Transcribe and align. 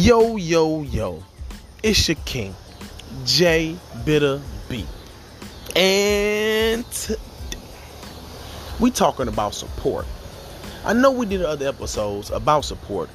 Yo, 0.00 0.36
yo, 0.36 0.82
yo. 0.82 1.24
It's 1.82 2.06
your 2.06 2.16
king, 2.24 2.54
J 3.24 3.76
Bitter 4.04 4.40
B. 4.68 4.86
And 5.74 7.16
we 8.78 8.92
talking 8.92 9.26
about 9.26 9.54
support. 9.54 10.06
I 10.84 10.92
know 10.92 11.10
we 11.10 11.26
did 11.26 11.42
other 11.42 11.66
episodes 11.66 12.30
about 12.30 12.64
support, 12.64 13.10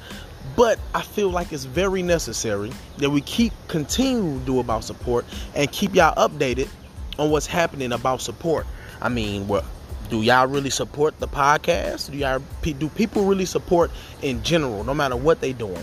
but 0.56 0.78
I 0.94 1.00
feel 1.00 1.30
like 1.30 1.54
it's 1.54 1.64
very 1.64 2.02
necessary 2.02 2.70
that 2.98 3.08
we 3.08 3.22
keep 3.22 3.54
continue 3.68 4.38
to 4.38 4.44
do 4.44 4.60
about 4.60 4.84
support 4.84 5.24
and 5.54 5.72
keep 5.72 5.94
y'all 5.94 6.14
updated 6.16 6.68
on 7.18 7.30
what's 7.30 7.46
happening 7.46 7.92
about 7.92 8.20
support. 8.20 8.66
I 9.00 9.08
mean, 9.08 9.48
what 9.48 9.64
do 10.10 10.20
y'all 10.20 10.48
really 10.48 10.68
support 10.68 11.18
the 11.18 11.28
podcast? 11.28 12.10
Do 12.10 12.18
y'all 12.18 12.42
do 12.60 12.90
people 12.90 13.24
really 13.24 13.46
support 13.46 13.90
in 14.20 14.42
general, 14.42 14.84
no 14.84 14.92
matter 14.92 15.16
what 15.16 15.40
they 15.40 15.54
doing? 15.54 15.82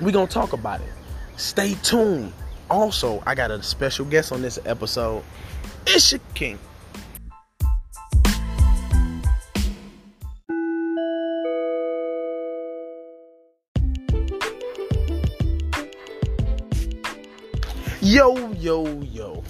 We 0.00 0.12
gonna 0.12 0.26
talk 0.26 0.52
about 0.52 0.80
it. 0.80 0.92
Stay 1.36 1.74
tuned. 1.82 2.32
Also, 2.70 3.22
I 3.26 3.34
got 3.34 3.50
a 3.50 3.62
special 3.62 4.04
guest 4.04 4.32
on 4.32 4.42
this 4.42 4.58
episode. 4.64 5.22
It's 5.86 6.12
your 6.12 6.20
king. 6.34 6.58
Yo, 18.00 18.52
yo, 18.52 18.86
yo. 19.02 19.44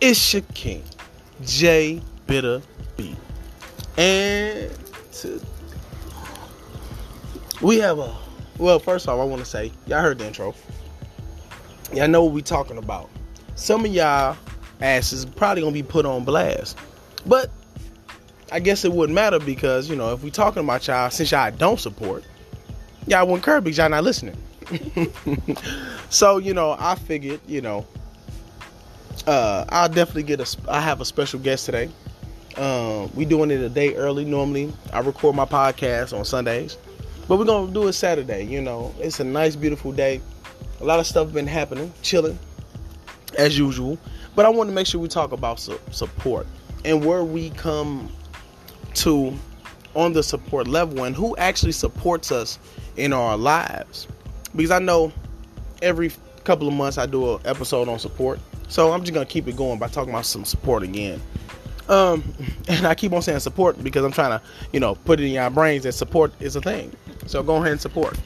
It's 0.00 0.32
your 0.32 0.42
king, 0.54 0.82
J 1.44 2.00
Bitter 2.26 2.62
B. 2.96 3.14
And 3.98 4.70
to, 5.12 5.40
we 7.60 7.78
have 7.78 7.98
a 7.98 8.16
well, 8.60 8.78
first 8.78 9.08
off, 9.08 9.18
I 9.18 9.24
want 9.24 9.40
to 9.40 9.48
say, 9.48 9.72
y'all 9.86 10.02
heard 10.02 10.18
the 10.18 10.26
intro. 10.26 10.54
Y'all 11.92 12.08
know 12.08 12.22
what 12.22 12.34
we 12.34 12.42
talking 12.42 12.76
about. 12.78 13.08
Some 13.56 13.84
of 13.84 13.92
y'all 13.92 14.36
asses 14.80 15.24
probably 15.24 15.62
gonna 15.62 15.72
be 15.72 15.82
put 15.82 16.06
on 16.06 16.24
blast. 16.24 16.78
But 17.26 17.50
I 18.52 18.60
guess 18.60 18.84
it 18.84 18.92
wouldn't 18.92 19.14
matter 19.14 19.38
because, 19.38 19.88
you 19.88 19.96
know, 19.96 20.12
if 20.12 20.22
we 20.22 20.30
talking 20.30 20.62
about 20.62 20.86
y'all, 20.86 21.10
since 21.10 21.30
y'all 21.30 21.50
don't 21.50 21.80
support, 21.80 22.24
y'all 23.06 23.26
wouldn't 23.26 23.44
care 23.44 23.60
because 23.60 23.78
y'all 23.78 23.88
not 23.88 24.04
listening. 24.04 24.36
so, 26.10 26.38
you 26.38 26.54
know, 26.54 26.76
I 26.78 26.94
figured, 26.96 27.40
you 27.46 27.60
know, 27.60 27.86
uh, 29.26 29.64
I'll 29.68 29.88
definitely 29.88 30.24
get 30.24 30.40
a, 30.40 30.70
I 30.70 30.80
have 30.80 31.00
a 31.00 31.04
special 31.04 31.40
guest 31.40 31.66
today. 31.66 31.90
Um, 32.56 33.10
we 33.14 33.24
doing 33.24 33.50
it 33.50 33.60
a 33.60 33.68
day 33.68 33.94
early. 33.94 34.24
Normally, 34.24 34.72
I 34.92 35.00
record 35.00 35.34
my 35.34 35.44
podcast 35.44 36.16
on 36.16 36.24
Sundays. 36.24 36.76
But 37.28 37.38
we're 37.38 37.44
gonna 37.44 37.72
do 37.72 37.86
it 37.88 37.92
Saturday. 37.92 38.44
You 38.44 38.60
know, 38.60 38.94
it's 38.98 39.20
a 39.20 39.24
nice, 39.24 39.56
beautiful 39.56 39.92
day. 39.92 40.20
A 40.80 40.84
lot 40.84 40.98
of 40.98 41.06
stuff 41.06 41.32
been 41.32 41.46
happening, 41.46 41.92
chilling, 42.02 42.38
as 43.38 43.58
usual. 43.58 43.98
But 44.34 44.46
I 44.46 44.48
want 44.48 44.68
to 44.68 44.74
make 44.74 44.86
sure 44.86 45.00
we 45.00 45.08
talk 45.08 45.32
about 45.32 45.60
su- 45.60 45.80
support 45.90 46.46
and 46.84 47.04
where 47.04 47.24
we 47.24 47.50
come 47.50 48.10
to 48.94 49.34
on 49.94 50.12
the 50.12 50.22
support 50.22 50.68
level 50.68 51.04
and 51.04 51.14
who 51.16 51.36
actually 51.36 51.72
supports 51.72 52.30
us 52.30 52.58
in 52.96 53.12
our 53.12 53.36
lives. 53.36 54.06
Because 54.54 54.70
I 54.70 54.78
know 54.78 55.12
every 55.82 56.12
couple 56.44 56.68
of 56.68 56.74
months 56.74 56.98
I 56.98 57.06
do 57.06 57.34
an 57.34 57.40
episode 57.44 57.88
on 57.88 57.98
support. 57.98 58.40
So 58.68 58.92
I'm 58.92 59.00
just 59.00 59.12
gonna 59.12 59.26
keep 59.26 59.48
it 59.48 59.56
going 59.56 59.78
by 59.78 59.88
talking 59.88 60.10
about 60.10 60.26
some 60.26 60.44
support 60.44 60.82
again. 60.82 61.20
Um, 61.88 62.22
and 62.68 62.86
I 62.86 62.94
keep 62.94 63.12
on 63.12 63.22
saying 63.22 63.40
support 63.40 63.82
because 63.82 64.04
I'm 64.04 64.12
trying 64.12 64.38
to, 64.38 64.44
you 64.72 64.80
know, 64.80 64.94
put 64.94 65.20
it 65.20 65.24
in 65.24 65.32
your 65.32 65.50
brains 65.50 65.82
that 65.82 65.92
support 65.92 66.32
is 66.40 66.56
a 66.56 66.60
thing. 66.60 66.92
So 67.30 67.44
go 67.44 67.56
ahead 67.56 67.70
and 67.70 67.80
support. 67.80 68.18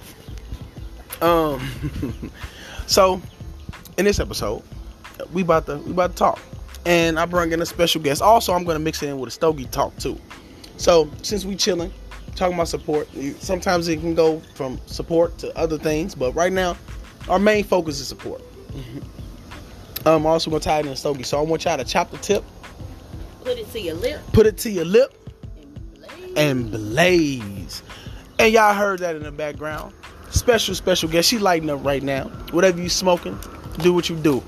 Um, 1.20 1.60
so 2.86 3.20
in 3.98 4.06
this 4.06 4.18
episode, 4.18 4.62
we 5.30 5.42
about 5.42 5.66
to 5.66 5.76
we 5.76 5.90
about 5.90 6.12
to 6.12 6.16
talk, 6.16 6.40
and 6.86 7.18
I 7.18 7.26
bring 7.26 7.52
in 7.52 7.60
a 7.60 7.66
special 7.66 8.00
guest. 8.00 8.22
Also, 8.22 8.54
I'm 8.54 8.64
gonna 8.64 8.78
mix 8.78 9.02
it 9.02 9.10
in 9.10 9.18
with 9.18 9.28
a 9.28 9.30
stogie 9.30 9.66
talk 9.66 9.94
too. 9.98 10.18
So 10.78 11.10
since 11.20 11.44
we 11.44 11.54
chilling, 11.54 11.92
talking 12.34 12.54
about 12.54 12.68
support, 12.68 13.06
sometimes 13.40 13.88
it 13.88 14.00
can 14.00 14.14
go 14.14 14.40
from 14.54 14.80
support 14.86 15.36
to 15.38 15.54
other 15.54 15.76
things, 15.76 16.14
but 16.14 16.32
right 16.32 16.52
now, 16.52 16.74
our 17.28 17.38
main 17.38 17.62
focus 17.62 18.00
is 18.00 18.08
support. 18.08 18.40
I'm 20.06 20.24
also 20.24 20.50
gonna 20.50 20.60
tie 20.60 20.78
it 20.78 20.86
in 20.86 20.92
a 20.92 20.96
stogie. 20.96 21.24
So 21.24 21.38
I 21.38 21.42
want 21.42 21.66
y'all 21.66 21.76
to 21.76 21.84
chop 21.84 22.10
the 22.10 22.16
tip 22.16 22.42
Put 23.44 23.58
it 23.58 23.70
to 23.72 23.80
your 23.80 23.96
lip. 23.96 24.20
Put 24.32 24.46
it 24.46 24.56
to 24.58 24.70
your 24.70 24.86
lip 24.86 25.12
and 25.58 25.74
blaze. 26.24 26.32
and 26.38 26.70
blaze. 26.70 27.82
And 28.38 28.52
y'all 28.52 28.74
heard 28.74 29.00
that 29.00 29.16
in 29.16 29.22
the 29.22 29.32
background. 29.32 29.94
Special, 30.30 30.74
special 30.74 31.08
guest. 31.08 31.28
She 31.28 31.38
lighting 31.38 31.70
up 31.70 31.84
right 31.84 32.02
now. 32.02 32.24
Whatever 32.50 32.80
you 32.80 32.88
smoking, 32.88 33.38
do 33.78 33.92
what 33.92 34.08
you 34.08 34.16
do. 34.16 34.42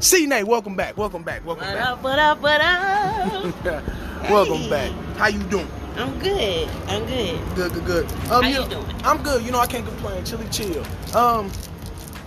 C 0.00 0.26
Nate, 0.26 0.46
welcome 0.46 0.76
back. 0.76 0.96
Welcome 0.96 1.22
back. 1.22 1.44
Welcome 1.44 1.66
What 1.66 1.74
back. 1.74 1.86
up, 1.88 2.02
what 2.02 2.18
up, 2.18 2.40
what 2.40 2.60
up? 2.60 3.64
welcome 4.30 4.68
back. 4.70 4.90
How 5.16 5.28
you 5.28 5.42
doing? 5.44 5.68
I'm 5.96 6.18
good. 6.18 6.68
I'm 6.88 7.06
good. 7.06 7.54
Good, 7.56 7.72
good, 7.72 7.84
good. 7.86 8.04
Um, 8.30 8.42
How 8.42 8.48
you 8.48 8.54
know, 8.60 8.68
doing? 8.68 8.86
I'm 9.04 9.22
good. 9.22 9.42
You 9.42 9.50
know, 9.50 9.60
I 9.60 9.66
can't 9.66 9.86
complain. 9.86 10.24
Chilly 10.24 10.46
chill. 10.50 10.84
Um, 11.14 11.50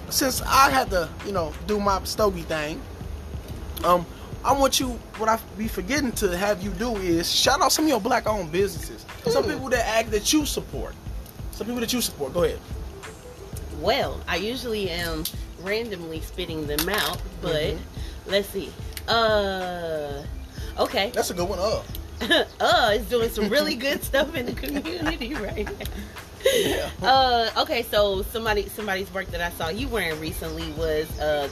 since 0.09 0.42
I 0.42 0.72
had 0.72 0.90
to, 0.90 1.08
you 1.25 1.31
know, 1.31 1.53
do 1.68 1.80
my 1.80 2.03
stogie 2.03 2.42
thing, 2.42 2.81
um, 3.84 4.06
I 4.44 4.53
want 4.53 4.79
you. 4.79 4.89
What 5.17 5.29
I 5.29 5.38
be 5.57 5.67
forgetting 5.67 6.11
to 6.13 6.38
have 6.38 6.61
you 6.63 6.72
do 6.72 6.95
is 6.97 7.33
shout 7.33 7.61
out 7.61 7.72
some 7.72 7.85
of 7.85 7.89
your 7.89 8.00
black-owned 8.00 8.51
businesses. 8.51 9.05
Some 9.27 9.44
people 9.44 9.69
that 9.69 9.85
act 9.88 10.11
that 10.11 10.31
you 10.31 10.45
support. 10.45 10.95
Some 11.51 11.67
people 11.67 11.81
that 11.81 11.91
you 11.91 12.01
support. 12.01 12.33
Go 12.33 12.44
ahead. 12.44 12.59
Well, 13.81 14.19
I 14.27 14.38
usually 14.38 14.89
am 14.89 15.23
randomly 15.61 16.22
spitting 16.22 16.67
them 16.67 16.88
out, 16.89 17.22
but 17.41 17.53
Mhm. 17.75 17.79
let's 18.27 18.47
see. 18.50 18.72
Uh, 19.07 20.23
okay. 20.77 21.11
That's 21.13 21.29
a 21.31 21.33
good 21.33 21.47
one. 21.50 21.59
Uh. 21.59 21.81
uh, 22.59 22.91
is 22.95 23.06
doing 23.07 23.29
some 23.29 23.50
really 23.50 23.75
good 23.75 24.03
stuff 24.09 24.35
in 24.35 24.45
the 24.45 24.53
community 24.53 25.33
right 25.35 25.66
now. 25.66 25.85
Yeah. 26.53 26.89
Uh, 27.01 27.50
okay, 27.57 27.83
so 27.83 28.23
somebody 28.23 28.67
somebody's 28.69 29.13
work 29.13 29.27
that 29.27 29.41
I 29.41 29.51
saw 29.51 29.69
you 29.69 29.88
wearing 29.89 30.19
recently 30.21 30.71
was 30.73 31.07
uh, 31.19 31.50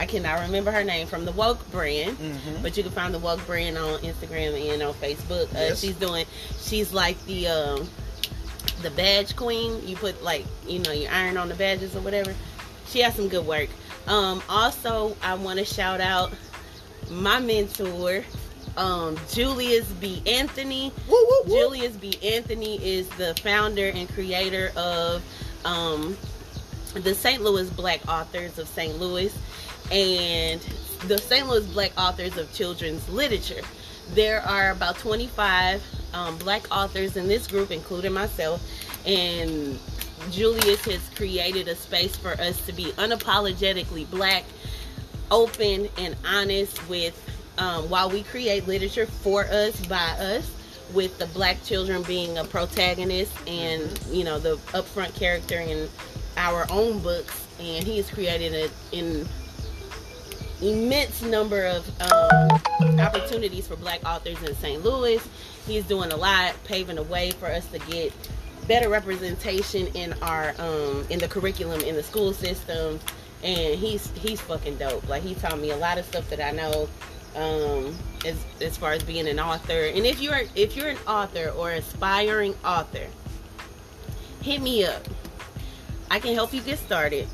I 0.00 0.06
cannot 0.06 0.40
remember 0.40 0.70
her 0.72 0.82
name 0.82 1.06
from 1.06 1.26
the 1.26 1.32
Woke 1.32 1.70
brand, 1.70 2.16
Mhm. 2.18 2.62
but 2.62 2.74
you 2.76 2.82
can 2.82 2.90
find 2.90 3.12
the 3.12 3.18
Woke 3.18 3.44
brand 3.46 3.76
on 3.76 3.98
Instagram 4.00 4.72
and 4.72 4.82
on 4.82 4.94
Facebook. 4.94 5.44
Uh, 5.54 5.58
Yes. 5.68 5.80
She's 5.80 5.94
doing, 5.94 6.24
she's 6.58 6.92
like 6.92 7.22
the 7.26 7.46
um, 7.48 7.88
the 8.82 8.90
badge 8.90 9.36
queen. 9.36 9.86
You 9.86 9.96
put 9.96 10.22
like 10.24 10.46
you 10.66 10.78
know 10.78 10.90
you 10.92 11.06
iron 11.12 11.36
on 11.36 11.48
the 11.50 11.54
badges 11.54 11.94
or 11.94 12.00
whatever. 12.00 12.34
She 12.88 13.00
has 13.00 13.14
some 13.14 13.28
good 13.28 13.46
work. 13.46 13.68
Um, 14.06 14.42
also, 14.48 15.14
I 15.22 15.34
want 15.34 15.58
to 15.58 15.64
shout 15.66 16.00
out 16.00 16.32
my 17.10 17.38
mentor, 17.38 18.24
um, 18.78 19.18
Julius 19.30 19.84
B. 20.00 20.22
Anthony. 20.26 20.92
Woo, 21.08 21.14
woo, 21.28 21.42
woo. 21.52 21.58
Julius 21.60 21.92
B. 21.96 22.14
Anthony 22.22 22.76
is 22.82 23.06
the 23.10 23.34
founder 23.44 23.88
and 23.90 24.08
creator 24.14 24.72
of 24.76 25.22
um, 25.66 26.16
the 26.94 27.14
St. 27.14 27.42
Louis 27.42 27.68
Black 27.70 28.00
Authors 28.08 28.58
of 28.58 28.66
St. 28.66 28.98
Louis 28.98 29.32
and 29.90 30.60
the 31.06 31.18
St. 31.18 31.48
Louis 31.48 31.66
Black 31.66 31.92
Authors 31.98 32.36
of 32.36 32.52
Children's 32.52 33.08
Literature. 33.08 33.62
There 34.14 34.40
are 34.42 34.70
about 34.70 34.98
25 34.98 35.82
um, 36.14 36.36
black 36.38 36.64
authors 36.74 37.16
in 37.16 37.28
this 37.28 37.46
group, 37.46 37.70
including 37.70 38.12
myself, 38.12 38.62
and 39.06 39.78
Julius 40.30 40.84
has 40.84 41.08
created 41.14 41.68
a 41.68 41.76
space 41.76 42.16
for 42.16 42.32
us 42.32 42.64
to 42.66 42.72
be 42.72 42.92
unapologetically 42.92 44.10
black, 44.10 44.44
open, 45.30 45.88
and 45.96 46.16
honest 46.26 46.88
with 46.88 47.16
um, 47.58 47.88
while 47.88 48.10
we 48.10 48.22
create 48.24 48.66
literature 48.66 49.06
for 49.06 49.44
us 49.44 49.78
by 49.86 49.96
us 49.96 50.50
with 50.92 51.16
the 51.18 51.26
black 51.26 51.62
children 51.64 52.02
being 52.02 52.38
a 52.38 52.44
protagonist 52.44 53.32
and 53.46 54.00
you 54.10 54.24
know 54.24 54.38
the 54.38 54.56
upfront 54.72 55.14
character 55.14 55.58
in 55.58 55.88
our 56.36 56.66
own 56.70 56.98
books 57.00 57.46
and 57.60 57.86
he's 57.86 58.10
created 58.10 58.52
it 58.52 58.70
an 58.92 59.28
immense 60.62 61.22
number 61.22 61.66
of 61.66 61.88
um, 62.00 62.98
opportunities 62.98 63.66
for 63.66 63.76
black 63.76 64.04
authors 64.04 64.42
in 64.42 64.54
st 64.56 64.82
louis. 64.84 65.26
He's 65.66 65.84
doing 65.84 66.12
a 66.12 66.16
lot 66.16 66.54
paving 66.64 66.96
the 66.96 67.02
way 67.02 67.30
for 67.32 67.46
us 67.46 67.66
to 67.68 67.78
get 67.78 68.12
better 68.66 68.88
representation 68.88 69.86
in 69.88 70.12
our 70.22 70.54
um, 70.58 71.06
in 71.10 71.18
the 71.18 71.28
curriculum 71.28 71.80
in 71.80 71.94
the 71.94 72.02
school 72.02 72.32
system. 72.32 73.00
And 73.42 73.78
he's 73.78 74.10
he's 74.12 74.40
fucking 74.40 74.76
dope. 74.76 75.08
Like 75.08 75.22
he 75.22 75.34
taught 75.34 75.58
me 75.58 75.70
a 75.70 75.76
lot 75.76 75.98
of 75.98 76.04
stuff 76.04 76.28
that 76.28 76.40
i 76.40 76.50
know 76.50 76.88
um 77.36 77.96
as 78.26 78.44
as 78.60 78.76
far 78.76 78.92
as 78.92 79.02
being 79.02 79.26
an 79.28 79.40
author. 79.40 79.84
And 79.86 80.04
if 80.04 80.20
you're 80.20 80.42
if 80.54 80.76
you're 80.76 80.88
an 80.88 80.98
author 81.06 81.48
or 81.56 81.70
aspiring 81.72 82.54
author 82.64 83.06
hit 84.42 84.62
me 84.62 84.84
up. 84.84 85.06
I 86.10 86.18
can 86.18 86.34
help 86.34 86.52
you 86.52 86.60
get 86.60 86.78
started. 86.78 87.28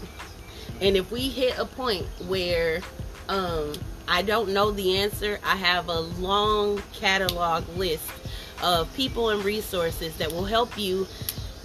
And 0.81 0.97
if 0.97 1.11
we 1.11 1.29
hit 1.29 1.59
a 1.59 1.65
point 1.65 2.07
where 2.27 2.81
um 3.29 3.73
i 4.09 4.23
don't 4.23 4.51
know 4.51 4.71
the 4.71 4.99
answer. 4.99 5.39
I 5.45 5.57
have 5.57 5.89
a 5.89 6.01
long 6.01 6.83
catalog 6.93 7.69
list 7.77 8.09
of 8.63 8.93
people 8.95 9.31
and 9.31 9.45
resources 9.45 10.17
that 10.17 10.33
will 10.33 10.45
help 10.45 10.79
you 10.79 11.07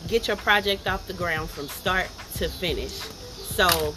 get 0.07 0.27
your 0.27 0.37
project 0.37 0.87
off 0.87 1.07
the 1.07 1.13
ground 1.13 1.49
from 1.49 1.67
start 1.67 2.07
to 2.35 2.49
finish. 2.49 2.91
So 2.91 3.95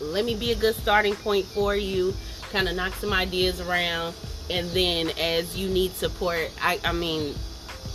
let 0.00 0.24
me 0.24 0.34
be 0.34 0.52
a 0.52 0.54
good 0.54 0.74
starting 0.74 1.14
point 1.16 1.46
for 1.46 1.74
you, 1.74 2.14
kind 2.50 2.68
of 2.68 2.76
knock 2.76 2.94
some 2.94 3.12
ideas 3.12 3.60
around, 3.60 4.14
and 4.50 4.68
then 4.70 5.10
as 5.18 5.56
you 5.56 5.68
need 5.68 5.92
support, 5.92 6.50
I, 6.62 6.78
I 6.84 6.92
mean, 6.92 7.34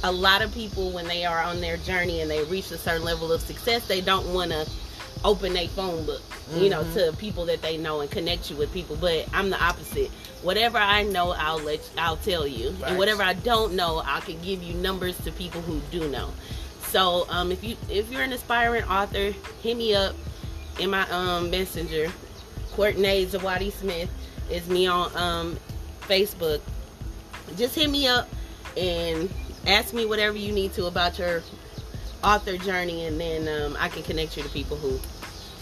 a 0.04 0.12
lot 0.12 0.42
of 0.42 0.54
people 0.54 0.92
when 0.92 1.08
they 1.08 1.24
are 1.24 1.42
on 1.42 1.62
their 1.62 1.78
journey 1.78 2.22
and 2.22 2.30
they 2.30 2.44
reach 2.46 2.72
a 2.72 2.78
certain 2.78 3.04
level 3.06 3.32
of 3.32 3.42
success, 3.42 3.88
they 3.88 4.02
don't 4.02 4.34
want 4.34 4.52
to 4.52 4.68
open 5.26 5.56
a 5.58 5.68
phone 5.68 6.06
book, 6.06 6.22
you 6.56 6.70
know, 6.70 6.84
Mhm. 6.84 6.94
to 7.12 7.14
people 7.18 7.46
that 7.46 7.62
they 7.62 7.78
know 7.78 8.02
and 8.02 8.12
connect 8.12 8.50
you 8.50 8.56
with 8.58 8.74
people. 8.74 8.96
But 9.00 9.26
I'm 9.34 9.50
the 9.50 9.62
opposite. 9.64 10.10
Whatever 10.42 10.78
I 10.78 11.04
know, 11.04 11.32
I'll 11.32 11.60
let 11.60 11.80
I'll 11.98 12.18
tell 12.18 12.46
you, 12.46 12.72
Facts. 12.74 12.90
and 12.90 12.98
whatever 12.98 13.24
I 13.24 13.34
don't 13.34 13.74
know, 13.74 14.02
I 14.06 14.20
can 14.20 14.42
give 14.42 14.62
you 14.62 14.74
numbers 14.74 15.16
to 15.24 15.32
people 15.32 15.62
who 15.62 15.80
do 15.92 16.08
know. 16.10 16.30
So 16.92 17.26
um, 17.30 17.52
if 17.52 17.64
you 17.64 17.78
if 17.90 18.12
you're 18.12 18.22
an 18.22 18.34
aspiring 18.34 18.84
author, 18.84 19.34
hit 19.62 19.78
me 19.78 19.96
up 19.96 20.16
in 20.80 20.90
my 20.90 21.10
um 21.10 21.50
messenger. 21.50 22.12
Courtney 22.76 23.26
Zawadi 23.26 23.72
Smith 23.72 24.10
is 24.50 24.68
me 24.68 24.88
on 24.88 25.16
um 25.16 25.58
Facebook. 26.02 26.60
Just 27.56 27.76
hit 27.76 27.90
me 27.90 28.08
up 28.08 28.28
and 28.76 29.30
ask 29.68 29.94
me 29.94 30.06
whatever 30.06 30.36
you 30.38 30.52
need 30.52 30.74
to 30.74 30.86
about 30.88 31.18
your 31.18 31.42
author 32.24 32.58
journey, 32.58 33.06
and 33.06 33.20
then 33.20 33.48
um, 33.48 33.78
I 33.80 33.90
can 33.90 34.02
connect 34.04 34.36
you 34.38 34.44
to 34.44 34.50
people 34.50 34.76
who 34.78 35.00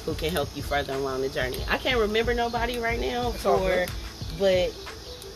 who 0.06 0.14
can 0.16 0.32
help 0.32 0.50
you 0.56 0.64
further 0.64 0.94
along 0.94 1.22
the 1.22 1.30
journey. 1.30 1.60
I 1.70 1.78
can't 1.78 2.00
remember 2.00 2.34
nobody 2.34 2.80
right 2.80 3.00
now 3.00 3.30
It's 3.30 3.44
for, 3.44 3.86
but 4.40 4.74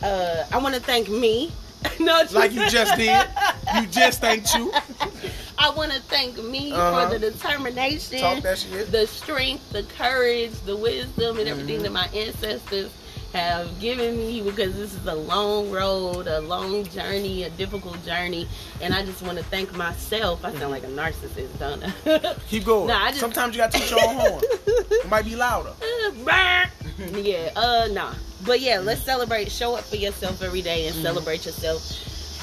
uh, 0.02 0.44
I 0.52 0.58
want 0.58 0.74
to 0.74 0.80
thank 0.80 1.08
me. 1.08 1.52
no, 2.00 2.22
Like 2.32 2.52
you 2.52 2.68
just 2.68 2.96
did. 2.96 3.26
You 3.74 3.86
just 3.90 4.20
thanked 4.20 4.54
you. 4.56 4.72
I 5.58 5.70
want 5.70 5.92
to 5.92 6.00
thank 6.02 6.36
me 6.42 6.72
Uh-huh. 6.72 7.06
for 7.08 7.18
the 7.18 7.30
determination, 7.30 8.18
Talk 8.20 8.42
that 8.42 8.58
shit. 8.58 8.90
the 8.90 9.06
strength, 9.06 9.70
the 9.72 9.82
courage, 9.84 10.52
the 10.64 10.76
wisdom, 10.76 11.38
and 11.38 11.48
everything 11.48 11.80
Mhm. 11.80 11.82
that 11.84 11.92
my 11.92 12.06
ancestors 12.08 12.90
have 13.36 13.78
given 13.80 14.16
me 14.16 14.40
because 14.40 14.74
this 14.74 14.94
is 14.94 15.06
a 15.06 15.14
long 15.14 15.70
road, 15.70 16.26
a 16.26 16.40
long 16.40 16.84
journey, 16.86 17.42
a 17.44 17.50
difficult 17.50 18.02
journey, 18.04 18.48
and 18.80 18.94
I 18.94 19.04
just 19.04 19.22
want 19.22 19.36
to 19.38 19.44
thank 19.44 19.74
myself. 19.76 20.44
I 20.44 20.52
sound 20.54 20.70
like 20.70 20.84
a 20.84 20.88
narcissist, 20.88 21.58
don't 21.58 21.82
I? 21.84 22.34
Keep 22.48 22.64
going. 22.64 22.88
Nah, 22.88 23.04
I 23.04 23.08
just- 23.08 23.20
Sometimes 23.20 23.54
you 23.54 23.58
gotta 23.62 23.78
teach 23.78 23.90
your 23.90 24.00
own 24.08 24.16
horn. 24.16 24.42
It 24.66 25.08
might 25.08 25.24
be 25.26 25.36
louder. 25.36 25.72
yeah, 27.14 27.50
uh, 27.56 27.88
nah. 27.92 28.14
But 28.46 28.60
yeah, 28.60 28.78
let's 28.80 29.02
celebrate. 29.02 29.50
Show 29.50 29.76
up 29.76 29.84
for 29.84 29.96
yourself 29.96 30.42
every 30.42 30.62
day 30.62 30.86
and 30.86 30.96
Mhm. 30.96 31.02
celebrate 31.02 31.44
yourself. 31.44 31.82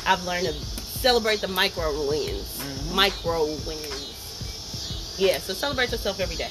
I've 0.05 0.23
learned 0.25 0.45
to 0.47 0.53
celebrate 0.53 1.41
the 1.41 1.47
micro 1.47 1.89
wins. 2.07 2.59
Mhm. 2.59 2.93
Micro 2.93 3.45
wins. 3.65 5.15
Yeah, 5.17 5.37
so 5.39 5.53
celebrate 5.53 5.91
yourself 5.91 6.19
every 6.19 6.35
day. 6.35 6.49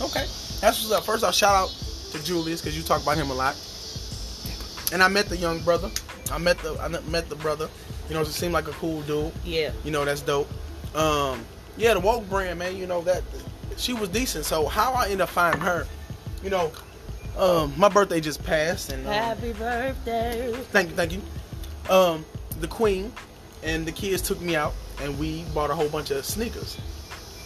Okay. 0.00 0.26
That's 0.60 0.80
what's 0.82 0.92
up. 0.92 1.04
First 1.04 1.24
off, 1.24 1.34
shout 1.34 1.54
out 1.54 1.74
to 2.12 2.22
Julius 2.22 2.60
because 2.60 2.76
you 2.76 2.82
talk 2.82 3.02
about 3.02 3.16
him 3.16 3.30
a 3.30 3.34
lot. 3.34 3.56
And 4.92 5.02
I 5.02 5.08
met 5.08 5.26
the 5.26 5.36
young 5.36 5.60
brother. 5.60 5.90
I 6.32 6.38
met 6.38 6.58
the 6.58 6.78
I 6.80 6.88
met 6.88 7.28
the 7.28 7.36
brother. 7.36 7.68
You 8.08 8.14
know, 8.14 8.22
it 8.22 8.26
seemed 8.26 8.52
like 8.52 8.66
a 8.68 8.72
cool 8.72 9.02
dude. 9.02 9.32
Yeah. 9.44 9.70
You 9.84 9.90
know, 9.90 10.04
that's 10.04 10.20
dope. 10.20 10.48
Um, 10.94 11.44
yeah, 11.76 11.94
the 11.94 12.00
woke 12.00 12.28
brand, 12.28 12.58
man. 12.58 12.76
You 12.76 12.86
know 12.86 13.00
that 13.02 13.22
she 13.76 13.92
was 13.92 14.08
decent. 14.08 14.44
So 14.44 14.66
how 14.66 14.92
I 14.92 15.08
end 15.08 15.20
up 15.20 15.28
finding 15.28 15.60
her, 15.60 15.86
you 16.42 16.50
know, 16.50 16.72
um, 17.38 17.72
my 17.76 17.88
birthday 17.88 18.20
just 18.20 18.42
passed, 18.44 18.92
and 18.92 19.06
um, 19.06 19.12
Happy 19.12 19.52
birthday. 19.52 20.52
thank 20.72 20.90
you, 20.90 20.96
thank 20.96 21.12
you. 21.12 21.22
Um, 21.88 22.24
the 22.60 22.66
queen 22.66 23.12
and 23.62 23.86
the 23.86 23.92
kids 23.92 24.22
took 24.22 24.40
me 24.40 24.56
out, 24.56 24.74
and 25.00 25.18
we 25.18 25.44
bought 25.54 25.70
a 25.70 25.74
whole 25.74 25.88
bunch 25.88 26.10
of 26.10 26.24
sneakers. 26.24 26.76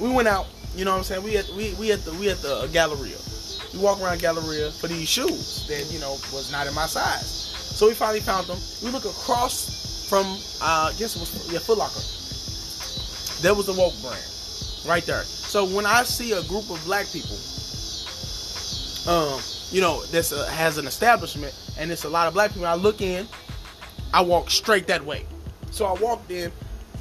We 0.00 0.10
went 0.10 0.28
out, 0.28 0.46
you 0.74 0.84
know 0.84 0.92
what 0.92 0.98
I'm 0.98 1.04
saying? 1.04 1.22
We 1.22 1.36
at 1.36 1.48
we 1.50 1.74
we 1.74 1.92
at 1.92 2.00
the 2.04 2.12
we 2.14 2.30
at 2.30 2.38
the 2.38 2.68
Galleria. 2.72 3.16
We 3.74 3.80
walk 3.80 4.00
around 4.00 4.20
Galleria 4.20 4.70
for 4.70 4.86
these 4.86 5.08
shoes 5.08 5.66
that 5.68 5.92
you 5.92 5.98
know 5.98 6.12
was 6.32 6.50
not 6.52 6.66
in 6.66 6.74
my 6.74 6.86
size. 6.86 7.26
So 7.26 7.88
we 7.88 7.94
finally 7.94 8.20
found 8.20 8.46
them. 8.46 8.58
We 8.82 8.90
look 8.90 9.04
across 9.04 10.06
from 10.08 10.26
uh, 10.62 10.92
I 10.92 10.94
guess 10.96 11.16
it 11.16 11.20
was 11.20 11.52
yeah 11.52 11.58
Foot 11.58 11.78
Locker. 11.78 12.00
There 13.42 13.54
was 13.54 13.66
the 13.66 13.74
woke 13.74 14.00
brand 14.00 14.22
right 14.86 15.04
there. 15.04 15.22
So 15.22 15.64
when 15.64 15.86
I 15.86 16.02
see 16.04 16.32
a 16.32 16.42
group 16.44 16.70
of 16.70 16.82
black 16.84 17.06
people, 17.12 17.36
um, 19.08 19.40
you 19.70 19.80
know, 19.80 20.04
that's 20.06 20.32
a, 20.32 20.48
has 20.50 20.78
an 20.78 20.86
establishment 20.86 21.54
and 21.78 21.90
it's 21.90 22.04
a 22.04 22.08
lot 22.08 22.28
of 22.28 22.34
black 22.34 22.52
people, 22.52 22.66
I 22.66 22.74
look 22.74 23.00
in, 23.00 23.26
I 24.12 24.20
walk 24.20 24.50
straight 24.50 24.86
that 24.86 25.04
way. 25.04 25.26
So 25.70 25.86
I 25.86 25.92
walked 25.94 26.30
in, 26.30 26.52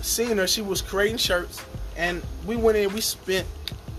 seeing 0.02 0.38
her, 0.38 0.48
she 0.48 0.62
was 0.62 0.82
creating 0.82 1.18
shirts, 1.18 1.64
and 1.96 2.24
we 2.46 2.56
went 2.56 2.78
in, 2.78 2.92
we 2.94 3.02
spent 3.02 3.48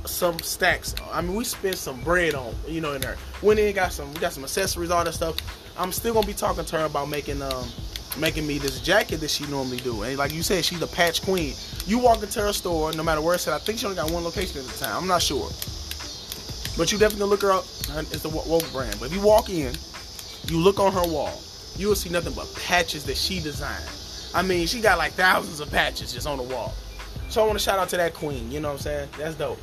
some 0.06 0.38
stacks. 0.40 0.94
I 1.12 1.20
mean, 1.20 1.34
we 1.34 1.44
spent 1.44 1.76
some 1.76 2.00
bread 2.02 2.34
on, 2.34 2.54
you 2.66 2.80
know, 2.80 2.92
in 2.92 3.00
there. 3.00 3.16
Went 3.42 3.58
in, 3.60 3.74
got 3.74 3.92
some, 3.92 4.12
we 4.12 4.20
got 4.20 4.32
some 4.32 4.44
accessories, 4.44 4.90
all 4.90 5.04
that 5.04 5.14
stuff. 5.14 5.36
I'm 5.78 5.92
still 5.92 6.14
gonna 6.14 6.26
be 6.26 6.34
talking 6.34 6.64
to 6.64 6.78
her 6.78 6.84
about 6.84 7.08
making, 7.08 7.42
um, 7.42 7.66
making 8.18 8.46
me 8.46 8.58
this 8.58 8.80
jacket 8.80 9.18
that 9.18 9.30
she 9.30 9.46
normally 9.46 9.78
do. 9.78 10.02
And 10.02 10.16
like 10.16 10.32
you 10.32 10.42
said, 10.42 10.64
she's 10.64 10.80
the 10.80 10.86
patch 10.86 11.22
queen. 11.22 11.54
You 11.86 11.98
walk 11.98 12.22
into 12.22 12.40
her 12.40 12.52
store, 12.52 12.92
no 12.92 13.02
matter 13.02 13.20
where 13.20 13.34
it's 13.34 13.48
at. 13.48 13.54
I 13.54 13.58
think 13.58 13.78
she 13.78 13.86
only 13.86 13.96
got 13.96 14.10
one 14.10 14.24
location 14.24 14.60
at 14.60 14.66
the 14.66 14.78
time. 14.78 14.96
I'm 14.96 15.08
not 15.08 15.22
sure, 15.22 15.48
but 16.76 16.92
you 16.92 16.98
definitely 16.98 17.28
look 17.28 17.42
her 17.42 17.52
up. 17.52 17.64
It's 17.64 18.22
the 18.22 18.28
Wo- 18.28 18.44
woke 18.46 18.70
brand. 18.72 18.96
But 19.00 19.06
if 19.06 19.14
you 19.14 19.22
walk 19.22 19.48
in, 19.50 19.74
you 20.46 20.58
look 20.58 20.78
on 20.78 20.92
her 20.92 21.04
wall, 21.10 21.40
you 21.76 21.88
will 21.88 21.96
see 21.96 22.10
nothing 22.10 22.34
but 22.34 22.52
patches 22.54 23.04
that 23.04 23.16
she 23.16 23.40
designed. 23.40 23.88
I 24.34 24.42
mean, 24.42 24.66
she 24.66 24.80
got 24.80 24.98
like 24.98 25.12
thousands 25.12 25.60
of 25.60 25.70
patches 25.70 26.12
just 26.12 26.26
on 26.26 26.36
the 26.38 26.44
wall. 26.44 26.72
So 27.28 27.42
I 27.42 27.46
want 27.46 27.58
to 27.58 27.64
shout 27.64 27.78
out 27.78 27.88
to 27.90 27.96
that 27.96 28.14
queen. 28.14 28.50
You 28.52 28.60
know 28.60 28.68
what 28.68 28.74
I'm 28.74 28.80
saying? 28.80 29.08
That's 29.18 29.34
dope. 29.34 29.58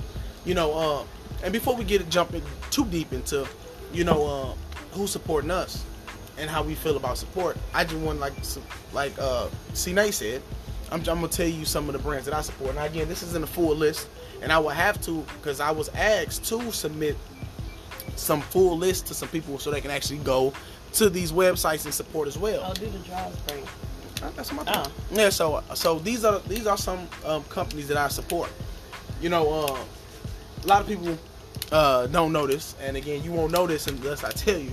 You 0.45 0.53
know, 0.55 0.73
um, 0.77 1.07
and 1.43 1.53
before 1.53 1.75
we 1.75 1.83
get 1.83 2.01
it 2.01 2.09
jumping 2.09 2.43
too 2.69 2.85
deep 2.85 3.13
into, 3.13 3.47
you 3.93 4.03
know, 4.03 4.25
uh, 4.25 4.53
who's 4.93 5.11
supporting 5.11 5.51
us 5.51 5.83
and 6.37 6.49
how 6.49 6.63
we 6.63 6.75
feel 6.75 6.97
about 6.97 7.17
support, 7.17 7.57
I 7.73 7.83
just 7.83 7.97
want 7.97 8.19
like 8.19 8.33
like 8.93 9.13
uh, 9.19 9.47
Cine 9.73 10.11
said, 10.13 10.41
I'm, 10.91 10.99
I'm 10.99 11.05
gonna 11.05 11.27
tell 11.27 11.47
you 11.47 11.65
some 11.65 11.87
of 11.87 11.93
the 11.93 11.99
brands 11.99 12.25
that 12.25 12.33
I 12.33 12.41
support. 12.41 12.75
Now 12.75 12.85
again, 12.85 13.07
this 13.07 13.23
isn't 13.23 13.43
a 13.43 13.47
full 13.47 13.75
list, 13.75 14.09
and 14.41 14.51
I 14.51 14.59
will 14.59 14.69
have 14.69 15.01
to 15.01 15.23
because 15.37 15.59
I 15.59 15.71
was 15.71 15.89
asked 15.89 16.45
to 16.45 16.71
submit 16.71 17.17
some 18.15 18.41
full 18.41 18.77
list 18.77 19.07
to 19.07 19.13
some 19.13 19.29
people 19.29 19.57
so 19.57 19.71
they 19.71 19.81
can 19.81 19.91
actually 19.91 20.19
go 20.19 20.53
to 20.93 21.09
these 21.09 21.31
websites 21.31 21.85
and 21.85 21.93
support 21.93 22.27
as 22.27 22.37
well. 22.37 22.63
I'll 22.63 22.73
do 22.73 22.87
the 22.89 22.99
draws 22.99 23.35
break. 23.41 23.63
Oh, 24.23 24.31
That's 24.35 24.51
my 24.51 24.63
Oh. 24.67 24.91
Yeah, 25.11 25.29
so 25.29 25.63
so 25.73 25.99
these 25.99 26.25
are 26.25 26.39
these 26.39 26.67
are 26.67 26.77
some 26.77 27.07
um, 27.25 27.43
companies 27.45 27.87
that 27.87 27.97
I 27.97 28.07
support. 28.09 28.51
You 29.21 29.29
know, 29.29 29.65
uh, 29.65 29.77
a 30.63 30.67
lot 30.67 30.81
of 30.81 30.87
people 30.87 31.17
uh, 31.71 32.07
don't 32.07 32.31
know 32.33 32.47
this, 32.47 32.75
and 32.81 32.97
again, 32.97 33.23
you 33.23 33.31
won't 33.31 33.51
know 33.51 33.67
this 33.67 33.87
unless 33.87 34.23
I 34.23 34.31
tell 34.31 34.57
you. 34.57 34.71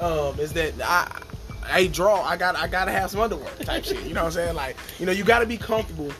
Um, 0.00 0.38
is 0.40 0.52
that 0.54 0.74
I 0.82 1.22
I 1.64 1.86
draw? 1.86 2.22
I 2.22 2.36
got 2.36 2.56
I 2.56 2.66
gotta 2.66 2.90
have 2.92 3.10
some 3.10 3.20
underwear 3.20 3.50
type 3.60 3.84
shit. 3.84 4.02
You 4.04 4.14
know 4.14 4.22
what 4.22 4.26
I'm 4.28 4.32
saying? 4.32 4.54
Like 4.54 4.76
you 4.98 5.06
know, 5.06 5.12
you 5.12 5.24
gotta 5.24 5.46
be 5.46 5.56
comfortable 5.56 6.12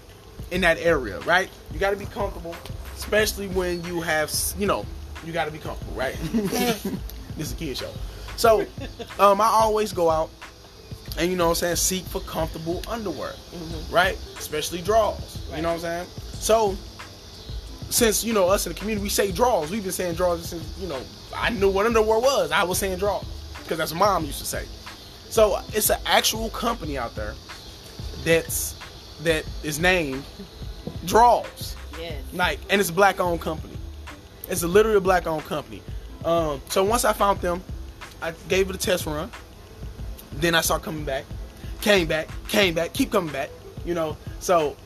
in 0.50 0.60
that 0.60 0.78
area, 0.78 1.18
right? 1.20 1.48
You 1.72 1.78
gotta 1.80 1.96
be 1.96 2.06
comfortable, 2.06 2.54
especially 2.96 3.48
when 3.48 3.82
you 3.84 4.00
have 4.00 4.32
you 4.58 4.66
know 4.66 4.84
you 5.24 5.32
gotta 5.32 5.50
be 5.50 5.58
comfortable, 5.58 5.94
right? 5.94 6.14
this 6.32 6.84
is 7.38 7.52
a 7.52 7.56
kid 7.56 7.76
show. 7.76 7.90
So 8.36 8.60
um, 9.18 9.40
I 9.40 9.46
always 9.46 9.92
go 9.92 10.10
out 10.10 10.30
and 11.18 11.30
you 11.30 11.36
know 11.36 11.44
what 11.46 11.62
I'm 11.62 11.76
saying, 11.76 11.76
seek 11.76 12.04
for 12.04 12.20
comfortable 12.20 12.82
underwear, 12.88 13.32
Mhm. 13.54 13.92
right? 13.92 14.18
Especially 14.38 14.80
draws. 14.80 15.38
You 15.54 15.62
know 15.62 15.68
what 15.68 15.74
I'm 15.74 15.80
saying? 15.80 16.06
So 16.34 16.76
since 17.92 18.24
you 18.24 18.32
know 18.32 18.48
us 18.48 18.66
in 18.66 18.72
the 18.72 18.78
community, 18.78 19.02
we 19.02 19.10
say 19.10 19.30
draws. 19.30 19.70
We've 19.70 19.82
been 19.82 19.92
saying 19.92 20.14
draws 20.14 20.48
since 20.48 20.76
you 20.80 20.88
know 20.88 21.00
I 21.34 21.50
knew 21.50 21.70
what 21.70 21.86
underwear 21.86 22.18
was. 22.18 22.50
I 22.50 22.64
was 22.64 22.78
saying 22.78 22.98
draws 22.98 23.24
because 23.58 23.78
that's 23.78 23.92
what 23.92 23.98
mom 23.98 24.24
used 24.24 24.38
to 24.38 24.44
say. 24.44 24.66
So 25.28 25.58
it's 25.72 25.90
an 25.90 25.98
actual 26.06 26.50
company 26.50 26.98
out 26.98 27.14
there 27.14 27.34
that's 28.24 28.74
that 29.22 29.44
is 29.62 29.78
named 29.78 30.24
Drawlz. 31.04 31.76
Yes. 31.98 32.22
Like, 32.32 32.58
and 32.70 32.80
it's 32.80 32.90
a 32.90 32.94
black 32.94 33.20
owned 33.20 33.40
company. 33.40 33.74
It's 34.48 34.62
a 34.62 34.68
literally 34.68 34.96
a 34.96 35.00
black 35.00 35.26
owned 35.26 35.44
company. 35.44 35.82
Um, 36.24 36.60
so 36.68 36.84
once 36.84 37.04
I 37.04 37.12
found 37.12 37.40
them, 37.40 37.62
I 38.20 38.32
gave 38.48 38.70
it 38.70 38.76
a 38.76 38.78
test 38.78 39.06
run. 39.06 39.30
Then 40.32 40.54
I 40.54 40.60
started 40.62 40.84
coming 40.84 41.04
back, 41.04 41.24
came 41.80 42.06
back, 42.06 42.28
came 42.48 42.74
back, 42.74 42.92
keep 42.92 43.10
coming 43.12 43.32
back. 43.32 43.50
You 43.84 43.94
know, 43.94 44.16
so 44.40 44.76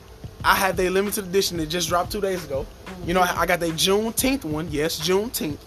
I 0.47 0.55
had 0.55 0.77
their 0.77 0.89
limited 0.89 1.25
edition 1.25 1.57
that 1.57 1.65
just 1.65 1.89
dropped 1.89 2.09
two 2.09 2.21
days 2.21 2.45
ago. 2.45 2.65
You 3.05 3.13
know, 3.13 3.19
I 3.19 3.45
got 3.45 3.59
their 3.59 3.73
Juneteenth 3.73 4.45
one. 4.45 4.69
Yes, 4.71 4.97
Juneteenth. 4.97 5.59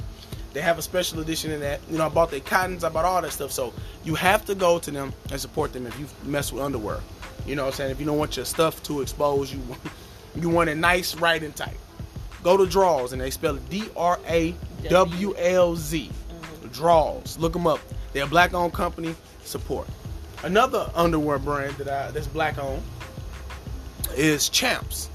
They 0.54 0.62
have 0.62 0.78
a 0.78 0.82
special 0.82 1.20
edition 1.20 1.50
in 1.50 1.60
that. 1.60 1.82
You 1.90 1.98
know, 1.98 2.06
I 2.06 2.08
bought 2.08 2.30
their 2.30 2.40
cottons, 2.40 2.82
I 2.82 2.88
bought 2.88 3.04
all 3.04 3.20
that 3.20 3.30
stuff. 3.30 3.52
So 3.52 3.74
you 4.04 4.14
have 4.14 4.46
to 4.46 4.54
go 4.54 4.78
to 4.78 4.90
them 4.90 5.12
and 5.30 5.38
support 5.38 5.74
them 5.74 5.86
if 5.86 6.00
you 6.00 6.06
mess 6.24 6.50
with 6.50 6.62
underwear. 6.62 7.00
You 7.44 7.56
know 7.56 7.64
what 7.64 7.74
I'm 7.74 7.76
saying? 7.76 7.90
If 7.90 8.00
you 8.00 8.06
don't 8.06 8.16
want 8.16 8.36
your 8.36 8.46
stuff 8.46 8.82
to 8.84 9.02
expose, 9.02 9.52
you 9.52 9.60
you 10.34 10.48
want 10.48 10.70
it 10.70 10.76
nice, 10.76 11.14
right, 11.14 11.42
and 11.42 11.54
tight. 11.54 11.76
Go 12.42 12.56
to 12.56 12.64
Drawlz, 12.64 13.12
and 13.12 13.20
they 13.20 13.28
spell 13.28 13.56
it 13.56 13.68
D 13.68 13.84
R 13.98 14.18
A 14.28 14.54
W 14.88 15.34
L 15.36 15.76
Z. 15.76 16.10
Mm-hmm. 16.10 16.68
Drawlz. 16.68 17.38
Look 17.38 17.52
them 17.52 17.66
up. 17.66 17.80
They're 18.14 18.24
a 18.24 18.26
black-owned 18.26 18.72
company. 18.72 19.14
Support. 19.44 19.88
Another 20.42 20.90
underwear 20.94 21.38
brand 21.38 21.74
that 21.76 21.88
I 21.88 22.10
that's 22.12 22.28
black-owned 22.28 22.82
is 24.16 24.48
Champs. 24.48 25.10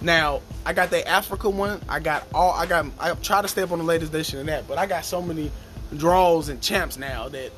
Now 0.00 0.42
I 0.64 0.72
got 0.72 0.90
the 0.90 1.06
Africa 1.06 1.50
one. 1.50 1.80
I 1.88 1.98
got 2.00 2.26
all. 2.32 2.52
I 2.52 2.66
got. 2.66 2.86
I 3.00 3.14
try 3.14 3.42
to 3.42 3.48
stay 3.48 3.62
up 3.62 3.72
on 3.72 3.78
the 3.78 3.84
latest 3.84 4.12
edition 4.12 4.38
of 4.38 4.46
that, 4.46 4.68
but 4.68 4.78
I 4.78 4.86
got 4.86 5.04
so 5.04 5.20
many 5.20 5.50
draws 5.96 6.48
and 6.48 6.60
champs 6.60 6.98
now 6.98 7.28
that 7.30 7.50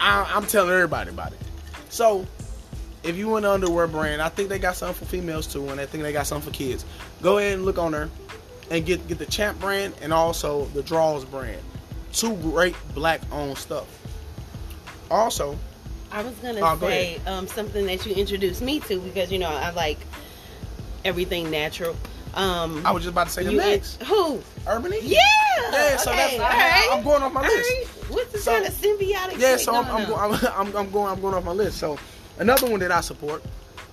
I, 0.00 0.30
I'm 0.34 0.46
telling 0.46 0.72
everybody 0.72 1.10
about 1.10 1.32
it. 1.32 1.38
So 1.90 2.26
if 3.02 3.16
you 3.16 3.28
want 3.28 3.44
an 3.44 3.50
underwear 3.50 3.86
brand, 3.86 4.22
I 4.22 4.28
think 4.28 4.48
they 4.48 4.58
got 4.58 4.76
something 4.76 5.04
for 5.04 5.10
females 5.10 5.46
too, 5.46 5.68
and 5.68 5.80
I 5.80 5.86
think 5.86 6.04
they 6.04 6.12
got 6.12 6.26
something 6.26 6.52
for 6.52 6.56
kids. 6.56 6.84
Go 7.22 7.38
ahead 7.38 7.54
and 7.54 7.64
look 7.64 7.78
on 7.78 7.92
there 7.92 8.08
and 8.70 8.86
get 8.86 9.06
get 9.08 9.18
the 9.18 9.26
Champ 9.26 9.60
brand 9.60 9.94
and 10.00 10.12
also 10.12 10.66
the 10.66 10.82
Drawlz 10.82 11.28
brand. 11.30 11.60
Two 12.12 12.34
great 12.36 12.76
black 12.94 13.20
owned 13.30 13.58
stuff. 13.58 13.86
Also, 15.10 15.58
I 16.10 16.22
was 16.22 16.34
gonna 16.36 16.60
Oh, 16.62 16.76
go 16.76 16.88
say 16.88 17.20
um, 17.26 17.46
something 17.46 17.86
that 17.86 18.04
you 18.06 18.14
introduced 18.14 18.62
me 18.62 18.80
to 18.80 18.98
because 19.00 19.30
you 19.30 19.38
know 19.38 19.48
I 19.50 19.70
like 19.70 19.98
everything 21.04 21.50
natural. 21.50 21.96
Um, 22.34 22.84
I 22.86 22.90
was 22.92 23.02
just 23.04 23.12
about 23.12 23.26
to 23.28 23.32
say 23.32 23.44
the 23.44 23.52
next 23.52 24.02
who? 24.02 24.38
Herb'n. 24.64 24.92
Yeah. 25.02 25.18
Yeah, 25.72 25.96
so 25.96 26.10
that's- 26.10 26.34
okay, 26.34 26.38
I- 26.38 26.42
all 26.42 26.48
right. 26.48 26.88
I'm 26.92 27.04
going 27.04 27.22
off 27.22 27.32
my 27.32 27.40
All 27.42 27.46
list. 27.46 27.70
right. 27.70 27.86
What's 28.10 28.32
the 28.32 28.38
So- 28.38 28.52
kind 28.52 28.66
of 28.66 28.72
symbiotic? 28.74 29.38
Yeah, 29.38 29.56
so 29.56 29.74
I'm 29.74 30.06
going 30.06 30.18
I'm, 30.18 30.32
I'm, 30.32 30.46
I'm 30.70 30.76
I'm 30.76 30.90
going 30.90 31.12
I'm 31.12 31.20
going 31.20 31.34
off 31.34 31.44
my 31.44 31.52
list. 31.52 31.78
So 31.78 31.98
another 32.38 32.68
one 32.70 32.80
that 32.80 32.92
I 32.92 33.00
support, 33.00 33.42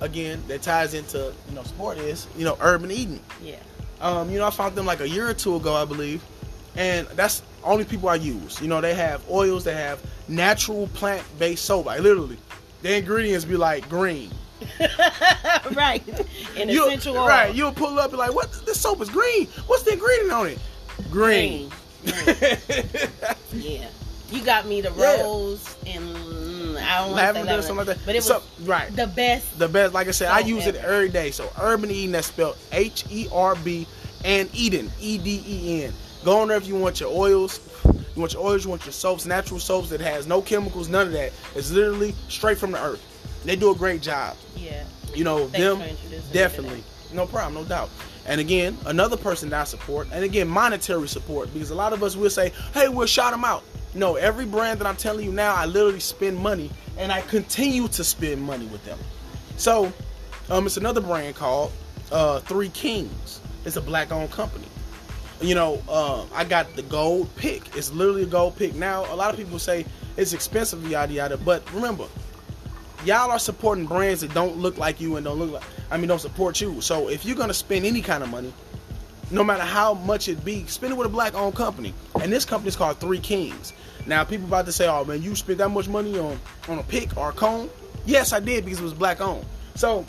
again, 0.02 0.44
that 0.48 0.62
ties 0.62 0.94
into 0.94 1.34
you 1.50 1.56
know 1.56 1.64
sport 1.64 1.98
is 1.98 2.28
you 2.38 2.46
know 2.46 2.56
Herb'n 2.56 2.92
Eden. 2.92 3.20
yeah. 3.42 3.56
Um, 4.02 4.30
you 4.30 4.38
know, 4.38 4.46
I 4.46 4.50
found 4.50 4.76
them 4.76 4.86
like 4.86 5.00
a 5.00 5.08
year 5.08 5.28
or 5.30 5.34
two 5.34 5.56
ago, 5.56 5.74
I 5.74 5.86
believe, 5.86 6.22
and 6.76 7.08
that's 7.16 7.42
only 7.64 7.86
people 7.86 8.10
I 8.10 8.16
use. 8.16 8.60
You 8.62 8.68
know, 8.68 8.82
they 8.82 8.94
have 8.94 9.22
oils, 9.32 9.64
they 9.64 9.74
have 9.74 10.00
natural 10.28 10.88
plant-based 10.88 11.64
soap. 11.66 11.86
Like 11.88 12.02
literally, 12.02 12.38
the 12.82 12.98
ingredients 12.98 13.46
be 13.46 13.56
like 13.58 13.88
green. 13.90 14.32
right. 15.74 16.02
An 16.58 16.70
You- 16.70 16.86
essential 16.88 17.18
oil. 17.18 17.28
right? 17.28 17.54
You'll 17.54 17.72
pull 17.74 18.00
up 18.00 18.10
and 18.12 18.18
like, 18.20 18.34
what? 18.34 18.52
This 18.66 18.80
soap 18.80 19.02
is 19.02 19.10
green. 19.10 19.48
What's 19.68 19.84
the 19.84 19.94
ingredient 19.94 20.32
on 20.32 20.48
it? 20.48 20.60
Green. 21.12 21.70
Yeah. 23.54 23.88
You 24.32 24.44
got 24.44 24.66
me 24.68 24.82
the 24.82 24.92
Yeah. 24.98 25.22
rose 25.22 25.76
and 25.86 26.04
mm, 26.04 26.78
I 26.78 26.98
don't 26.98 27.12
want 27.12 27.20
to 27.20 27.26
say 27.26 27.44
Lavender 27.44 27.54
or 27.60 27.62
something 27.62 27.78
like 27.78 27.98
that. 27.98 28.06
but 28.06 28.16
it 28.16 28.18
was 28.18 28.26
So- 28.26 28.42
right. 28.64 28.94
the 28.96 29.08
best. 29.08 29.58
the 29.60 29.70
best. 29.70 29.94
Like 29.94 30.08
I 30.08 30.12
said, 30.12 30.30
I 30.30 30.40
use 30.40 30.68
it 30.68 30.76
ever. 30.76 30.94
every 30.94 31.10
day. 31.10 31.32
So 31.32 31.46
Herb'n 31.48 31.90
Eden, 31.92 32.12
that's 32.12 32.28
spelled 32.28 32.58
H 32.72 33.06
E 33.12 33.28
R 33.32 33.56
B, 33.56 33.88
and 34.26 34.50
Eden, 34.54 34.92
E 35.00 35.18
D 35.18 35.42
E 35.48 35.84
N. 35.84 35.94
Go 36.26 36.40
on 36.42 36.48
there 36.50 36.58
if 36.58 36.68
you 36.68 36.76
want 36.76 37.00
your 37.00 37.12
oils. 37.12 37.60
You 38.16 38.22
want 38.22 38.34
your 38.34 38.46
oils, 38.46 38.64
you 38.64 38.70
want 38.70 38.86
your 38.86 38.94
soaps, 38.94 39.26
natural 39.26 39.60
soaps 39.60 39.90
that 39.90 40.00
has 40.00 40.26
no 40.26 40.42
chemicals, 40.42 40.88
none 40.88 41.08
of 41.08 41.14
that. 41.14 41.34
It's 41.54 41.72
literally 41.72 42.16
straight 42.30 42.58
from 42.58 42.72
the 42.72 42.82
earth. 42.82 43.04
They 43.44 43.56
do 43.56 43.72
a 43.72 43.76
great 43.76 44.02
job. 44.02 44.38
Yeah. 44.56 44.86
You 45.14 45.24
know, 45.24 45.48
Thanks 45.48 45.58
them 45.58 45.78
for 45.78 45.84
introducing 45.84 46.20
me 46.20 46.28
to 46.28 46.34
definitely. 46.34 46.84
No 47.14 47.26
problem, 47.26 47.54
no 47.62 47.68
doubt. 47.68 47.90
And 48.26 48.42
again, 48.42 48.78
another 48.86 49.18
person 49.18 49.50
that 49.50 49.62
I 49.62 49.64
support, 49.66 50.08
and 50.12 50.24
again, 50.24 50.48
monetary 50.48 51.08
support, 51.08 51.54
because 51.54 51.70
a 51.70 51.76
lot 51.76 51.94
of 51.94 52.04
us 52.04 52.16
will 52.16 52.30
say, 52.30 52.52
hey, 52.74 52.88
we'll 52.88 53.06
shout 53.06 53.32
them 53.32 53.46
out. 53.46 53.64
No, 53.94 54.16
every 54.16 54.46
brand 54.46 54.80
that 54.80 54.88
I'm 54.88 54.96
telling 54.96 55.26
you 55.26 55.32
now, 55.32 55.54
I 55.54 55.66
literally 55.66 56.00
spend 56.00 56.38
money, 56.38 56.72
and 56.98 57.12
I 57.12 57.22
continue 57.22 57.88
to 57.90 58.04
spend 58.04 58.42
money 58.42 58.66
with 58.66 58.84
them. 58.84 58.98
So, 59.58 59.94
um, 60.50 60.66
it's 60.66 60.78
another 60.78 61.02
brand 61.02 61.36
called 61.36 61.72
uh, 62.12 62.40
Three 62.42 62.70
Kingz. 62.70 63.40
It's 63.64 63.76
a 63.76 63.82
black-owned 63.82 64.32
company. 64.32 64.66
You 65.42 65.56
know, 65.56 65.82
uh, 65.90 66.26
I 66.34 66.46
got 66.46 66.76
the 66.76 66.84
gold 66.84 67.34
pick. 67.36 67.76
It's 67.76 67.92
literally 67.92 68.24
a 68.24 68.28
gold 68.28 68.56
pick. 68.58 68.74
Now, 68.74 69.12
a 69.14 69.16
lot 69.16 69.32
of 69.32 69.38
people 69.38 69.60
say 69.60 69.86
it's 70.18 70.34
expensive, 70.34 70.90
yada 70.90 71.14
yada. 71.14 71.38
But 71.38 71.72
remember, 71.74 72.06
y'all 73.06 73.32
are 73.32 73.40
supporting 73.40 73.86
brands 73.86 74.22
that 74.22 74.34
don't 74.34 74.58
look 74.58 74.78
like 74.78 75.00
you 75.00 75.16
and 75.18 75.26
don't 75.26 75.38
look 75.38 75.52
like 75.52 75.64
I 75.92 75.98
mean 75.98 76.08
don't 76.08 76.20
support 76.20 76.60
you. 76.62 76.82
So 76.82 77.10
if 77.10 77.26
you're 77.26 77.36
gonna 77.36 77.54
spend 77.54 77.86
any 77.86 78.02
kind 78.02 78.24
of 78.24 78.30
money, 78.30 78.54
no 79.32 79.44
matter 79.44 79.64
how 79.64 79.94
much 79.94 80.28
it 80.28 80.44
be, 80.46 80.66
spend 80.68 80.94
it 80.94 80.96
with 80.96 81.08
a 81.08 81.10
black 81.10 81.34
owned 81.36 81.56
company. 81.56 81.94
And 82.22 82.32
this 82.32 82.46
company 82.46 82.70
is 82.70 82.76
called 82.76 83.00
Three 83.00 83.20
Kingz. 83.20 83.74
Now 84.06 84.24
people 84.24 84.46
about 84.46 84.66
to 84.66 84.72
say, 84.72 84.88
Oh 84.88 85.06
man, 85.06 85.22
you 85.22 85.36
spent 85.36 85.60
that 85.60 85.70
much 85.70 85.88
money 85.88 86.18
on 86.18 86.40
on 86.68 86.80
a 86.80 86.84
pick 86.84 87.16
or 87.18 87.30
a 87.30 87.34
cone? 87.34 87.70
Yes, 88.06 88.34
I 88.34 88.40
did 88.40 88.66
because 88.66 88.80
it 88.80 88.84
was 88.84 88.94
black 88.94 89.22
owned. 89.22 89.46
So 89.76 90.06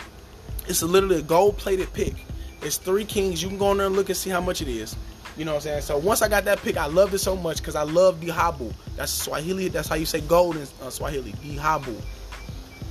it's 0.67 0.83
literally 0.83 1.19
a 1.19 1.23
gold 1.23 1.57
plated 1.59 1.93
pick. 1.93 2.15
It's 2.63 2.79
Three 2.79 3.05
Kingz. 3.05 3.43
You 3.43 3.49
can 3.49 3.59
go 3.59 3.73
in 3.73 3.79
there 3.79 3.87
and 3.87 3.97
look 3.97 4.09
and 4.09 4.17
see 4.17 4.31
how 4.31 4.41
much 4.41 4.63
it 4.63 4.69
is. 4.69 4.97
You 5.37 5.45
know 5.45 5.53
what 5.53 5.57
I'm 5.59 5.63
saying? 5.63 5.83
So 5.83 5.99
once 5.99 6.23
I 6.23 6.29
got 6.29 6.45
that 6.47 6.63
pick, 6.63 6.77
I 6.77 6.87
loved 6.87 7.13
it 7.13 7.19
so 7.19 7.37
much 7.37 7.59
because 7.59 7.77
I 7.77 7.83
love 7.83 8.21
dhahabu. 8.21 8.73
That's 8.97 9.13
Swahili. 9.13 9.69
That's 9.69 9.89
how 9.89 9.95
you 9.95 10.07
say 10.07 10.23
gold 10.23 10.57
in 10.57 10.67
uh, 10.83 10.89
Swahili. 10.89 11.33
Dhahabu. 11.33 11.95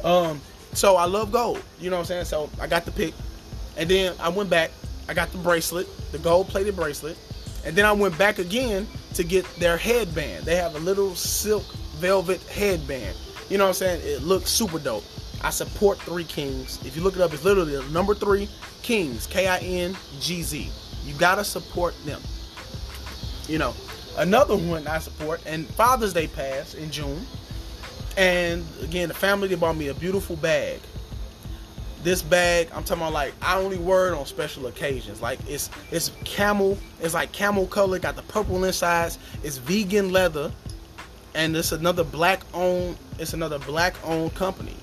Um, 0.03 0.39
so 0.73 0.95
I 0.95 1.05
love 1.05 1.31
gold. 1.31 1.63
You 1.79 1.89
know 1.89 1.95
what 1.95 2.01
I'm 2.01 2.05
saying? 2.05 2.25
So 2.25 2.49
I 2.61 2.67
got 2.67 2.85
the 2.85 2.91
pick, 2.91 3.13
and 3.77 3.89
then 3.89 4.13
I 4.19 4.29
went 4.29 4.49
back. 4.49 4.71
I 5.09 5.13
got 5.13 5.31
the 5.31 5.37
bracelet, 5.39 5.87
the 6.11 6.19
gold 6.19 6.47
plated 6.47 6.75
bracelet, 6.75 7.17
and 7.65 7.75
then 7.75 7.85
I 7.85 7.91
went 7.91 8.17
back 8.17 8.37
again 8.37 8.87
to 9.15 9.23
get 9.23 9.45
their 9.55 9.77
headband. 9.77 10.45
They 10.45 10.55
have 10.55 10.75
a 10.75 10.79
little 10.79 11.15
silk 11.15 11.63
velvet 11.97 12.41
headband. 12.43 13.17
You 13.49 13.57
know 13.57 13.65
what 13.65 13.69
I'm 13.69 13.73
saying? 13.75 14.01
It 14.03 14.23
looks 14.23 14.51
super 14.51 14.79
dope. 14.79 15.03
I 15.43 15.49
support 15.49 15.99
Three 15.99 16.23
Kingz. 16.23 16.83
If 16.85 16.95
you 16.95 17.03
look 17.03 17.15
it 17.15 17.21
up, 17.21 17.33
it's 17.33 17.43
literally 17.43 17.79
number 17.91 18.13
three 18.13 18.47
Kingz, 18.83 19.29
K 19.29 19.47
I 19.47 19.57
N 19.59 19.95
G 20.19 20.43
Z. 20.43 20.69
You 21.05 21.13
gotta 21.15 21.43
support 21.43 21.93
them. 22.05 22.21
You 23.47 23.59
know, 23.59 23.73
another 24.17 24.55
one 24.55 24.87
I 24.87 24.99
support, 24.99 25.41
and 25.45 25.67
Father's 25.67 26.13
Day 26.13 26.27
passed 26.27 26.75
in 26.75 26.91
June. 26.91 27.25
And 28.17 28.65
again, 28.81 29.09
the 29.09 29.13
family 29.13 29.47
they 29.47 29.55
bought 29.55 29.75
me 29.75 29.89
a 29.89 29.93
beautiful 29.93 30.35
bag. 30.37 30.79
This 32.01 32.21
bag, 32.21 32.69
I'm 32.73 32.83
talking 32.83 33.01
about 33.01 33.13
like 33.13 33.33
I 33.41 33.57
only 33.57 33.77
wear 33.77 34.09
it 34.09 34.13
on 34.13 34.25
special 34.25 34.67
occasions. 34.67 35.21
Like 35.21 35.39
it's 35.47 35.69
it's 35.91 36.11
camel, 36.23 36.77
it's 37.01 37.13
like 37.13 37.31
camel 37.31 37.67
color, 37.67 37.99
got 37.99 38.15
the 38.15 38.21
purple 38.23 38.63
insides. 38.63 39.19
It's 39.43 39.57
vegan 39.57 40.11
leather, 40.11 40.51
and 41.33 41.55
it's 41.55 41.71
another 41.71 42.03
black 42.03 42.43
owned. 42.53 42.97
It's 43.19 43.33
another 43.33 43.59
black 43.59 43.95
owned 44.03 44.33
company. 44.35 44.75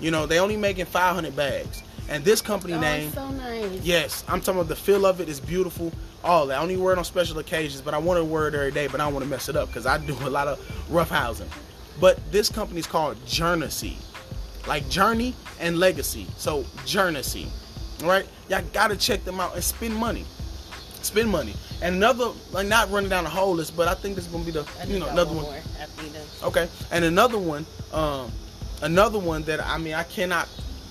You 0.00 0.10
know, 0.10 0.26
they 0.26 0.40
only 0.40 0.56
making 0.56 0.86
500 0.86 1.36
bags, 1.36 1.82
and 2.10 2.22
this 2.24 2.42
company 2.42 2.74
Oh, 2.74 2.80
name. 2.80 3.12
so 3.12 3.28
nice. 3.30 3.80
Yes, 3.82 4.24
I'm 4.28 4.40
talking 4.40 4.60
about 4.60 4.68
the 4.68 4.76
feel 4.76 5.06
of 5.06 5.20
it 5.20 5.28
is 5.28 5.40
beautiful. 5.40 5.92
All 6.22 6.46
that. 6.48 6.58
I 6.58 6.62
only 6.62 6.76
wear 6.76 6.92
it 6.92 6.98
on 6.98 7.04
special 7.04 7.38
occasions, 7.38 7.80
but 7.80 7.94
I 7.94 7.98
want 7.98 8.18
to 8.18 8.24
wear 8.24 8.48
it 8.48 8.54
every 8.54 8.72
day. 8.72 8.86
But 8.88 9.00
I 9.00 9.04
don't 9.04 9.14
want 9.14 9.24
to 9.24 9.30
mess 9.30 9.48
it 9.48 9.56
up 9.56 9.68
because 9.68 9.86
I 9.86 9.96
do 9.98 10.12
a 10.22 10.28
lot 10.28 10.48
of 10.48 10.58
rough 10.90 11.08
housing. 11.10 11.48
But 11.98 12.18
this 12.32 12.48
company 12.50 12.80
is 12.80 12.86
called 12.86 13.16
Journey, 13.26 13.96
like 14.66 14.88
Journey 14.88 15.34
and 15.60 15.78
Legacy. 15.78 16.26
So 16.36 16.64
Journey, 16.84 17.22
all 18.02 18.08
right? 18.08 18.26
Y'all 18.48 18.62
gotta 18.72 18.96
check 18.96 19.24
them 19.24 19.40
out 19.40 19.54
and 19.54 19.62
spend 19.64 19.94
money. 19.94 20.24
Spend 21.02 21.30
money. 21.30 21.54
And 21.82 21.94
another, 21.96 22.30
like 22.52 22.66
not 22.66 22.90
running 22.90 23.08
down 23.08 23.24
the 23.24 23.30
whole 23.30 23.54
list, 23.54 23.76
but 23.76 23.88
I 23.88 23.94
think 23.94 24.14
this 24.16 24.26
is 24.26 24.32
gonna 24.32 24.44
be 24.44 24.50
the, 24.50 24.66
I 24.80 24.84
you 24.84 24.98
know, 24.98 25.06
another 25.08 25.30
one 25.32 25.44
one. 25.44 25.54
more 25.54 25.62
after. 25.80 26.46
Okay, 26.46 26.68
and 26.90 27.04
another 27.04 27.38
one, 27.38 27.64
um, 27.92 28.30
another 28.82 29.18
one 29.18 29.42
that 29.44 29.64
I 29.64 29.78
mean 29.78 29.94
I 29.94 30.02
cannot. 30.04 30.48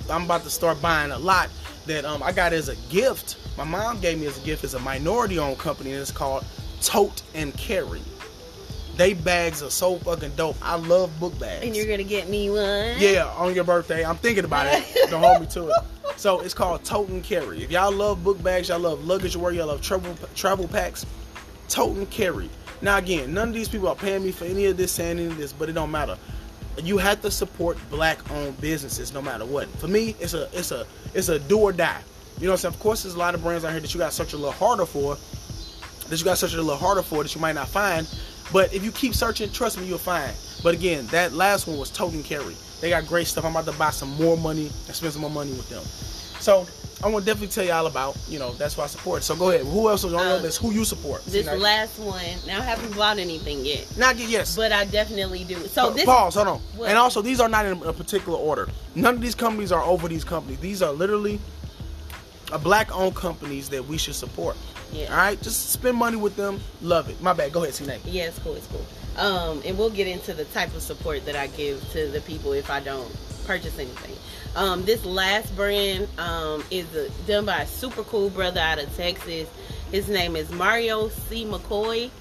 I'm 0.09 0.23
about 0.25 0.43
to 0.43 0.49
start 0.49 0.81
buying 0.81 1.11
a 1.11 1.19
lot 1.19 1.49
that 1.85 2.05
um, 2.05 2.21
I 2.23 2.31
got 2.31 2.53
as 2.53 2.69
a 2.69 2.75
gift. 2.91 3.37
My 3.57 3.63
mom 3.63 3.99
gave 3.99 4.19
me 4.19 4.27
as 4.27 4.41
a 4.41 4.45
gift. 4.45 4.63
It's 4.63 4.73
a 4.73 4.79
minority-owned 4.79 5.57
company, 5.57 5.91
and 5.91 6.01
it's 6.01 6.11
called 6.11 6.45
Tote 6.81 7.21
and 7.35 7.55
Carry. 7.57 8.01
They 8.95 9.13
bags 9.13 9.63
are 9.63 9.69
so 9.69 9.95
fucking 9.97 10.35
dope. 10.35 10.57
I 10.61 10.75
love 10.75 11.17
book 11.19 11.37
bags. 11.39 11.65
And 11.65 11.75
you're 11.75 11.85
gonna 11.85 12.03
get 12.03 12.27
me 12.27 12.49
one. 12.49 12.95
Yeah, 12.97 13.31
on 13.37 13.55
your 13.55 13.63
birthday. 13.63 14.03
I'm 14.03 14.17
thinking 14.17 14.43
about 14.43 14.67
it. 14.67 15.09
Don't 15.09 15.23
hold 15.23 15.41
me 15.41 15.47
to 15.47 15.69
it. 15.69 15.75
So 16.17 16.41
it's 16.41 16.53
called 16.53 16.83
Tote 16.83 17.07
and 17.07 17.23
Carry. 17.23 17.63
If 17.63 17.71
y'all 17.71 17.93
love 17.93 18.25
book 18.25 18.43
bags, 18.43 18.67
y'all 18.67 18.79
love 18.79 19.05
luggage 19.05 19.37
wear, 19.37 19.53
y'all 19.53 19.67
love 19.67 19.81
travel 19.81 20.17
travel 20.35 20.67
packs, 20.67 21.05
Tote 21.69 21.95
and 21.95 22.09
Carry. 22.09 22.49
Now 22.81 22.97
again, 22.97 23.33
none 23.33 23.47
of 23.47 23.53
these 23.53 23.69
people 23.69 23.87
are 23.87 23.95
paying 23.95 24.23
me 24.23 24.31
for 24.31 24.43
any 24.43 24.65
of 24.65 24.75
this, 24.75 24.91
saying 24.91 25.17
any 25.17 25.27
of 25.27 25.37
this, 25.37 25.53
but 25.53 25.69
it 25.69 25.73
don't 25.73 25.91
matter. 25.91 26.17
You 26.85 26.97
have 26.97 27.21
to 27.21 27.31
support 27.31 27.77
black-owned 27.89 28.59
businesses 28.61 29.13
no 29.13 29.21
matter 29.21 29.45
what. 29.45 29.67
For 29.79 29.87
me, 29.87 30.15
it's 30.19 30.33
a 30.33 30.49
it's 30.53 30.71
a 30.71 30.85
it's 31.13 31.29
a 31.29 31.39
do 31.39 31.59
or 31.59 31.71
die. 31.71 32.01
You 32.39 32.45
know 32.45 32.51
what 32.51 32.53
I'm 32.53 32.57
saying? 32.59 32.73
Of 32.75 32.79
course, 32.79 33.03
there's 33.03 33.15
a 33.15 33.19
lot 33.19 33.35
of 33.35 33.43
brands 33.43 33.65
out 33.65 33.71
here 33.71 33.81
that 33.81 33.93
you 33.93 33.99
got 33.99 34.11
to 34.11 34.15
search 34.15 34.33
a 34.33 34.37
little 34.37 34.53
harder 34.53 34.85
for, 34.85 35.17
that 36.07 36.17
you 36.17 36.23
got 36.23 36.37
to 36.37 36.47
search 36.47 36.53
a 36.53 36.61
little 36.61 36.77
harder 36.77 37.01
for 37.01 37.23
that 37.23 37.35
you 37.35 37.41
might 37.41 37.55
not 37.55 37.67
find. 37.67 38.07
But 38.53 38.73
if 38.73 38.83
you 38.83 38.91
keep 38.91 39.13
searching, 39.13 39.51
trust 39.51 39.77
me, 39.77 39.85
you'll 39.85 39.97
find. 39.97 40.33
But 40.63 40.73
again, 40.73 41.05
that 41.07 41.33
last 41.33 41.67
one 41.67 41.77
was 41.77 41.89
Tote 41.89 42.13
and 42.13 42.23
Carry. 42.23 42.55
They 42.81 42.89
got 42.89 43.05
great 43.05 43.27
stuff. 43.27 43.45
I'm 43.45 43.51
about 43.51 43.71
to 43.71 43.77
buy 43.77 43.91
some 43.91 44.09
more 44.15 44.37
money 44.37 44.67
and 44.87 44.95
spend 44.95 45.13
some 45.13 45.21
more 45.21 45.29
money 45.29 45.51
with 45.51 45.69
them. 45.69 45.83
So 46.39 46.65
I 47.01 47.07
want 47.07 47.23
to 47.25 47.31
definitely 47.31 47.53
tell 47.53 47.63
y'all 47.63 47.87
about, 47.87 48.17
you 48.27 48.39
know, 48.39 48.51
that's 48.53 48.75
why 48.75 48.83
I 48.83 48.87
support. 48.87 49.23
So 49.23 49.35
go 49.35 49.49
ahead. 49.51 49.65
Who 49.65 49.87
else 49.89 50.03
is 50.03 50.13
on 50.13 50.25
your 50.25 50.35
Um, 50.37 50.41
list? 50.41 50.57
Who 50.59 50.71
you 50.71 50.83
support? 50.83 51.25
This 51.25 51.45
last 51.47 51.97
one. 51.97 52.21
Now 52.45 52.59
I 52.59 52.63
haven't 52.63 52.95
bought 52.95 53.19
anything 53.19 53.65
yet, 53.65 53.85
Now, 53.97 54.11
yes. 54.11 54.55
but 54.55 54.71
I 54.73 54.83
definitely 54.85 55.45
do. 55.45 55.55
So 55.67 55.87
Pa- 55.87 55.89
this. 55.91 56.05
Pause. 56.05 56.35
Hold 56.35 56.47
on. 56.47 56.59
What? 56.75 56.89
And 56.89 56.97
also, 56.97 57.21
these 57.21 57.39
are 57.39 57.47
not 57.47 57.65
in 57.65 57.81
a 57.83 57.93
particular 57.93 58.37
order. 58.37 58.67
None 58.95 59.15
of 59.15 59.21
these 59.21 59.35
companies 59.35 59.71
are 59.71 59.81
over 59.83 60.07
these 60.09 60.25
companies. 60.25 60.59
These 60.59 60.81
are 60.81 60.91
literally 60.91 61.39
a 62.51 62.59
black-owned 62.59 63.15
companies 63.15 63.69
that 63.69 63.87
we 63.87 63.97
should 63.97 64.15
support. 64.15 64.57
Yeah. 64.91 65.11
All 65.11 65.17
right. 65.17 65.41
Just 65.41 65.69
spend 65.69 65.95
money 65.95 66.17
with 66.17 66.35
them. 66.35 66.59
Love 66.81 67.09
it. 67.09 67.21
My 67.21 67.31
bad. 67.31 67.53
Go 67.53 67.61
ahead, 67.63 67.75
see 67.75 67.85
name. 67.85 68.01
Yeah, 68.05 68.23
it's 68.23 68.39
cool. 68.39 68.55
It's 68.55 68.67
cool. 68.67 68.83
Um, 69.23 69.61
and 69.65 69.77
we'll 69.77 69.89
get 69.91 70.07
into 70.07 70.33
the 70.33 70.45
type 70.45 70.73
of 70.75 70.81
support 70.81 71.25
that 71.27 71.35
I 71.35 71.47
give 71.47 71.79
to 71.91 72.07
the 72.07 72.21
people 72.21 72.53
if 72.53 72.69
I 72.69 72.79
don't 72.79 73.07
purchase 73.49 73.79
anything. 73.79 74.15
Um, 74.55 74.85
this 74.85 75.03
last 75.03 75.55
brand 75.55 76.07
um, 76.19 76.63
is 76.69 76.85
uh 76.95 77.09
done 77.25 77.45
by 77.45 77.61
a 77.61 77.65
super 77.65 78.03
cool 78.03 78.29
brother 78.29 78.59
out 78.59 78.77
of 78.77 78.95
Texas. 78.95 79.49
His 79.91 80.07
name 80.07 80.35
is 80.35 80.51
Mario 80.51 81.09
C. 81.09 81.45
McCoy. 81.45 82.11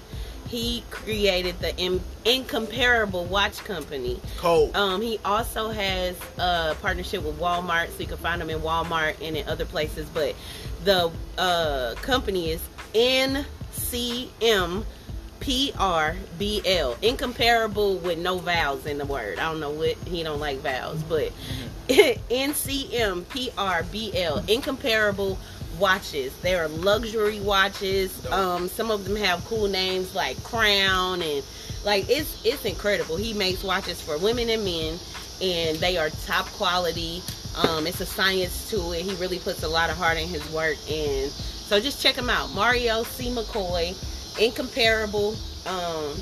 He 0.47 0.83
created 0.89 1.59
the 1.59 1.77
in- 1.77 2.01
Incomparable 2.25 3.25
Watch 3.25 3.59
Company. 3.59 4.19
Cold. 4.37 4.75
Um, 4.75 5.03
he 5.03 5.19
also 5.23 5.69
has 5.69 6.17
a 6.39 6.75
partnership 6.81 7.21
with 7.23 7.37
Walmart, 7.37 7.89
so 7.89 7.99
you 7.99 8.07
can 8.07 8.17
find 8.17 8.41
them 8.41 8.49
in 8.49 8.61
Walmart 8.61 9.21
and 9.21 9.37
in 9.37 9.47
other 9.47 9.65
places. 9.65 10.09
But 10.11 10.33
the 10.83 11.11
uh, 11.37 11.93
company 12.01 12.49
is 12.49 12.61
NCMPRBL, 15.39 17.01
incomparable 17.01 17.97
with 17.97 18.17
no 18.19 18.37
vowels 18.39 18.85
in 18.85 18.97
the 18.97 19.05
word. 19.05 19.39
I 19.39 19.49
don't 19.51 19.59
know 19.59 19.71
what 19.71 19.95
he 20.07 20.23
don't 20.23 20.39
like 20.39 20.59
vowels, 20.59 21.03
but 21.03 21.31
NCMPRBL, 21.87 22.89
incomparable 24.49 25.37
watches. 25.79 26.35
They 26.41 26.55
are 26.55 26.67
luxury 26.67 27.39
watches. 27.39 28.25
Um, 28.31 28.67
some 28.67 28.91
of 28.91 29.05
them 29.05 29.15
have 29.15 29.43
cool 29.45 29.67
names 29.67 30.13
like 30.13 30.43
Crown 30.43 31.21
and 31.21 31.43
like 31.85 32.09
it's 32.09 32.45
it's 32.45 32.65
incredible. 32.65 33.15
He 33.15 33.33
makes 33.33 33.63
watches 33.63 34.01
for 34.01 34.17
women 34.17 34.49
and 34.49 34.65
men, 34.65 34.99
and 35.41 35.77
they 35.77 35.97
are 35.97 36.09
top 36.25 36.45
quality. 36.47 37.23
Um, 37.55 37.87
it's 37.87 38.01
a 38.01 38.05
science 38.05 38.69
to 38.69 38.91
it. 38.91 39.01
He 39.01 39.15
really 39.15 39.39
puts 39.39 39.63
a 39.63 39.67
lot 39.67 39.89
of 39.89 39.97
heart 39.97 40.17
in 40.17 40.27
his 40.27 40.47
work, 40.51 40.77
and 40.89 41.31
so 41.31 41.79
just 41.79 42.01
check 42.01 42.15
him 42.15 42.29
out. 42.29 42.51
Mario 42.53 43.03
C. 43.03 43.29
McCoy, 43.29 43.95
incomparable 44.39 45.35
um, 45.65 46.15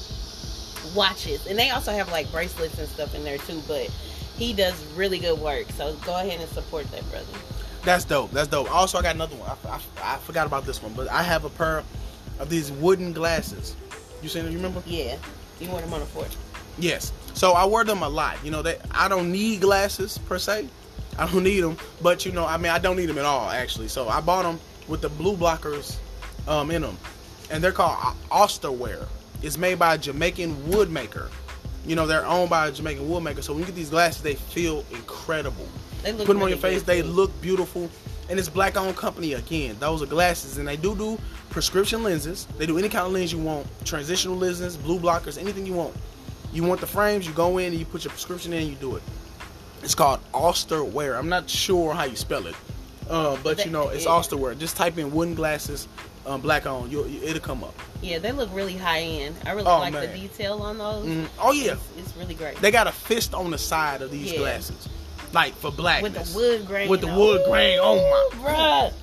watches, 0.95 1.45
and 1.47 1.57
they 1.57 1.69
also 1.69 1.91
have 1.91 2.11
like 2.11 2.31
bracelets 2.31 2.77
and 2.79 2.87
stuff 2.87 3.15
in 3.15 3.23
there 3.23 3.37
too. 3.37 3.61
But 3.67 3.89
he 4.37 4.53
does 4.53 4.85
really 4.93 5.19
good 5.19 5.39
work, 5.39 5.69
so 5.71 5.95
go 6.05 6.15
ahead 6.15 6.39
and 6.39 6.49
support 6.49 6.89
that 6.91 7.09
brother. 7.09 7.25
That's 7.83 8.03
dope. 8.03 8.31
That's 8.31 8.47
dope. 8.47 8.73
Also, 8.73 8.97
I 8.97 9.01
got 9.01 9.15
another 9.15 9.35
one. 9.35 9.49
I, 9.49 9.69
I, 9.69 10.15
I 10.15 10.17
forgot 10.17 10.45
about 10.45 10.65
this 10.65 10.81
one, 10.81 10.93
but 10.93 11.09
I 11.09 11.23
have 11.23 11.45
a 11.45 11.49
pair 11.49 11.83
of 12.39 12.49
these 12.49 12.71
wooden 12.71 13.13
glasses. 13.13 13.75
You 14.21 14.29
seen 14.29 14.43
them? 14.43 14.51
You 14.51 14.59
remember? 14.59 14.81
Yeah, 14.85 15.17
you 15.59 15.69
want 15.69 15.83
them 15.83 15.93
on 15.93 16.01
the 16.01 16.05
fort. 16.05 16.35
Yes. 16.79 17.13
So 17.33 17.53
I 17.53 17.65
wear 17.65 17.83
them 17.83 18.03
a 18.03 18.09
lot. 18.09 18.43
You 18.43 18.51
know 18.51 18.61
that 18.63 18.81
I 18.91 19.07
don't 19.07 19.31
need 19.31 19.61
glasses 19.61 20.17
per 20.17 20.37
se. 20.37 20.67
I 21.17 21.27
don't 21.31 21.43
need 21.43 21.61
them, 21.61 21.77
but 22.01 22.25
you 22.25 22.31
know, 22.31 22.45
I 22.45 22.57
mean, 22.57 22.71
I 22.71 22.79
don't 22.79 22.95
need 22.95 23.07
them 23.07 23.17
at 23.17 23.25
all 23.25 23.49
actually. 23.49 23.87
So 23.87 24.07
I 24.07 24.21
bought 24.21 24.43
them 24.43 24.59
with 24.87 25.01
the 25.01 25.09
blue 25.09 25.35
blockers 25.35 25.97
um, 26.47 26.71
in 26.71 26.81
them, 26.81 26.97
and 27.49 27.63
they're 27.63 27.71
called 27.71 28.15
Osterwear. 28.29 29.07
It's 29.41 29.57
made 29.57 29.79
by 29.79 29.95
a 29.95 29.97
Jamaican 29.97 30.69
wood 30.69 30.89
maker. 30.89 31.29
You 31.85 31.95
know, 31.95 32.05
they're 32.07 32.25
owned 32.25 32.49
by 32.49 32.67
a 32.67 32.71
Jamaican 32.71 33.07
wood 33.07 33.23
maker. 33.23 33.41
So 33.41 33.53
when 33.53 33.61
you 33.61 33.65
get 33.65 33.75
these 33.75 33.89
glasses, 33.89 34.21
they 34.21 34.35
feel 34.35 34.83
incredible. 34.91 35.67
They 36.03 36.11
look 36.11 36.25
Put 36.27 36.33
them 36.33 36.43
on 36.43 36.49
your 36.49 36.57
face, 36.57 36.83
they 36.83 37.01
look 37.01 37.39
beautiful. 37.41 37.89
And 38.29 38.37
it's 38.37 38.49
black 38.49 38.75
owned 38.75 38.97
company 38.97 39.33
again. 39.33 39.77
Those 39.79 40.01
are 40.01 40.05
glasses, 40.05 40.57
and 40.57 40.67
they 40.67 40.75
do 40.75 40.95
do 40.95 41.17
prescription 41.49 42.03
lenses. 42.03 42.45
They 42.57 42.65
do 42.65 42.77
any 42.77 42.89
kind 42.89 43.05
of 43.05 43.13
lens 43.13 43.31
you 43.31 43.39
want, 43.39 43.65
transitional 43.85 44.35
lenses, 44.35 44.75
blue 44.75 44.99
blockers, 44.99 45.37
anything 45.39 45.65
you 45.65 45.73
want. 45.73 45.95
You 46.51 46.63
want 46.63 46.81
the 46.81 46.87
frames, 46.87 47.25
you 47.25 47.33
go 47.33 47.57
in 47.57 47.67
and 47.67 47.75
you 47.79 47.85
put 47.85 48.03
your 48.03 48.11
prescription 48.11 48.51
in, 48.51 48.63
and 48.63 48.69
you 48.69 48.75
do 48.75 48.97
it. 48.97 49.03
It's 49.81 49.95
called 49.95 50.19
Osterwear. 50.33 51.17
I'm 51.17 51.29
not 51.29 51.49
sure 51.49 51.93
how 51.93 52.03
you 52.03 52.17
spell 52.17 52.47
it, 52.47 52.55
uh, 53.09 53.37
but 53.43 53.63
you 53.63 53.71
know 53.71 53.87
it's 53.89 54.03
Yeah. 54.03 54.11
Osterwear. 54.11 54.57
Just 54.57 54.75
type 54.75 54.97
in 54.97 55.11
wooden 55.13 55.33
glasses, 55.35 55.87
um, 56.27 56.41
black 56.41 56.65
on, 56.65 56.89
you'll, 56.91 57.05
it'll 57.23 57.39
come 57.39 57.63
up. 57.63 57.73
Yeah, 58.01 58.19
they 58.19 58.31
look 58.31 58.53
really 58.53 58.75
high 58.77 58.99
end. 59.01 59.35
I 59.45 59.51
really 59.51 59.67
Oh, 59.67 59.79
like 59.79 59.93
the 59.93 60.07
detail 60.07 60.61
on 60.61 60.77
those. 60.77 61.05
Mm, 61.05 61.27
Oh 61.39 61.51
yeah, 61.51 61.73
It's, 61.73 61.81
it's 61.97 62.17
really 62.17 62.33
great. 62.35 62.57
they 62.57 62.69
got 62.71 62.85
a 62.87 62.91
fist 62.91 63.33
on 63.33 63.51
the 63.51 63.57
side 63.57 64.01
of 64.01 64.11
these 64.11 64.31
Yeah. 64.33 64.39
glasses, 64.39 64.87
like 65.33 65.53
for 65.55 65.71
black. 65.71 66.03
With 66.03 66.13
the 66.13 66.35
wood 66.37 66.67
grain. 66.67 66.89
With 66.89 67.01
the 67.01 67.07
wood 67.07 67.41
grain. 67.49 67.79
Oh 67.81 67.95
my. 67.95 68.37
Bruh. 68.43 68.93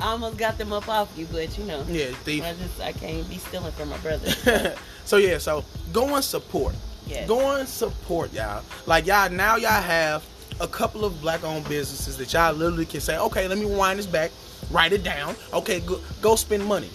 I 0.00 0.06
almost 0.08 0.36
got 0.36 0.58
them 0.58 0.72
up 0.72 0.88
off 0.88 1.12
you, 1.16 1.26
but 1.30 1.56
you 1.56 1.64
know. 1.64 1.84
Yeah, 1.88 2.06
thief. 2.24 2.42
I 2.42 2.52
just 2.54 2.80
I 2.80 2.92
can't 2.92 3.28
be 3.30 3.36
stealing 3.36 3.72
from 3.72 3.90
my 3.90 3.98
brother. 3.98 4.74
so 5.04 5.18
yeah, 5.18 5.38
so 5.38 5.64
go 5.92 6.14
and 6.16 6.24
support. 6.24 6.74
Yeah. 7.06 7.26
Go 7.26 7.56
and 7.56 7.68
support 7.68 8.32
y'all. 8.32 8.62
Like 8.86 9.06
y'all 9.06 9.30
now 9.30 9.56
y'all 9.56 9.70
have 9.82 10.24
a 10.60 10.66
couple 10.68 11.04
of 11.04 11.20
black 11.20 11.44
owned 11.44 11.68
businesses 11.68 12.16
that 12.16 12.32
y'all 12.32 12.52
literally 12.54 12.86
can 12.86 13.00
say, 13.00 13.18
okay, 13.18 13.46
let 13.48 13.58
me 13.58 13.66
wind 13.66 13.98
this 13.98 14.06
back, 14.06 14.30
write 14.70 14.92
it 14.92 15.02
down. 15.02 15.36
Okay, 15.52 15.80
go, 15.80 16.00
go 16.20 16.36
spend 16.36 16.64
money. 16.64 16.90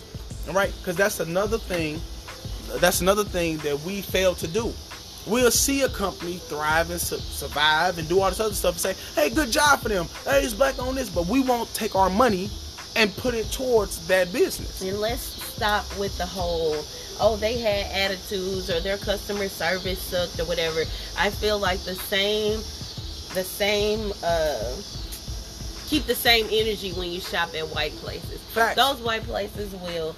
All 0.47 0.53
right, 0.53 0.73
because 0.79 0.95
that's 0.95 1.19
another 1.19 1.58
thing. 1.58 1.99
That's 2.79 3.01
another 3.01 3.23
thing 3.23 3.58
that 3.60 3.79
we 3.82 4.01
fail 4.01 4.36
to 4.36 4.47
do. 4.47 4.73
We'll 5.27 5.51
see 5.51 5.82
a 5.84 5.89
company 5.89 6.38
thrive 6.38 6.89
and 6.91 6.99
su- 6.99 7.17
survive 7.17 7.97
and 7.99 8.08
do 8.08 8.19
all 8.21 8.29
this 8.29 8.39
other 8.39 8.53
stuff 8.53 8.73
and 8.75 8.95
say, 8.97 9.21
hey, 9.21 9.29
good 9.29 9.51
job 9.51 9.79
for 9.82 9.89
them. 9.89 10.08
Hey, 10.23 10.43
it's 10.43 10.53
black 10.53 10.79
on 10.79 10.95
this, 10.95 11.10
but 11.10 11.27
we 11.27 11.41
won't 11.41 11.71
take 11.73 11.95
our 11.95 12.10
money 12.10 12.49
and 12.95 13.15
put 13.17 13.34
it 13.36 13.51
towards 13.51 14.08
that 14.08 14.32
business. 14.34 14.82
and 14.82 14.99
let's 14.99 15.21
stop 15.21 15.86
with 15.99 16.17
the 16.17 16.25
whole 16.25 16.84
oh 17.21 17.36
they 17.36 17.58
had 17.60 17.86
attitudes 17.91 18.69
or 18.69 18.79
their 18.79 18.97
customer 18.97 19.47
service 19.47 19.99
sucked 20.01 20.39
or 20.39 20.45
whatever. 20.45 20.82
I 21.17 21.29
feel 21.29 21.60
like 21.60 21.79
the 21.82 21.95
same 21.95 22.60
the 23.36 23.43
same 23.43 24.12
uh 24.23 24.73
keep 25.89 26.06
the 26.06 26.15
same 26.15 26.45
energy 26.52 26.91
when 26.93 27.10
you 27.12 27.19
shop 27.19 27.49
at 27.56 27.67
white 27.69 27.93
places. 27.93 28.39
Facts. 28.54 28.75
Those 28.75 29.02
white 29.02 29.23
places 29.23 29.73
will 29.73 30.15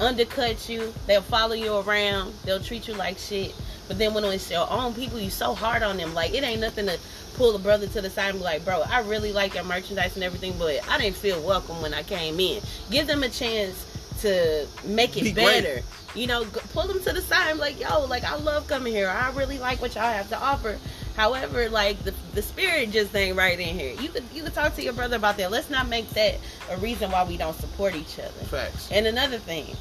undercut 0.00 0.68
you. 0.68 0.92
They'll 1.06 1.22
follow 1.22 1.54
you 1.54 1.76
around. 1.76 2.34
They'll 2.44 2.60
treat 2.60 2.86
you 2.86 2.94
like 2.94 3.18
shit. 3.18 3.54
But 3.88 3.98
then 3.98 4.14
when 4.14 4.24
it's 4.24 4.50
your 4.50 4.70
own 4.70 4.94
people, 4.94 5.18
you 5.18 5.30
so 5.30 5.54
hard 5.54 5.82
on 5.82 5.96
them. 5.96 6.14
Like 6.14 6.32
it 6.34 6.44
ain't 6.44 6.60
nothing 6.60 6.86
to 6.86 6.98
pull 7.34 7.56
a 7.56 7.58
brother 7.58 7.86
to 7.88 8.00
the 8.00 8.10
side 8.10 8.30
and 8.30 8.38
be 8.38 8.44
like, 8.44 8.64
bro, 8.64 8.82
I 8.82 9.00
really 9.00 9.32
like 9.32 9.54
your 9.54 9.64
merchandise 9.64 10.14
and 10.14 10.22
everything, 10.24 10.54
but 10.58 10.86
I 10.88 10.98
didn't 10.98 11.16
feel 11.16 11.40
welcome 11.42 11.80
when 11.82 11.94
I 11.94 12.02
came 12.02 12.38
in. 12.38 12.62
Give 12.90 13.06
them 13.06 13.22
a 13.22 13.28
chance 13.28 13.86
to 14.20 14.66
make 14.84 15.16
it 15.16 15.24
Be 15.24 15.32
great. 15.32 15.44
better. 15.64 15.82
You 16.14 16.26
know, 16.26 16.44
pull 16.72 16.86
them 16.88 17.02
to 17.02 17.12
the 17.12 17.22
side 17.22 17.50
and 17.50 17.58
be 17.58 17.62
like, 17.62 17.80
yo, 17.80 18.04
like 18.04 18.24
I 18.24 18.36
love 18.36 18.66
coming 18.68 18.92
here. 18.92 19.08
I 19.08 19.30
really 19.32 19.58
like 19.58 19.80
what 19.80 19.94
y'all 19.94 20.04
have 20.12 20.28
to 20.30 20.38
offer. 20.38 20.78
However, 21.16 21.68
like 21.68 22.02
the 22.04 22.12
the 22.34 22.42
spirit 22.42 22.90
just 22.90 23.14
ain't 23.14 23.36
right 23.36 23.58
in 23.58 23.78
here. 23.78 23.94
You 24.00 24.08
could 24.08 24.24
you 24.32 24.42
could 24.42 24.54
talk 24.54 24.74
to 24.76 24.82
your 24.82 24.92
brother 24.92 25.16
about 25.16 25.36
that. 25.38 25.50
Let's 25.50 25.70
not 25.70 25.88
make 25.88 26.08
that 26.10 26.36
a 26.70 26.76
reason 26.78 27.10
why 27.10 27.24
we 27.24 27.36
don't 27.36 27.56
support 27.58 27.94
each 27.94 28.18
other. 28.18 28.28
Facts. 28.46 28.90
And 28.92 29.06
another 29.06 29.38
thing, 29.38 29.76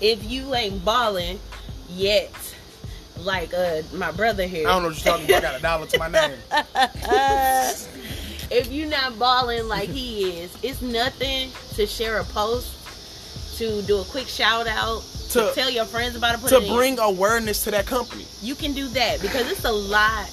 if 0.00 0.22
you 0.24 0.54
ain't 0.54 0.84
balling 0.84 1.38
yet, 1.88 2.32
like 3.18 3.52
uh 3.54 3.82
my 3.94 4.10
brother 4.12 4.46
here, 4.46 4.66
I 4.68 4.72
don't 4.72 4.82
know 4.82 4.88
what 4.88 5.04
you're 5.04 5.12
talking 5.12 5.26
about. 5.28 5.44
I 5.44 5.50
got 5.52 5.58
a 5.58 5.62
dollar 5.62 5.86
to 5.86 5.98
my 5.98 6.08
name. 6.08 6.32
if 8.50 8.70
you 8.72 8.86
not 8.86 9.18
balling 9.18 9.68
like 9.68 9.88
he 9.88 10.40
is, 10.40 10.56
it's 10.62 10.82
nothing 10.82 11.50
to 11.74 11.86
share 11.86 12.18
a 12.18 12.24
post, 12.24 12.72
to 13.58 13.82
do 13.82 13.98
a 14.00 14.04
quick 14.04 14.26
shout 14.28 14.66
out, 14.66 15.02
to, 15.30 15.40
To- 15.46 15.52
tell 15.54 15.70
your 15.70 15.84
friends 15.84 16.16
about 16.16 16.42
it. 16.42 16.48
To 16.48 16.56
it 16.56 16.64
in. 16.64 16.74
bring 16.74 16.98
awareness 16.98 17.64
to 17.64 17.70
that 17.72 17.86
company. 17.86 18.26
you 18.42 18.54
can 18.54 18.72
do 18.72 18.88
that 18.88 19.20
because 19.22 19.50
it's 19.50 19.64
a 19.64 19.72
lot. 19.72 20.30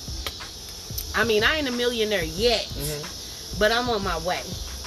I 1.16 1.24
mean, 1.24 1.44
I 1.44 1.58
ain't 1.58 1.68
a 1.68 1.72
millionaire 1.72 2.24
yet, 2.24 2.62
Mm-hmm. 2.66 3.60
but 3.60 3.72
I'm 3.72 3.90
on 3.90 4.04
my 4.04 4.18
way. 4.20 4.42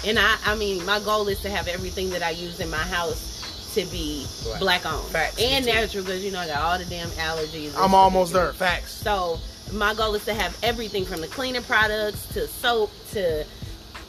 And 0.05 0.19
I, 0.19 0.37
I 0.45 0.55
mean, 0.57 0.85
my 0.85 1.01
goal 1.01 1.29
is 1.29 1.41
to 1.43 1.51
have 1.51 1.69
everything 1.69 2.11
that 2.11 2.23
I 2.23 2.31
use 2.31 2.61
in 2.61 2.71
my 2.71 2.77
house 2.77 3.73
to 3.75 3.85
be 3.87 4.27
Black. 4.45 4.61
black 4.61 4.87
owned 4.87 5.07
Facts. 5.11 5.41
and 5.41 5.67
natural 5.67 6.03
because 6.05 6.25
you 6.25 6.33
know 6.33 6.39
I 6.41 6.47
got 6.47 6.62
all 6.62 6.79
the 6.79 6.85
damn 6.87 7.09
allergies. 7.11 7.75
I'm 7.77 7.95
almost 7.95 8.33
there. 8.33 8.53
Facts. 8.55 8.93
So 8.93 9.39
my 9.73 9.93
goal 9.95 10.15
is 10.15 10.25
to 10.27 10.35
have 10.35 10.57
everything 10.62 11.05
from 11.05 11.21
the 11.21 11.27
cleaning 11.27 11.62
products 11.62 12.27
to 12.29 12.47
soap 12.49 12.91
to 13.12 13.45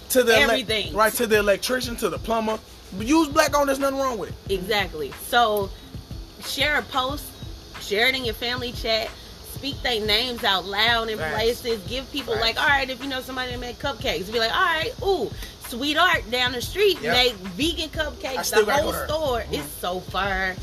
To 0.10 0.24
the 0.24 0.36
Everything. 0.38 0.94
right 0.94 1.12
to 1.14 1.28
the 1.28 1.38
electrician, 1.40 1.96
to 1.98 2.10
the 2.10 2.18
plumber. 2.20 2.60
Use 3.00 3.28
black 3.28 3.58
owned. 3.58 3.68
There's 3.68 3.80
nothing 3.80 4.00
wrong 4.00 4.18
with 4.18 4.30
it. 4.30 4.54
Exactly. 4.54 5.12
So 5.26 5.70
share 6.46 6.78
a 6.80 6.84
post, 6.84 7.26
share 7.82 8.08
it 8.08 8.16
in 8.16 8.24
your 8.24 8.36
family 8.36 8.72
chat, 8.72 9.10
speak 9.58 9.82
their 9.82 10.06
names 10.06 10.44
out 10.44 10.66
loud 10.66 11.10
in 11.10 11.18
Facts. 11.18 11.34
places. 11.34 11.82
Give 11.88 12.10
people 12.12 12.34
Facts. 12.34 12.46
like, 12.46 12.62
all 12.62 12.68
right, 12.68 12.90
if 12.90 13.02
you 13.02 13.10
know 13.10 13.22
somebody 13.22 13.52
that 13.52 13.60
make 13.60 13.80
cupcakes, 13.80 14.32
be 14.32 14.40
like, 14.40 14.54
all 14.54 14.62
right, 14.66 14.94
ooh, 15.04 15.32
sweet 15.68 15.98
art 15.98 16.30
down 16.32 16.52
the 16.54 16.62
street 16.62 17.02
Yep. 17.02 17.14
make 17.14 17.34
vegan 17.34 17.90
cupcakes. 17.90 18.50
The 18.52 18.72
whole 18.72 18.94
store 18.94 19.42
Mhm. 19.42 19.54
is 19.60 19.66
so 19.82 20.00
far. 20.00 20.56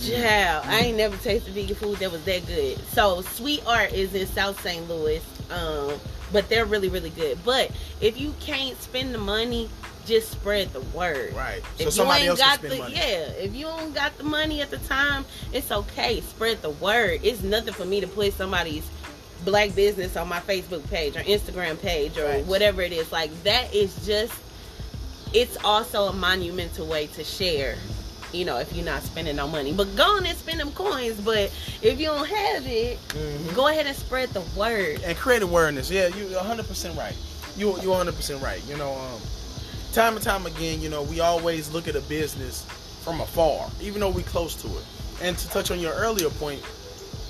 Child, 0.00 0.64
I 0.66 0.78
ain't 0.80 0.96
never 0.96 1.16
tasted 1.18 1.52
vegan 1.54 1.76
food 1.76 1.98
that 1.98 2.12
was 2.12 2.22
that 2.24 2.46
good. 2.46 2.78
So 2.88 3.22
Sweet 3.22 3.62
Art 3.66 3.92
is 3.92 4.14
in 4.14 4.26
South 4.26 4.60
St. 4.62 4.88
Louis. 4.88 5.22
Um, 5.50 5.92
but 6.32 6.48
they're 6.48 6.66
really, 6.66 6.88
really 6.88 7.10
good. 7.10 7.38
But 7.44 7.70
if 8.00 8.20
you 8.20 8.34
can't 8.40 8.80
spend 8.82 9.14
the 9.14 9.18
money, 9.18 9.68
just 10.06 10.30
spread 10.30 10.72
the 10.72 10.80
word. 10.80 11.34
Right. 11.34 11.62
So 11.62 11.68
If 11.74 11.80
you 11.86 11.90
somebody 11.90 12.20
ain't 12.22 12.30
else 12.30 12.40
can 12.40 12.48
got 12.50 12.60
the 12.70 12.78
money. 12.78 12.94
yeah, 12.94 13.28
if 13.40 13.54
you 13.54 13.64
don't 13.64 13.94
got 13.94 14.16
the 14.18 14.24
money 14.24 14.60
at 14.60 14.70
the 14.70 14.76
time, 14.78 15.24
it's 15.52 15.72
okay. 15.72 16.20
Spread 16.20 16.60
the 16.62 16.70
word. 16.70 17.20
It's 17.22 17.42
nothing 17.42 17.72
for 17.74 17.84
me 17.86 18.00
to 18.00 18.06
put 18.06 18.34
somebody's 18.34 18.86
black 19.44 19.74
business 19.74 20.16
on 20.16 20.28
my 20.28 20.40
Facebook 20.40 20.88
page 20.90 21.16
or 21.16 21.20
Instagram 21.20 21.80
page 21.80 22.18
or 22.18 22.24
Right. 22.26 22.44
whatever 22.46 22.82
it 22.82 22.92
is. 22.92 23.10
Like 23.10 23.30
that 23.44 23.72
is 23.74 24.04
just 24.06 24.34
it's 25.32 25.56
also 25.64 26.04
a 26.08 26.12
monumental 26.12 26.86
way 26.86 27.06
to 27.08 27.22
share 27.24 27.76
you 28.32 28.44
know, 28.44 28.58
if 28.58 28.72
you're 28.74 28.84
not 28.84 29.02
spending 29.02 29.36
no 29.36 29.48
money. 29.48 29.72
But 29.72 29.94
go 29.96 30.16
on 30.16 30.26
and 30.26 30.36
spend 30.38 30.60
them 30.60 30.72
coins. 30.72 31.20
But 31.20 31.50
if 31.82 31.98
you 31.98 32.06
don't 32.06 32.28
have 32.28 32.66
it, 32.66 32.98
Mhm. 33.08 33.54
go 33.54 33.68
ahead 33.68 33.86
and 33.86 33.96
spread 33.96 34.32
the 34.34 34.42
word. 34.56 35.00
and 35.04 35.16
create 35.16 35.42
awareness. 35.42 35.90
Yeah, 35.90 36.08
you 36.08 36.36
100% 36.36 36.96
right. 36.96 37.14
You 37.56 37.80
you 37.80 37.90
100% 37.90 38.40
right. 38.42 38.62
You 38.68 38.76
know, 38.76 38.92
um, 38.92 39.20
time 39.92 40.14
and 40.14 40.22
time 40.22 40.46
again, 40.46 40.80
you 40.80 40.88
know, 40.88 41.02
we 41.02 41.20
always 41.20 41.70
look 41.70 41.88
at 41.88 41.96
a 41.96 42.00
business 42.02 42.64
from 43.02 43.20
afar, 43.20 43.68
even 43.80 44.00
though 44.00 44.10
we 44.10 44.22
close 44.22 44.54
to 44.56 44.66
it. 44.68 44.84
And 45.20 45.36
to 45.38 45.48
touch 45.48 45.70
on 45.70 45.80
your 45.80 45.92
earlier 45.94 46.30
point 46.30 46.62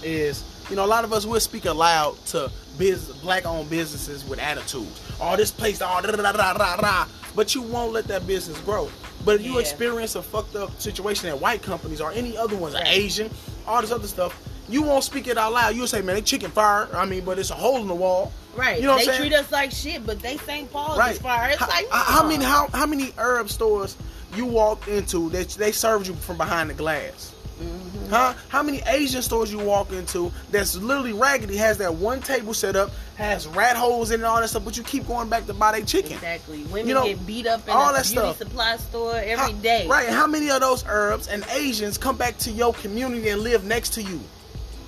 is, 0.02 0.42
you 0.70 0.76
know, 0.76 0.84
a 0.84 0.86
lot 0.86 1.04
of 1.04 1.12
us 1.12 1.24
will 1.26 1.40
speak 1.40 1.64
aloud 1.64 2.16
to 2.26 2.50
biz 2.78 3.08
black-owned 3.22 3.68
businesses 3.70 4.24
with 4.24 4.38
attitudes. 4.38 5.00
Oh, 5.20 5.36
this 5.36 5.50
place, 5.50 5.80
oh, 5.82 6.00
da, 6.02 6.10
da, 6.10 6.32
da, 6.32 6.52
da, 6.54 6.76
da, 6.76 7.06
but 7.34 7.54
you 7.54 7.62
won't 7.62 7.92
let 7.92 8.06
that 8.08 8.26
business 8.26 8.58
grow. 8.60 8.90
But 9.24 9.36
if 9.36 9.42
you 9.46 9.54
Yeah. 9.54 9.60
experience 9.60 10.14
a 10.14 10.22
fucked 10.22 10.56
up 10.56 10.80
situation 10.80 11.28
at 11.28 11.40
white 11.40 11.62
companies 11.62 12.00
or 12.00 12.12
any 12.12 12.36
other 12.36 12.56
ones, 12.56 12.74
Right. 12.74 12.86
Asian, 12.86 13.30
all 13.66 13.80
this 13.80 13.90
other 13.90 14.06
stuff, 14.08 14.36
you 14.68 14.82
won't 14.82 15.02
speak 15.04 15.26
it 15.26 15.38
out 15.38 15.52
loud. 15.52 15.74
You'll 15.74 15.86
say, 15.86 16.02
man, 16.02 16.14
they 16.16 16.22
chicken 16.22 16.50
fire. 16.50 16.88
I 16.94 17.04
mean, 17.06 17.24
but 17.24 17.38
it's 17.38 17.50
a 17.50 17.54
hole 17.54 17.78
in 17.80 17.88
the 17.88 17.94
wall. 17.94 18.32
Right. 18.54 18.80
You 18.80 18.86
know 18.86 18.94
what 18.94 19.04
they 19.04 19.12
I'm 19.12 19.18
saying? 19.18 19.30
treat 19.30 19.38
us 19.38 19.50
like 19.52 19.70
shit, 19.72 20.04
but 20.04 20.20
they 20.20 20.36
St. 20.38 20.70
Paul's 20.72 20.98
Right. 20.98 21.14
is 21.14 21.20
fire. 21.20 21.50
It's 21.50 21.58
how, 21.60 21.68
like 21.68 21.88
how- 21.90 22.02
how 22.20 22.28
many 22.28 22.44
how, 22.44 22.68
how 22.72 22.86
many 22.86 23.12
herb 23.18 23.50
stores 23.50 23.96
you 24.36 24.44
walked 24.44 24.88
into 24.88 25.30
that 25.30 25.48
they 25.50 25.72
served 25.72 26.06
you 26.06 26.14
from 26.16 26.36
behind 26.36 26.68
the 26.70 26.74
glass? 26.74 27.32
Mhm. 27.60 28.08
Huh? 28.10 28.34
How 28.48 28.62
many 28.62 28.80
Asian 28.86 29.20
stores 29.22 29.52
you 29.52 29.58
walk 29.58 29.92
into 29.92 30.32
that's 30.50 30.76
literally 30.76 31.12
raggedy, 31.12 31.56
has 31.56 31.78
that 31.78 31.94
one 31.94 32.20
table 32.22 32.54
set 32.54 32.74
up, 32.76 32.90
has 33.16 33.46
rat 33.46 33.76
holes 33.76 34.10
in 34.10 34.14
it 34.20 34.22
and 34.22 34.24
all 34.26 34.40
that 34.40 34.48
stuff, 34.48 34.64
but 34.64 34.76
you 34.76 34.82
keep 34.82 35.06
going 35.06 35.28
back 35.28 35.46
to 35.46 35.54
buy 35.54 35.72
their 35.72 35.82
chicken. 35.84 36.12
Exactly. 36.12 36.62
Women 36.64 36.88
You 36.88 36.94
know, 36.94 37.04
get 37.04 37.26
beat 37.26 37.46
up 37.46 37.66
in 37.68 37.74
all 37.74 37.90
a 37.90 37.92
that 37.94 38.04
beauty 38.04 38.18
stuff. 38.20 38.38
supply 38.38 38.76
store 38.78 39.16
every 39.16 39.36
How- 39.36 39.52
day. 39.60 39.86
Right. 39.86 40.08
How 40.08 40.26
many 40.26 40.50
of 40.50 40.60
those 40.60 40.84
herbs 40.88 41.26
and 41.28 41.44
Asians 41.52 41.98
come 41.98 42.16
back 42.16 42.38
to 42.38 42.50
your 42.50 42.72
community 42.74 43.28
and 43.28 43.42
live 43.42 43.64
next 43.64 43.90
to 43.94 44.02
you? 44.02 44.20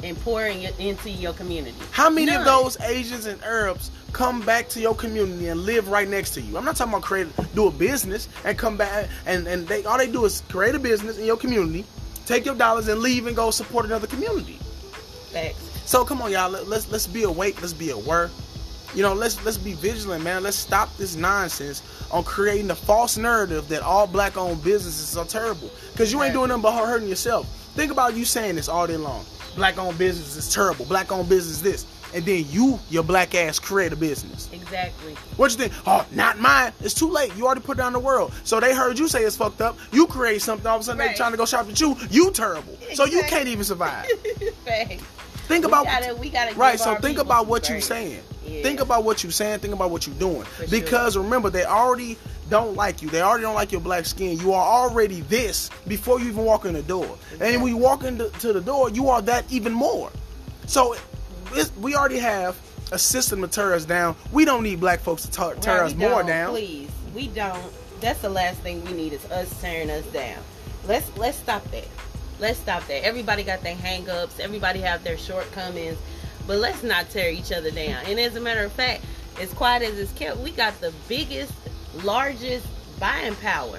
And 0.03 0.19
pouring 0.25 0.63
it 0.63 0.75
into 0.79 1.11
your 1.11 1.35
community. 1.35 1.77
How 1.91 2.09
many 2.09 2.29
None. 2.29 2.37
of 2.41 2.45
those 2.47 2.81
Asians 2.81 3.27
and 3.27 3.43
Arabs 3.45 3.91
come 4.15 4.41
back 4.41 4.67
to 4.71 4.81
your 4.81 4.95
community 4.95 5.49
and 5.49 5.61
live 5.61 5.89
right 5.89 6.09
next 6.09 6.31
to 6.31 6.41
you? 6.41 6.57
I'm 6.57 6.65
not 6.65 6.77
talking 6.77 6.95
about 6.95 7.03
create 7.03 7.27
do 7.55 7.67
a 7.67 7.71
business 7.71 8.27
and 8.47 8.57
come 8.57 8.79
back 8.79 9.09
and 9.27 9.47
and 9.47 9.69
they 9.69 9.85
all 9.85 9.99
they 9.99 10.07
do 10.07 10.25
is 10.25 10.43
create 10.49 10.75
a 10.75 10.79
business 10.79 11.19
in 11.19 11.27
your 11.27 11.37
community, 11.37 11.85
take 12.27 12.45
your 12.45 12.55
dollars 12.55 12.89
and 12.89 13.01
leave 13.01 13.27
and 13.27 13.37
go 13.37 13.51
support 13.51 13.85
another 13.85 14.07
community. 14.07 14.59
Thanks. 15.31 15.59
So 15.85 16.05
come 16.05 16.23
on, 16.23 16.31
y'all. 16.31 16.51
Let, 16.51 16.69
let's 16.69 16.91
let's 16.91 17.07
be 17.07 17.25
awake. 17.25 17.61
Let's 17.61 17.73
be 17.73 17.91
aware. 17.91 18.31
You 18.95 19.03
know, 19.03 19.15
let's 19.15 19.45
let's 19.45 19.59
be 19.59 19.75
vigilant, 19.75 20.25
man. 20.25 20.43
Let's 20.43 20.57
stop 20.57 20.97
this 20.97 21.17
nonsense 21.17 21.83
on 22.11 22.25
creating 22.25 22.67
the 22.67 22.75
false 22.75 23.17
narrative 23.17 23.69
that 23.69 23.83
all 23.83 24.07
black-owned 24.07 24.63
businesses 24.65 25.17
are 25.17 25.25
terrible. 25.25 25.71
Because 25.93 26.13
you 26.13 26.23
ain't 26.23 26.33
doing 26.33 26.49
nothing 26.49 26.63
but 26.63 26.87
hurting 26.87 27.09
yourself. 27.09 27.49
Think 27.75 27.93
about 27.93 28.15
you 28.17 28.25
saying 28.25 28.57
this 28.57 28.69
all 28.69 28.87
day 28.87 28.97
long. 28.97 29.25
Black-owned 29.55 29.97
business 29.99 30.37
is 30.37 30.53
terrible. 30.53 30.85
Black-owned 30.87 31.29
business 31.29 31.57
is 31.57 31.63
this, 31.63 31.87
and 32.15 32.25
then 32.25 32.45
you, 32.49 32.79
your 32.91 33.03
black 33.03 33.35
ass, 33.35 33.59
create 33.59 33.93
a 33.93 33.97
business. 33.97 34.49
Exactly. 34.53 35.15
What 35.37 35.51
you 35.53 35.59
think? 35.59 35.73
Oh, 35.87 36.07
not 36.13 36.39
mine. 36.39 36.73
It's 36.81 36.95
too 36.95 37.09
late. 37.11 37.35
You 37.37 37.47
already 37.47 37.61
put 37.61 37.77
down 37.77 37.93
the 37.93 37.99
world. 37.99 38.33
So 38.45 38.59
they 38.61 38.75
heard 38.75 38.99
you 38.99 39.09
say 39.09 39.21
it's 39.23 39.37
fucked 39.37 39.61
up. 39.61 39.79
You 39.93 40.07
create 40.07 40.43
something. 40.43 40.67
All 40.67 40.77
of 40.77 40.83
a 40.83 40.85
sudden 40.85 40.99
they 40.99 41.07
Right. 41.09 41.17
trying 41.17 41.31
to 41.33 41.37
go 41.37 41.47
shop 41.47 41.67
with 41.67 41.81
you. 41.81 41.97
You 42.11 42.31
terrible. 42.33 42.77
So 42.95 43.05
you 43.05 43.23
can't 43.25 43.49
even 43.49 43.65
survive. 43.65 44.07
Think 45.49 45.65
We 45.65 45.69
about 45.69 45.85
gotta- 45.87 46.15
we 46.15 46.31
gotta 46.31 46.55
right. 46.55 46.79
So 46.79 46.95
think 46.97 47.19
about 47.19 47.49
what 47.49 47.69
you're 47.69 47.81
saying. 47.81 48.23
Yeah. 48.47 48.63
Think 48.63 48.81
about 48.81 49.03
what 49.05 49.23
you're 49.25 49.33
saying. 49.33 49.59
Think 49.59 49.75
about 49.75 49.91
what 49.91 50.07
you're 50.07 50.15
doing. 50.17 50.43
For 50.45 50.67
sure. 50.67 50.81
because 50.81 51.17
remember, 51.17 51.51
they 51.51 51.65
already 51.65 52.17
don't 52.49 52.77
like 52.77 53.03
you. 53.03 53.09
They 53.11 53.21
already 53.21 53.43
don't 53.43 53.55
like 53.57 53.73
your 53.73 53.81
black 53.81 54.07
skin. 54.07 54.39
You 54.39 54.53
are 54.53 54.65
already 54.65 55.23
this 55.23 55.69
before 55.89 56.21
you 56.21 56.29
even 56.29 56.45
walk 56.45 56.67
in 56.67 56.75
the 56.75 56.83
door. 56.83 57.17
And 57.41 57.63
when 57.63 57.73
you 57.73 57.77
walk 57.79 58.05
into 58.05 58.53
the 58.53 58.61
door, 58.61 58.91
you 58.91 59.09
are 59.09 59.23
that 59.23 59.45
even 59.51 59.73
more. 59.73 60.11
So 60.67 60.95
we 61.79 61.95
already 61.95 62.19
have 62.19 62.59
a 62.93 62.99
system 62.99 63.41
to 63.43 63.49
tear 63.49 63.75
us 63.75 63.85
down. 63.85 64.17
We 64.33 64.45
don't 64.45 64.63
need 64.63 64.81
black 64.81 65.01
folks 65.01 65.23
to 65.23 65.31
tear, 65.31 65.55
tear 65.55 65.83
Right, 65.83 65.87
us 65.87 65.95
more 65.95 66.23
down. 66.23 66.51
Please, 66.51 66.91
we 67.15 67.29
don't. 67.29 67.73
That's 68.01 68.21
the 68.23 68.31
last 68.31 68.59
thing 68.61 68.85
we 68.85 68.93
need 68.93 69.13
is 69.13 69.25
us 69.31 69.61
tearing 69.61 69.91
us 69.91 70.05
down. 70.07 70.39
Let's 70.87 71.15
let's 71.17 71.39
stop 71.39 71.65
that. 71.71 71.89
Let's 72.39 72.59
stop 72.59 72.87
that. 72.87 73.05
Everybody 73.05 73.43
got 73.43 73.63
their 73.63 73.75
hang-ups. 73.75 74.41
Everybody 74.41 74.81
have 74.81 75.05
their 75.05 75.19
shortcomings, 75.19 75.99
but 76.47 76.59
let's 76.59 76.83
not 76.83 77.11
tear 77.11 77.31
each 77.31 77.53
other 77.53 77.71
down. 77.71 78.03
And 78.07 78.19
as 78.19 78.35
a 78.37 78.41
matter 78.41 78.65
of 78.65 78.73
fact, 78.73 79.05
as 79.39 79.53
quiet 79.53 79.83
as 79.83 79.99
it's 79.99 80.13
kept, 80.13 80.39
we 80.39 80.51
got 80.51 80.81
the 80.81 80.93
biggest, 81.07 81.53
largest 82.03 82.67
buying 82.99 83.35
power. 83.37 83.79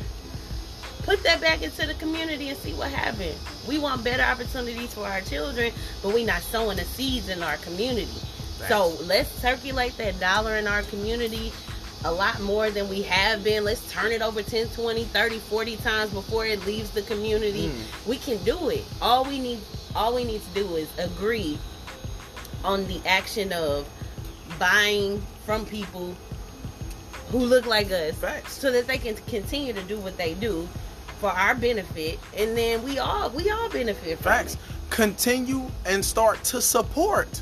Put 1.03 1.23
that 1.23 1.41
back 1.41 1.61
into 1.61 1.87
the 1.87 1.93
community 1.95 2.49
and 2.49 2.57
see 2.57 2.73
what 2.73 2.91
happens. 2.91 3.37
We 3.67 3.79
want 3.79 4.03
better 4.03 4.23
opportunities 4.23 4.93
for 4.93 5.05
our 5.05 5.21
children, 5.21 5.71
but 6.03 6.13
we're 6.13 6.25
not 6.25 6.41
sowing 6.41 6.77
the 6.77 6.83
seeds 6.83 7.29
in 7.29 7.41
our 7.41 7.57
community. 7.57 8.07
So 8.67 8.95
let's 9.05 9.29
circulate 9.29 9.97
that 9.97 10.19
dollar 10.19 10.57
in 10.57 10.67
our 10.67 10.83
community 10.83 11.51
a 12.03 12.11
lot 12.11 12.39
more 12.41 12.69
than 12.69 12.89
we 12.89 13.01
have 13.03 13.43
been. 13.43 13.63
Let's 13.63 13.89
turn 13.91 14.11
it 14.11 14.21
over 14.21 14.41
10, 14.41 14.69
20, 14.69 15.03
30, 15.05 15.39
40 15.39 15.75
times 15.77 16.11
before 16.11 16.45
it 16.45 16.65
leaves 16.65 16.91
the 16.91 17.01
community. 17.03 17.69
Mm. 17.69 18.07
We 18.07 18.17
can 18.17 18.37
do 18.43 18.69
it. 18.69 18.83
All 19.01 19.23
we 19.23 19.39
need 19.39 19.59
all 19.95 20.15
we 20.15 20.23
need 20.23 20.41
to 20.41 20.53
do 20.53 20.75
is 20.75 20.87
agree 20.97 21.59
on 22.63 22.87
the 22.87 23.01
action 23.05 23.51
of 23.51 23.87
buying 24.57 25.21
from 25.45 25.65
people 25.65 26.15
who 27.29 27.39
look 27.39 27.65
like 27.65 27.91
us 27.91 28.15
Facts. 28.15 28.53
so 28.53 28.71
that 28.71 28.87
they 28.87 28.97
can 28.97 29.15
continue 29.27 29.73
to 29.73 29.81
do 29.83 29.97
what 29.99 30.17
they 30.17 30.33
do 30.35 30.67
for 31.21 31.29
our 31.29 31.55
benefit 31.55 32.19
and 32.36 32.57
then 32.57 32.84
we 32.84 32.97
all 32.99 33.29
we 33.29 33.49
all 33.49 33.69
benefit 33.69 34.17
from 34.17 34.23
Facts. 34.31 34.55
it. 34.55 34.60
Continue 34.89 35.69
and 35.86 36.03
start 36.03 36.43
to 36.45 36.60
support. 36.60 37.41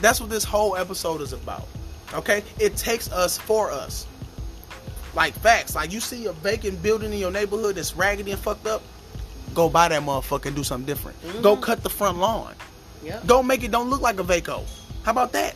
That's 0.00 0.20
what 0.20 0.30
this 0.30 0.44
whole 0.44 0.76
episode 0.76 1.20
is 1.22 1.32
about. 1.32 1.66
Okay? 2.14 2.44
It 2.60 2.76
takes 2.76 3.10
us 3.10 3.36
for 3.38 3.70
us. 3.70 4.06
Like 5.14 5.34
facts. 5.34 5.74
Like 5.74 5.92
you 5.92 5.98
see 6.00 6.26
a 6.26 6.32
vacant 6.32 6.82
building 6.82 7.12
in 7.12 7.18
your 7.18 7.30
neighborhood 7.32 7.74
that's 7.76 7.96
raggedy 7.96 8.30
and 8.32 8.40
fucked 8.40 8.66
up, 8.66 8.82
go 9.54 9.68
buy 9.68 9.88
that 9.88 10.02
motherfucker 10.02 10.46
and 10.46 10.56
do 10.56 10.62
something 10.62 10.86
different. 10.86 11.16
Go 11.42 11.56
Mhm. 11.56 11.62
cut 11.62 11.82
the 11.82 11.90
front 11.90 12.18
lawn. 12.18 12.54
Yep. 13.02 13.26
Go 13.26 13.42
make 13.42 13.64
it 13.64 13.70
don't 13.70 13.90
look 13.90 14.02
like 14.02 14.20
a 14.20 14.24
vaco. 14.24 14.62
How 15.02 15.10
about 15.12 15.32
that? 15.32 15.54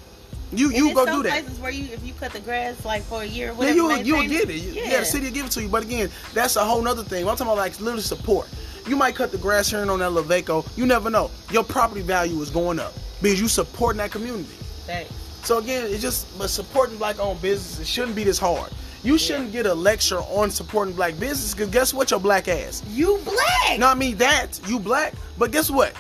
You 0.52 0.70
you 0.70 0.94
go 0.94 1.04
some 1.04 1.22
do 1.22 1.28
that. 1.28 1.42
places 1.42 1.58
where 1.60 1.70
you 1.70 1.92
if 1.92 2.04
you 2.06 2.12
cut 2.14 2.32
the 2.32 2.40
grass 2.40 2.84
like 2.84 3.02
for 3.02 3.22
a 3.22 3.24
year 3.26 3.52
or 3.52 3.64
Yeah, 3.64 3.70
you 3.70 3.90
you'll 4.02 4.28
get 4.28 4.48
it. 4.50 4.56
You- 4.56 4.82
Yeah. 4.82 5.00
the 5.00 5.06
city 5.06 5.26
will 5.26 5.32
give 5.34 5.46
it 5.46 5.52
to 5.52 5.62
you. 5.62 5.68
But 5.68 5.82
again, 5.84 6.10
that's 6.32 6.56
a 6.56 6.64
whole 6.64 6.80
nother 6.82 7.02
thing. 7.02 7.22
I'm 7.28 7.36
talking 7.36 7.46
about 7.46 7.56
like 7.58 7.78
literally 7.80 8.02
support. 8.02 8.48
You 8.86 8.96
might 8.96 9.14
cut 9.14 9.32
the 9.32 9.38
grass 9.38 9.70
here 9.70 9.80
and 9.80 9.90
on 9.90 9.98
that 10.00 10.10
Levaco. 10.12 10.64
You 10.76 10.86
never 10.86 11.10
know. 11.10 11.30
Your 11.50 11.64
property 11.64 12.02
value 12.02 12.40
is 12.42 12.50
going 12.50 12.78
up 12.78 12.92
because 13.22 13.40
you 13.40 13.48
supporting 13.48 13.98
that 13.98 14.10
community. 14.12 14.46
Thanks. 14.86 15.10
So 15.42 15.58
again, 15.58 15.86
it's 15.86 16.02
just 16.02 16.26
but 16.38 16.50
supporting 16.50 16.98
black 16.98 17.18
owned 17.18 17.40
businesses 17.42 17.80
it 17.80 17.86
shouldn't 17.86 18.14
be 18.14 18.24
this 18.24 18.38
hard. 18.38 18.70
You 19.02 19.18
shouldn't 19.18 19.52
get 19.52 19.66
a 19.66 19.74
lecture 19.74 20.18
on 20.20 20.50
supporting 20.50 20.94
black 20.94 21.18
business 21.18 21.52
because 21.52 21.68
guess 21.70 21.92
what? 21.92 22.10
Your 22.10 22.20
black 22.20 22.48
ass. 22.48 22.82
You 22.88 23.18
black. 23.24 23.78
No, 23.78 23.88
I 23.88 23.94
mean 23.94 24.16
that 24.18 24.60
you 24.66 24.78
black, 24.78 25.14
but 25.36 25.50
guess 25.50 25.70
what? 25.70 25.92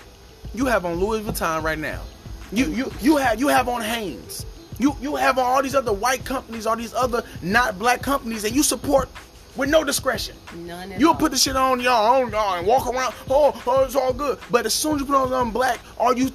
You 0.54 0.66
have 0.66 0.86
on 0.86 1.00
Louis 1.00 1.20
Vuitton 1.20 1.62
right 1.62 1.78
now. 1.78 2.00
You 2.52 2.66
you 2.66 2.92
you 3.00 3.16
have 3.16 3.40
you 3.40 3.48
have 3.48 3.68
on 3.68 3.80
Hanes. 3.82 4.46
You 4.78 4.96
you 5.00 5.16
have 5.16 5.38
on 5.38 5.44
all 5.44 5.62
these 5.62 5.74
other 5.74 5.92
white 5.92 6.24
companies, 6.24 6.66
all 6.66 6.76
these 6.76 6.94
other 6.94 7.22
not 7.42 7.78
black 7.78 8.02
companies, 8.02 8.44
and 8.44 8.54
you 8.54 8.62
support 8.62 9.08
with 9.56 9.68
no 9.70 9.84
discretion. 9.84 10.36
None 10.54 10.92
at 10.92 11.00
You'll 11.00 11.10
all. 11.10 11.14
put 11.16 11.30
the 11.32 11.38
shit 11.38 11.56
on 11.56 11.80
your 11.80 11.92
own 11.92 12.30
y'all 12.30 12.54
and 12.54 12.66
walk 12.66 12.86
around. 12.86 13.14
Oh, 13.30 13.60
oh, 13.66 13.84
it's 13.84 13.94
all 13.96 14.12
good. 14.12 14.38
But 14.50 14.66
as 14.66 14.74
soon 14.74 14.96
as 14.96 15.00
you 15.00 15.06
put 15.06 15.14
on 15.14 15.28
something 15.28 15.52
black, 15.52 15.78
or 15.96 16.14
you 16.16 16.30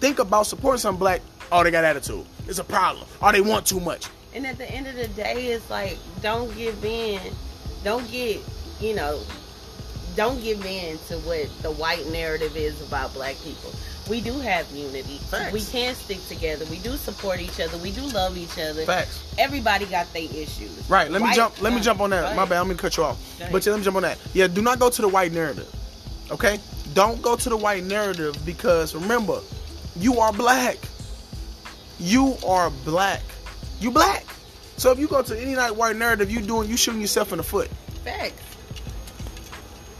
think 0.00 0.18
about 0.18 0.46
supporting 0.46 0.80
something 0.80 0.98
black, 0.98 1.22
oh, 1.52 1.62
they 1.62 1.70
got 1.70 1.84
attitude. 1.84 2.26
It's 2.48 2.58
a 2.58 2.64
problem. 2.64 3.06
Or 3.22 3.32
they 3.32 3.40
want 3.40 3.66
too 3.66 3.80
much. 3.80 4.08
And 4.34 4.46
at 4.46 4.58
the 4.58 4.68
end 4.70 4.86
of 4.86 4.94
the 4.96 5.08
day, 5.08 5.46
it's 5.46 5.70
like 5.70 5.98
don't 6.20 6.54
give 6.56 6.84
in. 6.84 7.20
Don't 7.84 8.08
get 8.10 8.40
you 8.80 8.94
know. 8.94 9.22
Don't 10.16 10.42
give 10.42 10.64
in 10.66 10.98
to 11.06 11.14
what 11.18 11.48
the 11.62 11.70
white 11.70 12.04
narrative 12.08 12.56
is 12.56 12.80
about 12.86 13.14
black 13.14 13.36
people. 13.44 13.70
We 14.08 14.20
do 14.20 14.32
have 14.40 14.70
unity. 14.72 15.18
Facts. 15.18 15.52
We 15.52 15.60
can 15.60 15.94
stick 15.94 16.26
together. 16.28 16.64
We 16.66 16.78
do 16.78 16.96
support 16.96 17.40
each 17.40 17.60
other. 17.60 17.76
We 17.78 17.90
do 17.90 18.02
love 18.02 18.38
each 18.38 18.58
other. 18.58 18.84
Facts. 18.84 19.22
Everybody 19.38 19.86
got 19.86 20.12
their 20.12 20.22
issues. 20.22 20.88
Right. 20.88 21.10
Let 21.10 21.22
me 21.22 21.32
jump. 21.34 21.60
Let 21.60 21.72
me 21.72 21.80
jump 21.80 22.00
on 22.00 22.10
that. 22.10 22.36
My 22.36 22.44
bad. 22.44 22.60
I'm 22.60 22.66
gonna 22.68 22.78
cut 22.78 22.96
you 22.96 23.04
off. 23.04 23.18
But 23.52 23.64
yeah, 23.64 23.72
let 23.72 23.78
me 23.78 23.84
jump 23.84 23.96
on 23.96 24.02
that. 24.02 24.18
Yeah. 24.32 24.48
Do 24.48 24.62
not 24.62 24.78
go 24.78 24.90
to 24.90 25.02
the 25.02 25.08
white 25.08 25.32
narrative. 25.32 25.68
Okay. 26.30 26.58
Don't 26.94 27.20
go 27.22 27.36
to 27.36 27.48
the 27.48 27.56
white 27.56 27.84
narrative 27.84 28.36
because 28.46 28.94
remember, 28.94 29.40
you 29.96 30.18
are 30.18 30.32
black. 30.32 30.78
You 31.98 32.36
are 32.46 32.70
black. 32.84 33.22
You 33.80 33.90
black. 33.90 34.24
So 34.76 34.92
if 34.92 34.98
you 34.98 35.08
go 35.08 35.22
to 35.22 35.40
any 35.40 35.54
night 35.54 35.74
white 35.74 35.96
narrative, 35.96 36.30
you 36.30 36.40
doing 36.40 36.68
you 36.68 36.76
shooting 36.76 37.00
yourself 37.00 37.32
in 37.32 37.38
the 37.38 37.44
foot. 37.44 37.68
Facts. 38.04 38.40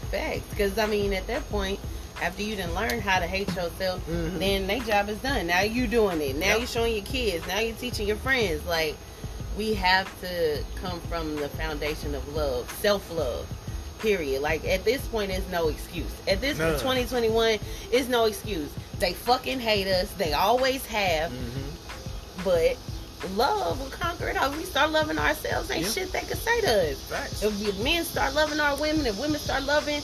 Facts. 0.09 0.41
Because, 0.49 0.77
I 0.77 0.85
mean, 0.87 1.13
at 1.13 1.27
that 1.27 1.47
point, 1.49 1.79
after 2.21 2.41
you 2.41 2.55
didn't 2.55 2.75
learn 2.75 2.99
how 3.01 3.19
to 3.19 3.25
hate 3.27 3.47
yourself, 3.55 4.01
Mhm. 4.07 4.39
then 4.39 4.67
their 4.67 4.79
job 4.79 5.09
is 5.09 5.17
done. 5.19 5.47
Now 5.47 5.61
you 5.61 5.87
doing 5.87 6.21
it. 6.21 6.35
Now 6.35 6.47
Yep. 6.53 6.59
you 6.61 6.67
showing 6.67 6.93
your 6.95 7.05
kids. 7.05 7.45
Now 7.47 7.59
you're 7.59 7.75
teaching 7.75 8.07
your 8.07 8.17
friends. 8.17 8.65
Like, 8.65 8.95
we 9.57 9.73
have 9.75 10.07
to 10.21 10.63
come 10.81 10.99
from 11.09 11.35
the 11.37 11.49
foundation 11.49 12.15
of 12.15 12.27
love, 12.35 12.71
self 12.81 13.03
love. 13.11 13.45
Period. 13.99 14.41
Like 14.41 14.65
at 14.65 14.85
this 14.85 15.01
point, 15.07 15.31
it's 15.31 15.47
no 15.49 15.67
excuse. 15.67 16.11
At 16.27 16.39
this 16.39 16.57
None. 16.57 16.79
2021, 16.79 17.59
it's 17.91 18.07
no 18.07 18.25
excuse. 18.25 18.69
They 18.99 19.13
fucking 19.13 19.59
hate 19.59 19.87
us. 19.87 20.07
They 20.17 20.31
always 20.33 20.85
have. 20.85 21.31
Mm-hmm. 21.31 22.43
But 22.45 22.77
love 23.35 23.81
will 23.81 23.89
conquer 23.89 24.29
it 24.29 24.37
all. 24.37 24.51
We 24.51 24.63
start 24.63 24.91
loving 24.91 25.17
ourselves, 25.17 25.69
ain't 25.71 25.85
Yeah. 25.85 25.91
shit 25.91 26.11
they 26.13 26.21
can 26.21 26.37
say 26.37 26.61
to 26.61 26.91
us. 26.91 26.97
Facts. 27.09 27.43
If 27.43 27.77
men 27.79 28.05
start 28.05 28.33
loving 28.33 28.61
our 28.61 28.77
women, 28.77 29.05
if 29.05 29.17
women 29.19 29.39
start 29.41 29.63
loving 29.63 30.01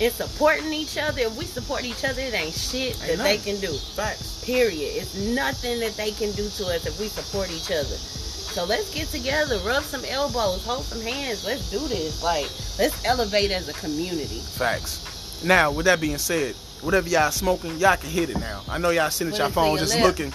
and 0.00 0.12
supporting 0.12 0.72
each 0.72 0.96
other, 0.96 1.22
if 1.22 1.36
we 1.36 1.44
support 1.44 1.84
each 1.84 2.04
other, 2.04 2.20
it 2.20 2.34
ain't 2.34 2.54
shit 2.54 2.94
that 3.00 3.10
Ain't 3.10 3.18
they 3.18 3.38
can 3.38 3.60
do. 3.60 3.76
Facts. 3.94 4.44
Period. 4.44 4.92
It's 4.94 5.14
nothing 5.34 5.80
that 5.80 5.96
they 5.96 6.12
can 6.12 6.30
do 6.32 6.48
to 6.48 6.66
us 6.66 6.86
if 6.86 6.98
we 7.00 7.08
support 7.08 7.50
each 7.50 7.70
other. 7.70 7.84
So 7.84 8.64
let's 8.64 8.92
get 8.94 9.08
together, 9.08 9.58
rub 9.58 9.82
some 9.82 10.04
elbows, 10.04 10.64
hold 10.64 10.84
some 10.84 11.00
hands. 11.00 11.44
Let's 11.44 11.70
do 11.70 11.80
this. 11.88 12.22
Like, 12.22 12.48
let's 12.78 13.04
elevate 13.04 13.50
as 13.50 13.68
a 13.68 13.72
community. 13.74 14.40
Facts. 14.40 15.42
Now, 15.44 15.70
with 15.70 15.86
that 15.86 16.00
being 16.00 16.18
said, 16.18 16.54
whatever 16.80 17.08
y'all 17.08 17.30
smoking, 17.30 17.76
y'all 17.78 17.96
can 17.96 18.10
hit 18.10 18.30
it 18.30 18.38
now. 18.38 18.62
I 18.68 18.78
know 18.78 18.90
y'all 18.90 19.10
sitting 19.10 19.32
at 19.32 19.38
y'all 19.38 19.50
phone 19.50 19.78
just 19.78 19.94
lip. 19.96 20.04
looking. 20.04 20.32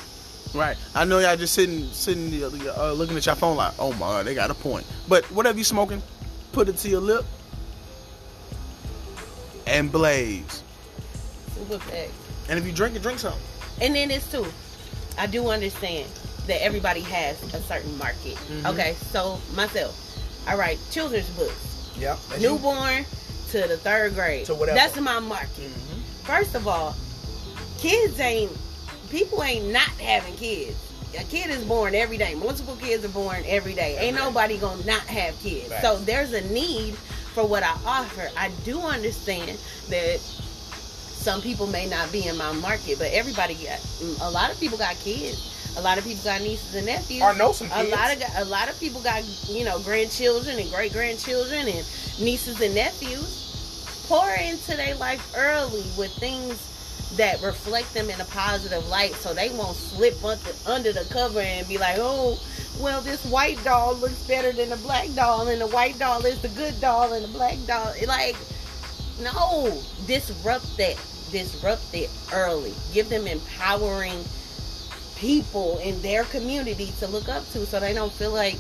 Right. 0.54 0.78
I 0.94 1.06
know 1.06 1.20
y'all 1.20 1.36
just 1.36 1.54
sitting, 1.54 1.86
sitting, 1.92 2.32
uh, 2.44 2.92
looking 2.92 3.18
at 3.18 3.26
your 3.26 3.36
phone 3.36 3.58
like, 3.58 3.74
oh 3.80 3.94
my, 3.94 4.24
they 4.24 4.36
got 4.36 4.52
a 4.52 4.54
point. 4.54 4.86
But 5.08 5.26
whatever 5.32 5.58
you 5.58 5.64
smoking, 5.64 6.02
put 6.52 6.70
it 6.70 6.78
to 6.78 6.90
your 6.90 7.02
lip 7.02 7.26
and 9.68 9.92
blaze. 9.92 10.64
And 12.50 12.60
if 12.60 12.66
you 12.66 12.72
drink 12.74 12.96
it, 12.96 13.02
drink 13.02 13.20
something. 13.20 13.42
And 13.82 13.96
then 13.96 14.12
it's 14.12 14.30
too, 14.30 14.46
I 15.18 15.28
do 15.28 15.50
understand 15.50 16.10
that 16.48 16.62
everybody 16.64 17.02
has 17.02 17.42
a 17.54 17.62
certain 17.62 17.98
market. 17.98 18.36
Mhm. 18.50 18.66
Okay, 18.74 18.96
so 19.12 19.40
myself, 19.56 19.96
I 20.46 20.56
write 20.56 20.78
children's 20.92 21.30
books, 21.30 21.90
Yeah. 21.98 22.18
newborn 22.40 23.06
to 23.52 23.62
the 23.68 23.78
third 23.78 24.14
grade. 24.16 24.46
To 24.48 24.56
whatever. 24.56 24.78
That's 24.78 24.98
my 24.98 25.20
market. 25.20 25.70
Mm-hmm. 25.70 26.02
First 26.26 26.56
of 26.56 26.68
all, 26.68 26.96
kids 27.80 28.20
ain't 28.20 28.52
people 29.10 29.44
ain't 29.44 29.68
not 29.72 29.90
having 30.00 30.36
kids. 30.36 30.76
A 31.18 31.24
kid 31.26 31.52
is 31.52 31.64
born 31.64 31.94
every 31.94 32.18
day. 32.18 32.34
Multiple 32.34 32.76
kids 32.76 33.06
are 33.06 33.10
born 33.10 33.44
every 33.46 33.74
day. 33.74 33.96
Ain't 34.00 34.18
day. 34.18 34.24
nobody 34.24 34.58
gonna 34.58 34.84
not 34.86 35.02
have 35.04 35.40
kids. 35.44 35.68
Facts. 35.68 35.84
So 35.84 35.98
there's 36.00 36.34
a 36.34 36.42
need 36.52 36.96
for 37.34 37.46
what 37.46 37.64
I 37.64 37.76
offer. 37.86 38.30
I 38.38 38.50
do 38.64 38.80
understand 38.82 39.58
that 39.90 40.20
some 40.20 41.42
people 41.42 41.68
may 41.68 41.88
not 41.88 42.12
be 42.12 42.28
in 42.28 42.38
my 42.38 42.52
market, 42.54 43.00
but 43.00 43.12
everybody 43.12 43.56
got 43.56 43.80
a 44.22 44.30
lot 44.30 44.52
of 44.52 44.60
people 44.60 44.78
got 44.78 44.96
kids. 44.98 45.50
A 45.76 45.82
lot 45.82 45.98
of 45.98 46.04
people 46.04 46.24
got 46.24 46.42
nieces 46.42 46.76
and 46.76 46.86
nephews. 46.86 47.24
I 47.24 47.36
know 47.36 47.52
some 47.52 47.70
Kids. 47.70 47.90
A 47.90 47.96
lot 47.96 48.16
of 48.16 48.24
a 48.36 48.46
lot 48.46 48.70
of 48.70 48.80
people 48.80 49.02
got 49.02 49.24
you 49.50 49.66
know 49.66 49.80
grandchildren 49.80 50.60
and 50.60 50.70
great 50.72 50.94
grandchildren 50.94 51.68
and 51.68 51.86
nieces 52.20 52.62
and 52.62 52.76
nephews. 52.76 53.40
Pour 54.08 54.30
into 54.36 54.76
their 54.76 54.96
life 54.96 55.34
early 55.36 55.84
with 55.98 56.12
things 56.18 56.73
that 57.18 57.42
reflect 57.42 57.94
them 57.94 58.10
in 58.10 58.20
a 58.20 58.26
positive 58.26 58.88
light, 58.88 59.14
so 59.14 59.34
they 59.34 59.50
won't 59.50 59.76
slip 59.76 60.24
under, 60.24 60.52
under 60.66 60.92
the 60.92 61.06
cover 61.12 61.40
and 61.40 61.68
be 61.68 61.78
like, 61.78 61.98
"Oh, 62.00 62.40
well, 62.80 63.02
this 63.02 63.24
white 63.26 63.64
doll 63.64 63.96
looks 63.96 64.26
better 64.28 64.52
than 64.52 64.70
the 64.70 64.78
black 64.78 65.14
doll, 65.16 65.48
and 65.48 65.62
the 65.62 65.68
white 65.68 65.98
doll 66.00 66.26
is 66.26 66.42
the 66.42 66.50
good 66.50 66.80
doll, 66.82 67.14
and 67.14 67.24
the 67.24 67.30
black 67.30 67.58
doll." 67.68 67.94
Like, 68.08 68.36
no, 69.22 69.82
disrupt 70.08 70.78
that. 70.78 70.98
Disrupt 71.32 71.94
it 71.94 72.12
early. 72.32 72.74
Give 72.94 73.10
them 73.10 73.26
empowering 73.26 74.24
people 75.16 75.80
in 75.80 76.00
their 76.02 76.26
community 76.26 76.92
to 77.00 77.08
look 77.08 77.30
up 77.30 77.48
to 77.52 77.66
so 77.66 77.80
they 77.80 77.94
don't 77.94 78.12
feel 78.12 78.32
like 78.32 78.58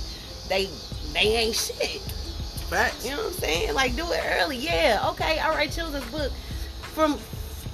they 0.47 0.69
they 1.13 1.35
ain't 1.37 1.55
shit. 1.55 2.01
Facts. 2.69 3.05
You 3.05 3.11
know 3.11 3.17
what 3.17 3.27
I'm 3.27 3.33
saying? 3.33 3.73
Like 3.73 3.95
do 3.95 4.11
it 4.11 4.21
early. 4.25 4.57
Yeah, 4.57 5.05
okay, 5.11 5.39
all 5.39 5.51
right, 5.51 5.71
children's 5.71 6.09
book 6.09 6.31
from 6.93 7.17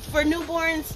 for 0.09 0.23
newborns 0.23 0.95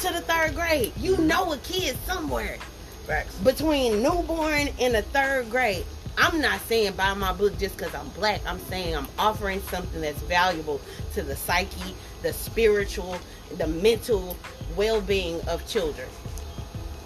to 0.00 0.12
the 0.12 0.20
third 0.20 0.54
grade. 0.54 0.92
You 0.96 1.16
know 1.18 1.52
a 1.52 1.58
kid 1.58 1.96
somewhere 2.04 2.58
Facts. 3.06 3.34
between 3.38 4.02
newborn 4.02 4.68
and 4.78 4.94
the 4.94 5.02
third 5.02 5.50
grade. 5.50 5.84
I'm 6.18 6.40
not 6.40 6.60
saying 6.62 6.94
buy 6.94 7.12
my 7.14 7.32
book 7.32 7.58
just 7.58 7.76
because 7.76 7.94
I'm 7.94 8.08
black. 8.10 8.40
I'm 8.46 8.58
saying 8.58 8.96
I'm 8.96 9.08
offering 9.18 9.60
something 9.62 10.00
that's 10.00 10.20
valuable 10.22 10.80
to 11.14 11.22
the 11.22 11.36
psyche, 11.36 11.94
the 12.22 12.32
spiritual, 12.32 13.18
the 13.56 13.66
mental 13.66 14.36
well 14.76 15.00
being 15.00 15.40
of 15.48 15.66
children. 15.66 16.08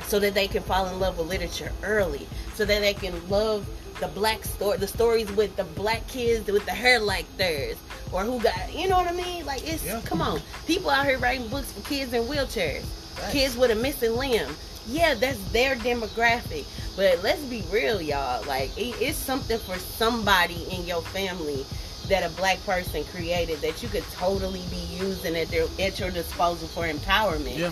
So 0.07 0.19
that 0.19 0.35
they 0.35 0.49
can 0.49 0.63
fall 0.63 0.87
in 0.87 0.99
love 0.99 1.19
with 1.19 1.29
literature 1.29 1.73
early. 1.83 2.27
So 2.55 2.65
that 2.65 2.81
they 2.81 2.95
can 2.95 3.29
love 3.29 3.69
the 4.01 4.09
black 4.09 4.45
story, 4.45 4.79
the 4.79 4.87
stories 4.89 5.31
with 5.33 5.55
the 5.57 5.65
black 5.65 6.07
kids 6.09 6.51
with 6.51 6.65
the 6.67 6.73
hair 6.73 6.99
like 6.99 7.27
theirs. 7.37 7.77
Or 8.13 8.25
who 8.25 8.41
got, 8.41 8.75
you 8.75 8.89
know 8.89 8.97
what 8.97 9.07
I 9.07 9.13
mean? 9.13 9.47
Like, 9.47 9.63
it's, 9.67 9.85
Yeah. 9.85 10.01
come 10.05 10.21
on. 10.21 10.41
People 10.67 10.91
out 10.91 11.07
here 11.07 11.19
writing 11.19 11.47
books 11.49 11.71
for 11.73 11.81
kids 11.89 12.13
in 12.13 12.25
wheelchairs 12.25 12.83
Facts. 13.15 13.33
kids 13.33 13.57
with 13.57 13.71
a 13.71 13.75
missing 13.77 14.17
limb. 14.17 14.57
Yeah, 14.89 15.15
that's 15.15 15.39
their 15.53 15.77
demographic. 15.77 16.65
But 16.97 17.23
let's 17.23 17.43
be 17.43 17.63
real, 17.71 18.01
y'all. 18.03 18.45
Like, 18.47 18.77
it, 18.77 18.97
it's 19.01 19.17
something 19.19 19.59
for 19.61 19.79
somebody 19.79 20.65
in 20.73 20.85
your 20.87 21.03
family 21.03 21.65
that 22.09 22.25
a 22.29 22.35
black 22.35 22.59
person 22.67 23.05
created 23.05 23.61
that 23.61 23.81
you 23.83 23.89
could 23.89 24.03
totally 24.11 24.63
be 24.71 24.77
using 24.99 25.37
at 25.37 25.49
their 25.49 25.67
at 25.79 26.01
your 26.01 26.11
disposal 26.11 26.67
for 26.67 26.83
empowerment 26.89 27.57
Yeah. 27.57 27.71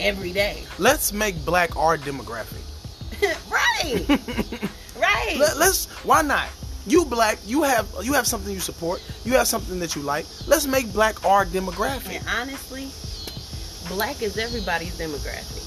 every 0.00 0.32
day. 0.32 0.64
Let's 0.78 1.12
make 1.12 1.44
black 1.44 1.76
our 1.76 1.96
demographic. 1.96 2.62
right, 3.50 4.04
right. 5.00 5.36
Let, 5.38 5.56
us 5.56 5.86
Why 6.04 6.22
not? 6.22 6.48
You 6.86 7.04
black. 7.04 7.38
You 7.44 7.62
have 7.64 7.88
you 8.02 8.12
have 8.12 8.26
something 8.26 8.52
you 8.52 8.60
support. 8.60 9.02
You 9.24 9.34
have 9.34 9.48
something 9.48 9.80
that 9.80 9.96
you 9.96 10.02
like. 10.02 10.26
Let's 10.46 10.66
make 10.66 10.92
black 10.92 11.24
our 11.24 11.44
demographic. 11.44 12.18
And 12.18 12.28
honestly, 12.28 12.90
black 13.88 14.22
is 14.22 14.38
everybody's 14.38 14.96
demographic. 14.98 15.66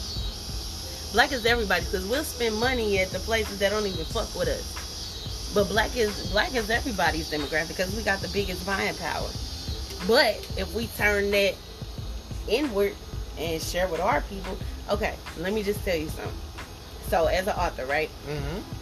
Black 1.14 1.32
is 1.32 1.46
everybody 1.46 1.84
because 1.86 2.08
we'll 2.08 2.24
spend 2.24 2.56
money 2.56 3.00
at 3.00 3.10
the 3.10 3.20
places 3.20 3.60
that 3.60 3.70
don't 3.70 3.86
even 3.86 4.06
fuck 4.06 4.34
with 4.36 4.48
us. 4.48 5.52
But 5.54 5.68
black 5.68 5.98
is 5.98 6.32
black 6.32 6.56
is 6.56 6.70
everybody's 6.70 7.30
demographic 7.30 7.70
because 7.70 7.96
we 7.96 8.04
got 8.04 8.20
the 8.20 8.30
biggest 8.30 8.66
buying 8.66 8.96
power. 8.96 9.30
But 10.08 10.36
if 10.58 10.74
we 10.74 10.88
turn 10.96 11.32
that 11.32 11.56
inward 12.48 12.96
and 13.38 13.62
share 13.62 13.88
with 13.88 14.00
our 14.00 14.22
people, 14.22 14.58
okay, 14.90 15.16
let 15.40 15.52
me 15.52 15.64
just 15.64 15.84
tell 15.84 15.98
you 15.98 16.08
something. 16.10 16.32
So 17.10 17.26
as 17.26 17.48
an 17.48 17.56
author, 17.56 17.86
right? 17.86 18.10
Mm-hmm. 18.28 18.79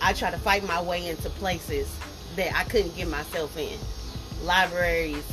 I 0.00 0.12
try 0.12 0.30
to 0.30 0.38
fight 0.38 0.66
my 0.66 0.80
way 0.80 1.08
into 1.08 1.30
places 1.30 1.88
that 2.36 2.54
I 2.54 2.64
couldn't 2.64 2.96
get 2.96 3.08
myself 3.08 3.56
in. 3.56 3.78
Libraries, 4.44 5.24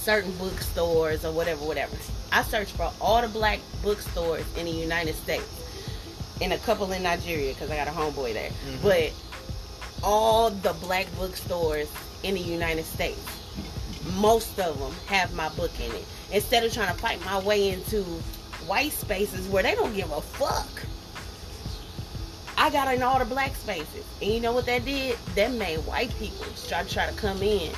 certain 0.00 0.32
bookstores, 0.36 1.24
or 1.24 1.32
whatever, 1.32 1.64
whatever. 1.64 1.96
I 2.30 2.42
searched 2.42 2.72
for 2.72 2.90
all 3.00 3.22
the 3.22 3.28
black 3.28 3.60
bookstores 3.82 4.44
in 4.56 4.66
the 4.66 4.72
United 4.72 5.14
States, 5.14 5.48
and 6.40 6.52
a 6.52 6.58
couple 6.58 6.90
in 6.92 7.02
Nigeria 7.02 7.52
because 7.52 7.70
I 7.70 7.76
got 7.76 7.88
a 7.88 7.90
homeboy 7.90 8.32
there. 8.32 8.50
Mhm. 8.50 8.82
But 8.82 9.12
all 10.02 10.50
the 10.50 10.72
black 10.74 11.06
bookstores 11.16 11.88
in 12.22 12.34
the 12.34 12.40
United 12.40 12.84
States, 12.86 13.20
most 14.16 14.58
of 14.58 14.78
them 14.78 14.94
have 15.06 15.32
my 15.34 15.48
book 15.50 15.70
in 15.80 15.92
it. 15.92 16.04
Instead 16.30 16.64
of 16.64 16.72
trying 16.72 16.94
to 16.94 17.00
fight 17.00 17.24
my 17.24 17.38
way 17.38 17.70
into 17.70 18.02
white 18.66 18.92
spaces 18.92 19.46
where 19.48 19.62
they 19.62 19.74
don't 19.74 19.94
give 19.94 20.10
a 20.10 20.20
fuck. 20.20 20.68
I 22.62 22.70
got 22.70 22.94
in 22.94 23.02
all 23.02 23.18
the 23.18 23.24
black 23.24 23.56
spaces. 23.56 24.06
And 24.20 24.30
you 24.30 24.38
know 24.38 24.52
what 24.52 24.66
that 24.66 24.84
did? 24.84 25.18
That 25.34 25.50
made 25.50 25.78
white 25.78 26.16
people 26.20 26.46
try, 26.68 26.84
try 26.84 27.10
to 27.10 27.16
come 27.16 27.42
in 27.42 27.72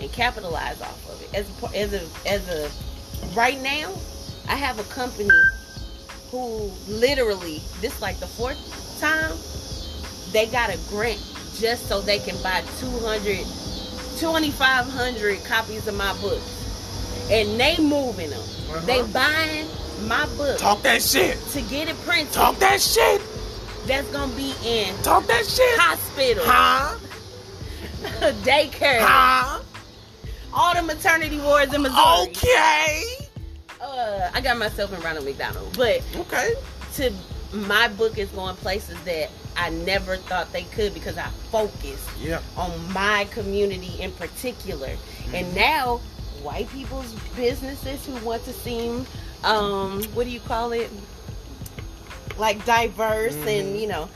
and 0.00 0.10
capitalize 0.12 0.80
off 0.80 1.10
of 1.10 1.22
it. 1.22 1.34
As 1.34 1.62
a, 1.62 1.76
as 1.76 1.92
a 1.92 2.26
as 2.26 2.48
a 2.48 3.34
right 3.36 3.60
now, 3.60 3.92
I 4.48 4.56
have 4.56 4.78
a 4.78 4.84
company 4.84 5.28
who 6.30 6.70
literally 6.88 7.60
this 7.82 8.00
like 8.00 8.18
the 8.18 8.26
fourth 8.26 8.56
time 8.98 9.36
they 10.32 10.50
got 10.50 10.70
a 10.70 10.78
grant 10.88 11.20
just 11.58 11.86
so 11.86 12.00
they 12.00 12.18
can 12.20 12.42
buy 12.42 12.62
200 12.78 13.44
2500 14.18 15.44
copies 15.44 15.86
of 15.86 15.94
my 15.96 16.18
books. 16.22 17.28
And 17.30 17.60
they 17.60 17.76
moving 17.76 18.30
them. 18.30 18.40
Uh-huh. 18.40 18.86
They 18.86 19.02
buying 19.12 19.66
my 20.08 20.24
book 20.38 20.58
Talk 20.58 20.80
that 20.80 21.02
shit. 21.02 21.36
to 21.52 21.60
get 21.60 21.90
it 21.90 21.96
printed. 22.06 22.32
Talk 22.32 22.58
that 22.60 22.80
shit. 22.80 23.20
That's 23.86 24.08
gonna 24.08 24.32
be 24.34 24.54
in 24.64 24.94
Talk 25.02 25.26
that 25.26 25.46
shit. 25.46 25.78
hospital, 25.78 26.44
Huh? 26.46 26.96
daycare, 28.44 29.00
Huh? 29.00 29.60
all 30.52 30.74
the 30.74 30.82
maternity 30.82 31.38
wards 31.38 31.72
in 31.74 31.82
Missouri. 31.82 32.30
Okay. 32.30 33.04
Uh, 33.80 34.30
I 34.34 34.40
got 34.40 34.58
myself 34.58 34.92
in 34.92 35.00
Ronald 35.00 35.24
McDonald, 35.24 35.74
but 35.76 36.02
Okay. 36.16 36.52
to 36.94 37.12
my 37.52 37.88
book 37.88 38.18
is 38.18 38.28
going 38.30 38.54
places 38.56 38.96
that 39.04 39.30
I 39.56 39.70
never 39.70 40.16
thought 40.16 40.52
they 40.52 40.62
could 40.64 40.94
because 40.94 41.16
I 41.18 41.28
focused 41.50 42.08
Yeah. 42.20 42.40
on 42.56 42.92
my 42.92 43.26
community 43.30 44.00
in 44.00 44.12
particular. 44.12 44.88
Mm-hmm. 44.88 45.34
And 45.34 45.54
now, 45.54 45.98
white 46.42 46.70
people's 46.72 47.12
businesses 47.34 48.04
who 48.06 48.14
want 48.24 48.44
to 48.44 48.52
seem, 48.52 49.06
um, 49.44 50.02
what 50.14 50.24
do 50.24 50.30
you 50.30 50.40
call 50.40 50.72
it? 50.72 50.90
Like 52.40 52.64
diverse 52.64 53.34
Mhm. 53.34 53.60
and, 53.60 53.80
you 53.80 53.86
know, 53.86 54.08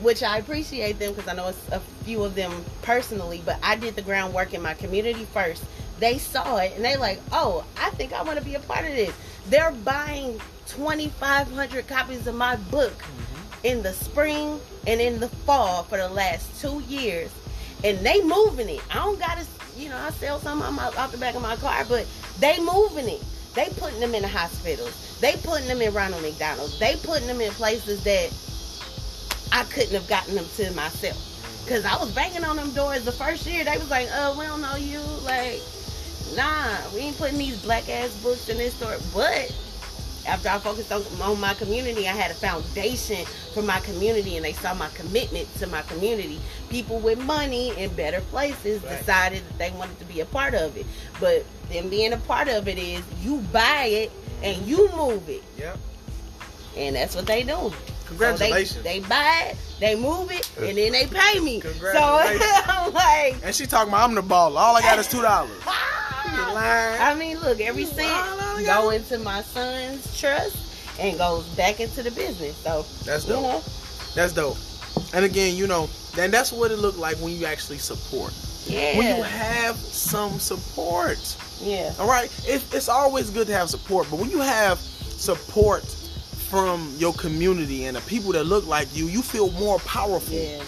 which 0.00 0.22
I 0.24 0.38
appreciate 0.38 0.98
them 0.98 1.14
because 1.14 1.30
I 1.30 1.34
know 1.34 1.48
it's 1.48 1.58
a 1.70 1.80
few 2.04 2.24
of 2.24 2.34
them 2.34 2.64
personally, 2.82 3.40
but 3.46 3.58
I 3.62 3.76
did 3.76 3.94
the 3.94 4.02
groundwork 4.02 4.52
in 4.52 4.60
my 4.60 4.74
community 4.74 5.24
first. 5.32 5.62
They 6.00 6.18
saw 6.18 6.56
it 6.56 6.72
and 6.74 6.84
they 6.84 6.96
like, 6.96 7.20
oh, 7.32 7.64
I 7.80 7.90
think 7.90 8.12
I 8.12 8.22
want 8.22 8.40
to 8.40 8.44
be 8.44 8.56
a 8.56 8.60
part 8.60 8.80
of 8.84 8.90
this. 8.96 9.12
They're 9.48 9.70
buying 9.70 10.40
2,500 10.66 11.86
copies 11.86 12.26
of 12.26 12.34
my 12.34 12.56
book 12.56 12.92
Mm-hmm. 12.98 13.66
in 13.66 13.82
the 13.84 13.92
spring 13.92 14.60
and 14.86 15.00
in 15.00 15.20
the 15.20 15.28
fall 15.46 15.84
for 15.84 15.96
the 15.96 16.08
last 16.08 16.60
two 16.60 16.80
years, 16.88 17.30
and 17.84 17.98
they 18.04 18.20
moving 18.22 18.68
it. 18.68 18.80
I 18.90 18.94
don't 18.96 19.18
gotta, 19.18 19.46
you 19.78 19.88
know, 19.90 19.96
I 19.96 20.10
sell 20.10 20.40
some 20.40 20.60
out, 20.60 20.72
my, 20.72 20.86
out 20.98 21.12
the 21.12 21.18
back 21.18 21.34
of 21.36 21.42
my 21.42 21.56
car, 21.56 21.84
but 21.88 22.04
they 22.40 22.58
moving 22.58 23.08
it. 23.08 23.22
They 23.54 23.68
putting 23.76 24.00
them 24.00 24.14
in 24.14 24.22
the 24.22 24.28
hospitals. 24.28 25.18
They 25.20 25.36
putting 25.36 25.68
them 25.68 25.80
in 25.80 25.94
Ronald 25.94 26.22
McDonald's. 26.22 26.78
They 26.78 26.96
putting 26.96 27.26
them 27.26 27.40
in 27.40 27.52
places 27.52 28.02
that 28.04 28.32
I 29.52 29.64
couldn't 29.64 29.94
have 29.94 30.08
gotten 30.08 30.34
them 30.34 30.46
to 30.56 30.70
myself. 30.72 31.16
Cause 31.68 31.84
I 31.86 31.96
was 31.96 32.10
banging 32.12 32.44
on 32.44 32.56
them 32.56 32.72
doors 32.72 33.04
the 33.04 33.12
first 33.12 33.46
year. 33.46 33.64
They 33.64 33.78
was 33.78 33.88
like, 33.88 34.08
"Uh, 34.12 34.34
we 34.38 34.44
don't 34.44 34.60
know 34.60 34.76
you." 34.76 35.00
Like, 35.22 35.62
nah, 36.34 36.76
we 36.92 37.00
ain't 37.00 37.16
putting 37.16 37.38
these 37.38 37.56
black 37.62 37.88
ass 37.88 38.10
books 38.22 38.50
in 38.50 38.58
this 38.58 38.74
store. 38.74 38.98
But 39.14 39.50
after 40.26 40.48
I 40.48 40.58
focused 40.58 40.90
on, 40.92 41.02
on 41.20 41.40
my 41.40 41.54
community, 41.54 42.08
I 42.08 42.12
had 42.12 42.30
a 42.30 42.34
foundation 42.34 43.24
for 43.52 43.62
my 43.62 43.80
community, 43.80 44.36
and 44.36 44.44
they 44.44 44.52
saw 44.54 44.74
my 44.74 44.88
commitment 44.90 45.52
to 45.58 45.66
my 45.66 45.82
community. 45.82 46.40
People 46.70 46.98
with 46.98 47.18
money 47.24 47.76
in 47.78 47.92
better 47.94 48.20
places 48.22 48.82
Right. 48.82 48.98
decided 48.98 49.42
that 49.48 49.58
they 49.58 49.70
wanted 49.72 49.98
to 49.98 50.04
be 50.06 50.20
a 50.20 50.24
part 50.26 50.54
of 50.54 50.76
it. 50.76 50.86
But 51.20 51.44
them 51.70 51.88
being 51.88 52.12
a 52.12 52.18
part 52.18 52.48
of 52.48 52.68
it 52.68 52.78
is 52.78 53.02
you 53.22 53.38
buy 53.52 53.84
it 53.86 54.12
and 54.42 54.66
you 54.66 54.90
move 54.96 55.28
it, 55.28 55.42
Yep. 55.58 55.78
And 56.76 56.96
that's 56.96 57.14
what 57.16 57.26
they 57.26 57.42
do. 57.42 57.72
Congratulations. 58.06 58.70
So 58.76 58.82
they, 58.82 59.00
they 59.00 59.08
buy 59.08 59.48
it, 59.50 59.56
they 59.80 59.96
move 59.96 60.30
it, 60.30 60.50
and 60.58 60.76
then 60.76 60.92
they 60.92 61.06
pay 61.06 61.40
me. 61.40 61.60
So 61.60 61.70
Congratulations. 61.70 62.42
I'm 62.68 62.92
like, 62.92 63.36
and 63.42 63.54
she 63.54 63.66
talking 63.66 63.88
about 63.88 64.08
I'm 64.08 64.14
the 64.14 64.22
baller. 64.22 64.56
All 64.58 64.76
I 64.76 64.80
got 64.82 64.98
is 64.98 65.08
two 65.08 65.22
dollars. 65.22 65.50
I 66.36 67.14
mean, 67.18 67.38
look, 67.40 67.60
every 67.60 67.84
cent 67.84 68.08
go 68.66 68.90
into 68.90 69.18
my 69.18 69.42
son's 69.42 70.18
trust 70.18 70.56
and 70.98 71.18
goes 71.18 71.44
back 71.56 71.80
into 71.80 72.02
the 72.02 72.10
business. 72.10 72.56
So 72.56 72.84
That's 73.04 73.26
you 73.26 73.34
dope. 73.34 73.42
know, 73.42 73.62
That's 74.14 74.32
dope. 74.32 74.56
And 75.12 75.24
again, 75.24 75.56
you 75.56 75.66
know, 75.66 75.88
then 76.14 76.30
that's 76.30 76.52
what 76.52 76.70
it 76.70 76.76
looked 76.78 76.98
like 76.98 77.16
when 77.16 77.32
you 77.36 77.46
actually 77.46 77.78
support. 77.78 78.32
yeah, 78.66 78.96
When 78.98 79.16
you 79.16 79.22
have 79.22 79.76
some 79.76 80.38
support. 80.38 81.18
yeah, 81.60 81.92
All 81.98 82.06
right, 82.08 82.30
it, 82.46 82.64
it's 82.72 82.88
always 82.88 83.30
good 83.30 83.46
to 83.48 83.52
have 83.54 83.68
support, 83.70 84.06
but 84.10 84.18
when 84.20 84.30
you 84.30 84.40
have 84.40 84.78
support 84.78 85.84
from 86.54 86.94
your 86.98 87.12
community 87.14 87.86
and 87.86 87.96
the 87.96 88.00
people 88.02 88.30
that 88.30 88.44
look 88.44 88.64
like 88.64 88.86
you, 88.94 89.06
you 89.06 89.22
feel 89.22 89.50
more 89.52 89.80
powerful. 89.80 90.32
yeah, 90.36 90.62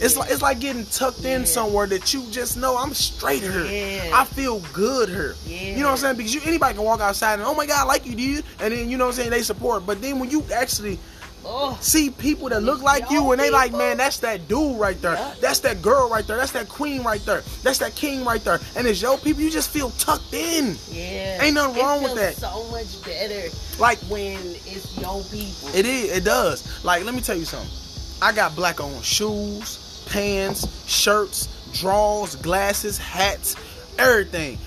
It's 0.00 0.16
like 0.16 0.30
it's 0.30 0.42
like 0.42 0.58
getting 0.60 0.84
tucked 0.86 1.24
in 1.24 1.46
somewhere 1.46 1.86
that 1.86 2.12
you 2.12 2.24
just 2.30 2.56
know 2.56 2.76
I'm 2.76 2.92
straight 2.94 3.42
here. 3.42 3.64
Yeah. 3.64 4.10
I 4.14 4.24
feel 4.24 4.60
good 4.72 5.08
here. 5.08 5.34
Yeah. 5.46 5.76
You 5.76 5.76
know 5.78 5.84
what 5.86 5.90
I'm 5.92 5.96
saying? 5.98 6.16
Because 6.16 6.34
you 6.34 6.40
anybody 6.44 6.74
can 6.74 6.84
walk 6.84 7.00
outside 7.00 7.34
and 7.34 7.42
oh 7.42 7.54
my 7.54 7.66
god, 7.66 7.82
I 7.82 7.84
like 7.84 8.04
you, 8.06 8.14
dude, 8.16 8.44
and 8.60 8.72
then 8.72 8.90
you 8.90 8.96
know 8.96 9.06
what 9.06 9.14
I'm 9.14 9.16
saying 9.16 9.30
they 9.30 9.42
support. 9.42 9.86
But 9.86 10.00
then 10.02 10.18
when 10.18 10.30
you 10.30 10.42
actually 10.54 10.98
oh, 11.44 11.78
see 11.80 12.10
people 12.10 12.48
that 12.48 12.62
look 12.62 12.82
like 12.82 13.10
you 13.10 13.32
and 13.32 13.40
they 13.40 13.50
like, 13.50 13.72
man, 13.72 13.96
that's 13.96 14.18
that 14.18 14.48
dude 14.48 14.78
right 14.78 15.00
there. 15.02 15.14
Yeah. 15.14 15.34
That's 15.40 15.60
that 15.60 15.82
girl 15.82 16.08
right 16.08 16.26
there. 16.26 16.36
That's 16.36 16.52
that 16.52 16.68
queen 16.68 17.02
right 17.02 17.24
there. 17.24 17.42
That's 17.62 17.78
that 17.78 17.94
king 17.94 18.24
right 18.24 18.42
there. 18.42 18.60
And 18.76 18.86
it's 18.86 19.00
your 19.02 19.18
people, 19.18 19.42
you 19.42 19.50
just 19.50 19.70
feel 19.70 19.90
tucked 19.90 20.32
in. 20.32 20.76
yeah. 20.90 21.42
Ain't 21.42 21.54
nothing 21.54 21.80
wrong 21.80 22.02
with 22.02 22.14
that. 22.16 22.34
So 22.34 22.64
much 22.70 23.04
better 23.04 23.48
Like 23.78 23.98
when 24.10 24.38
it's 24.66 24.98
your 24.98 25.22
people. 25.24 25.68
it 25.78 25.86
is, 25.86 26.16
it 26.16 26.24
does. 26.24 26.84
Like 26.84 27.04
let 27.04 27.14
me 27.14 27.20
tell 27.20 27.36
you 27.36 27.44
something. 27.44 27.70
I 28.20 28.32
got 28.32 28.54
black 28.54 28.80
on 28.80 29.02
shoes, 29.02 29.81
pants, 30.06 30.88
shirts, 30.88 31.48
drawers, 31.72 32.36
glasses, 32.36 32.98
hats, 32.98 33.56
everything. 33.98 34.58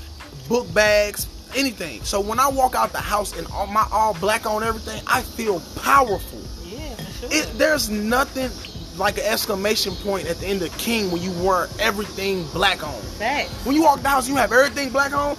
Book 0.50 0.72
bags, 0.74 1.28
anything. 1.56 2.04
So 2.04 2.20
when 2.20 2.40
I 2.40 2.48
walk 2.48 2.76
out 2.76 2.92
the 2.92 3.00
house 3.00 3.38
and 3.38 3.48
all 3.48 3.68
my 3.68 3.88
all 3.92 4.14
black 4.16 4.46
on 4.46 4.64
everything, 4.64 5.02
I 5.08 5.22
feel 5.22 5.62
powerful. 5.82 6.42
yeah, 6.66 6.96
for 6.96 7.12
sure. 7.12 7.30
It 7.32 7.58
there's 7.58 7.90
nothing 7.90 8.50
like 8.98 9.18
an 9.18 9.26
exclamation 9.26 9.94
point 9.96 10.28
at 10.28 10.38
the 10.38 10.48
end 10.48 10.62
of 10.62 10.76
King 10.78 11.12
when 11.12 11.22
you 11.22 11.32
wear 11.44 11.68
everything 11.80 12.46
black 12.54 12.84
on. 12.84 12.94
Facts. 13.02 13.52
When 13.66 13.76
you 13.76 13.84
walk 13.84 14.02
the 14.02 14.10
house, 14.10 14.28
you 14.28 14.36
have 14.36 14.52
everything 14.52 14.90
black 14.90 15.14
on. 15.14 15.36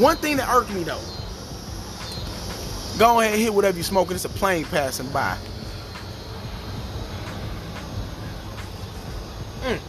One 0.00 0.16
thing 0.16 0.38
that 0.38 0.48
irked 0.48 0.72
me 0.72 0.82
though. 0.82 1.00
Go 2.98 3.20
ahead 3.20 3.34
and 3.34 3.42
hit 3.42 3.52
whatever 3.52 3.76
you're 3.76 3.84
smoking. 3.84 4.14
It's 4.14 4.24
a 4.24 4.28
plane 4.28 4.64
passing 4.64 5.08
by. 5.08 5.36
Mm. 9.64 9.80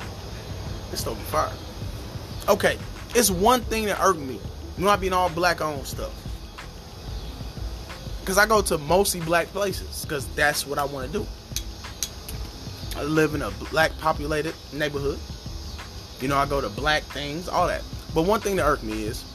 This 0.90 1.04
don't 1.04 1.16
be 1.16 1.24
fire. 1.24 1.52
Okay, 2.48 2.78
it's 3.14 3.30
one 3.30 3.60
thing 3.60 3.86
that 3.86 4.00
irked 4.02 4.22
me. 4.22 4.40
Not 4.78 5.02
being 5.02 5.12
all 5.12 5.30
black 5.30 5.60
on 5.60 5.84
stuff. 5.84 6.14
Cause 8.24 8.38
I 8.38 8.48
go 8.48 8.62
to 8.62 8.78
mostly 8.78 9.20
black 9.20 9.48
places, 9.48 10.06
cause 10.10 10.26
that's 10.34 10.66
what 10.66 10.80
I 10.80 10.86
want 10.86 11.12
to 11.12 11.20
do. 11.20 11.28
I 12.96 13.04
live 13.04 13.36
in 13.36 13.42
a 13.42 13.52
black 13.70 13.92
populated 14.00 14.56
neighborhood. 14.72 15.20
You 16.22 16.30
know, 16.30 16.38
I 16.38 16.46
go 16.46 16.62
to 16.62 16.70
black 16.70 17.04
things, 17.04 17.50
all 17.50 17.68
that. 17.68 17.84
But 18.14 18.24
one 18.24 18.40
thing 18.40 18.56
that 18.56 18.66
irked 18.66 18.84
me 18.84 19.04
is 19.04 19.26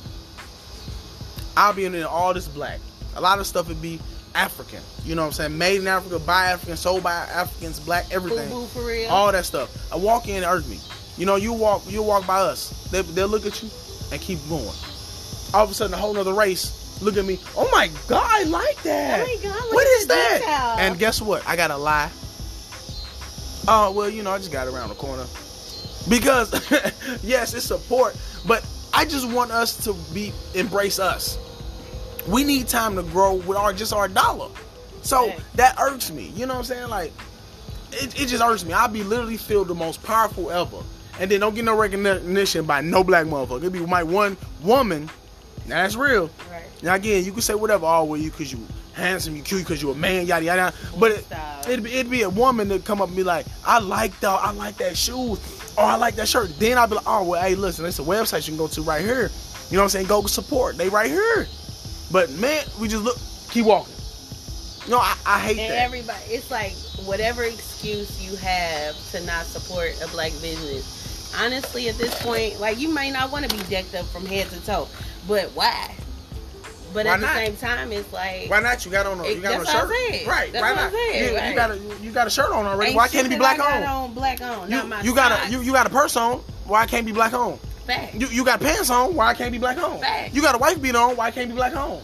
I'll 1.54 1.74
be 1.74 1.84
in 1.84 2.02
all 2.02 2.32
this 2.32 2.48
black. 2.48 2.80
A 3.16 3.20
lot 3.20 3.38
of 3.38 3.46
stuff 3.46 3.68
would 3.68 3.82
be 3.82 4.00
African. 4.34 4.82
You 5.04 5.14
know 5.14 5.22
what 5.22 5.28
I'm 5.28 5.32
saying? 5.32 5.58
Made 5.58 5.80
in 5.80 5.86
Africa, 5.86 6.18
by 6.18 6.46
Africans, 6.46 6.80
sold 6.80 7.02
by 7.02 7.12
Africans, 7.12 7.80
black, 7.80 8.06
everything. 8.10 8.48
boo 8.50 8.66
for 8.66 8.84
real. 8.86 9.08
All 9.10 9.30
that 9.32 9.44
stuff. 9.44 9.92
I 9.92 9.96
walk 9.96 10.28
in, 10.28 10.44
irked 10.44 10.68
me. 10.68 10.78
You 11.16 11.26
know, 11.26 11.36
you 11.36 11.52
walk, 11.52 11.82
you 11.88 12.02
walk 12.02 12.26
by 12.26 12.40
us. 12.40 12.88
They, 12.90 13.02
they'll 13.02 13.28
look 13.28 13.46
at 13.46 13.62
you 13.62 13.68
and 14.12 14.20
keep 14.20 14.38
going. 14.48 14.64
All 15.52 15.64
of 15.64 15.70
a 15.70 15.74
sudden, 15.74 15.94
a 15.94 15.96
whole 15.96 16.14
nother 16.14 16.32
race 16.32 16.80
look 17.02 17.16
at 17.16 17.24
me. 17.24 17.38
Oh 17.56 17.68
my 17.72 17.90
God, 18.08 18.26
I 18.26 18.44
like 18.44 18.82
that. 18.82 19.20
Oh 19.20 19.24
my 19.24 19.42
God, 19.42 19.74
what 19.74 19.86
at 19.86 20.00
is 20.00 20.06
that? 20.06 20.38
detail. 20.40 20.86
And 20.86 20.98
guess 20.98 21.20
what? 21.20 21.46
I 21.46 21.56
gotta 21.56 21.76
lie. 21.76 22.10
Oh 23.68 23.92
well, 23.94 24.08
you 24.08 24.22
know, 24.22 24.32
I 24.32 24.38
just 24.38 24.52
got 24.52 24.68
around 24.68 24.88
the 24.88 24.94
corner 24.94 25.26
because 26.08 26.52
yes, 27.22 27.54
it's 27.54 27.64
support, 27.64 28.16
but 28.46 28.66
I 28.92 29.04
just 29.04 29.30
want 29.30 29.50
us 29.50 29.84
to 29.84 29.94
be 30.12 30.32
embrace 30.54 30.98
us. 30.98 31.38
We 32.28 32.44
need 32.44 32.68
time 32.68 32.96
to 32.96 33.02
grow 33.02 33.34
with 33.34 33.56
our 33.56 33.72
just 33.72 33.92
our 33.92 34.08
dollar. 34.08 34.48
So 35.02 35.32
that 35.54 35.78
irks 35.80 36.10
me. 36.10 36.28
You 36.34 36.46
know 36.46 36.54
what 36.54 36.60
I'm 36.60 36.64
saying? 36.64 36.88
Like 36.88 37.12
it, 37.92 38.20
it 38.20 38.26
just 38.26 38.42
irks 38.42 38.64
me. 38.64 38.72
I'll 38.72 38.88
be 38.88 39.02
literally 39.02 39.36
feel 39.36 39.64
the 39.64 39.74
most 39.74 40.02
powerful 40.02 40.50
ever. 40.50 40.78
And 41.18 41.30
then 41.30 41.40
don't 41.40 41.54
get 41.54 41.64
no 41.64 41.76
recognition 41.76 42.64
by 42.64 42.80
no 42.80 43.04
black 43.04 43.26
motherfucker. 43.26 43.58
It'll 43.58 43.70
be 43.70 43.80
my 43.80 44.02
one 44.02 44.36
woman. 44.62 45.10
Now 45.66 45.82
that's 45.82 45.96
real. 45.96 46.30
Right. 46.50 46.64
Now 46.82 46.94
again, 46.94 47.24
you 47.24 47.32
can 47.32 47.42
say 47.42 47.54
whatever 47.54 47.86
all 47.86 48.08
well 48.08 48.20
you 48.20 48.30
because 48.30 48.52
you 48.52 48.60
handsome, 48.92 49.36
you 49.36 49.42
cute, 49.42 49.62
because 49.62 49.82
you 49.82 49.90
a 49.90 49.94
man, 49.94 50.26
yada 50.26 50.44
yada. 50.44 50.74
But 50.98 51.12
it, 51.12 51.26
it'd, 51.68 51.84
be 51.84 51.92
it'd 51.92 52.10
be 52.10 52.22
a 52.22 52.30
woman 52.30 52.68
that 52.68 52.84
come 52.84 53.00
up 53.00 53.08
and 53.08 53.16
be 53.16 53.22
like, 53.22 53.46
I 53.66 53.78
like 53.78 54.18
that, 54.20 54.28
I 54.28 54.52
like 54.52 54.76
that 54.78 54.96
shoes, 54.96 55.38
or 55.76 55.84
oh, 55.84 55.86
I 55.86 55.96
like 55.96 56.16
that 56.16 56.28
shirt. 56.28 56.52
Then 56.58 56.78
I'd 56.78 56.88
be 56.88 56.96
like, 56.96 57.04
oh 57.06 57.24
well, 57.24 57.42
hey, 57.42 57.54
listen, 57.54 57.84
it's 57.84 57.98
a 57.98 58.02
website 58.02 58.46
you 58.46 58.52
can 58.52 58.58
go 58.58 58.68
to 58.68 58.82
right 58.82 59.02
here. 59.02 59.30
You 59.70 59.76
know 59.76 59.82
what 59.82 59.84
I'm 59.84 59.88
saying? 59.90 60.06
Go 60.06 60.26
support. 60.26 60.76
They 60.76 60.88
right 60.88 61.10
here. 61.10 61.46
But 62.10 62.30
man, 62.32 62.64
we 62.80 62.88
just 62.88 63.04
look, 63.04 63.16
keep 63.50 63.66
walking. 63.66 63.94
No, 64.88 64.98
I, 64.98 65.16
I 65.26 65.38
hate 65.40 65.58
And 65.58 65.72
that. 65.72 65.82
everybody, 65.82 66.22
it's 66.26 66.50
like 66.50 66.72
whatever 67.06 67.44
excuse 67.44 68.20
you 68.22 68.36
have 68.36 68.96
to 69.12 69.20
not 69.24 69.44
support 69.44 69.94
a 70.02 70.08
black 70.08 70.32
business. 70.40 71.32
Honestly, 71.38 71.88
at 71.88 71.96
this 71.96 72.20
point, 72.22 72.58
like 72.60 72.78
you 72.78 72.92
may 72.92 73.10
not 73.10 73.30
want 73.30 73.48
to 73.48 73.56
be 73.56 73.62
decked 73.64 73.94
up 73.94 74.06
from 74.06 74.26
head 74.26 74.48
to 74.48 74.64
toe, 74.64 74.88
but 75.28 75.46
why? 75.50 75.94
But 76.92 77.06
Why 77.06 77.12
at 77.14 77.20
the 77.20 77.34
same 77.34 77.56
time, 77.56 77.92
it's 77.92 78.12
like 78.12 78.50
Why 78.50 78.60
not? 78.60 78.84
You 78.84 78.90
got 78.90 79.06
on 79.06 79.20
a 79.20 79.28
you 79.28 79.40
got 79.40 79.54
on 79.54 79.60
a 79.60 79.64
shirt, 79.66 80.26
right? 80.26 80.52
That's 80.52 80.60
why 80.60 80.72
what 80.72 80.82
not? 80.82 80.92
Saying, 80.92 81.34
you, 81.44 81.50
you 81.50 81.54
got 81.54 81.70
a 81.70 81.78
you, 82.02 82.10
got 82.10 82.26
a 82.26 82.30
shirt 82.30 82.50
on 82.50 82.66
already. 82.66 82.88
ain't 82.90 82.96
Why 82.96 83.06
can't 83.06 83.26
it 83.26 83.30
be 83.30 83.36
black 83.36 83.60
I 83.60 83.80
got 83.80 83.82
on? 83.84 84.04
on? 84.08 84.14
Black 84.14 84.40
on, 84.40 84.68
You, 84.68 84.76
not 84.76 84.88
my 84.88 85.02
you 85.02 85.14
got 85.14 85.46
a 85.48 85.52
you, 85.52 85.60
you 85.60 85.70
got 85.72 85.86
a 85.86 85.90
purse 85.90 86.16
on. 86.16 86.38
Why 86.64 86.86
can't 86.86 87.06
be 87.06 87.12
black 87.12 87.32
on? 87.32 87.60
You, 88.14 88.26
you 88.28 88.44
got 88.44 88.60
pants 88.60 88.90
on. 88.90 89.14
Why 89.14 89.34
can't 89.34 89.52
be 89.52 89.58
black 89.58 89.78
on? 89.78 90.00
Facts. 90.00 90.34
You 90.34 90.42
got 90.42 90.54
a 90.54 90.58
wife 90.58 90.80
beat 90.80 90.94
on. 90.94 91.16
Why 91.16 91.30
can't 91.30 91.48
be 91.50 91.54
black 91.56 91.74
on? 91.76 92.00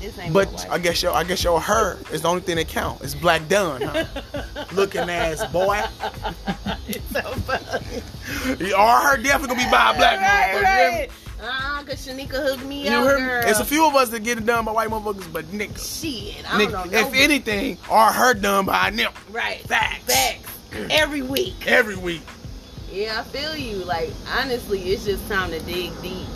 This 0.00 0.18
ain't 0.18 0.32
But. 0.34 0.66
I 0.70 0.78
guess 0.78 1.02
your 1.02 1.12
I 1.12 1.22
guess 1.24 1.44
your 1.44 1.60
her 1.60 1.98
is 2.12 2.22
the 2.22 2.28
only 2.28 2.42
thing 2.42 2.56
that 2.56 2.68
count. 2.68 3.00
It's 3.02 3.14
black 3.14 3.46
done, 3.48 3.82
huh? 3.82 4.04
Looking 4.72 5.02
ass 5.08 5.44
boy. 5.52 5.80
it's 6.88 7.08
so 7.12 7.20
funny. 7.22 8.02
Or 8.72 8.96
her 9.00 9.16
definitely 9.18 9.56
gonna 9.56 9.64
be 9.64 9.70
by 9.70 9.92
a 9.92 9.96
black 9.96 10.20
right, 10.20 10.54
motherfucker. 10.54 10.60
you 10.60 10.66
hear 10.66 10.98
right. 11.00 11.10
Uh, 11.44 11.82
cause 11.84 12.06
Shanika 12.06 12.48
hooked 12.48 12.64
me 12.64 12.84
You 12.88 12.96
up, 12.96 13.04
hear 13.04 13.18
me? 13.18 13.24
girl. 13.26 13.42
It's 13.46 13.58
a 13.60 13.64
few 13.64 13.86
of 13.86 13.94
us 13.96 14.08
that 14.10 14.22
get 14.24 14.38
it 14.38 14.46
done 14.46 14.64
by 14.64 14.72
white 14.72 14.88
motherfuckers, 14.88 15.32
but 15.32 15.44
nigga, 15.46 15.76
Shit, 15.76 16.44
I 16.52 16.58
don't 16.66 16.90
know. 16.92 16.98
if 16.98 17.12
anything, 17.14 17.78
or 17.90 18.06
her 18.06 18.32
done 18.34 18.66
by 18.66 18.88
a 18.88 18.90
nip 18.92 19.12
right, 19.30 19.60
Facts. 19.60 20.04
facts. 20.04 20.52
Every 20.90 21.22
week. 21.22 21.66
every 21.66 21.96
week. 21.96 22.22
Yeah, 22.92 23.20
I 23.20 23.22
feel 23.24 23.56
you. 23.56 23.84
Like 23.84 24.10
honestly, 24.38 24.80
it's 24.80 25.04
just 25.04 25.26
time 25.28 25.50
to 25.50 25.60
dig 25.60 25.90
deep 26.02 26.26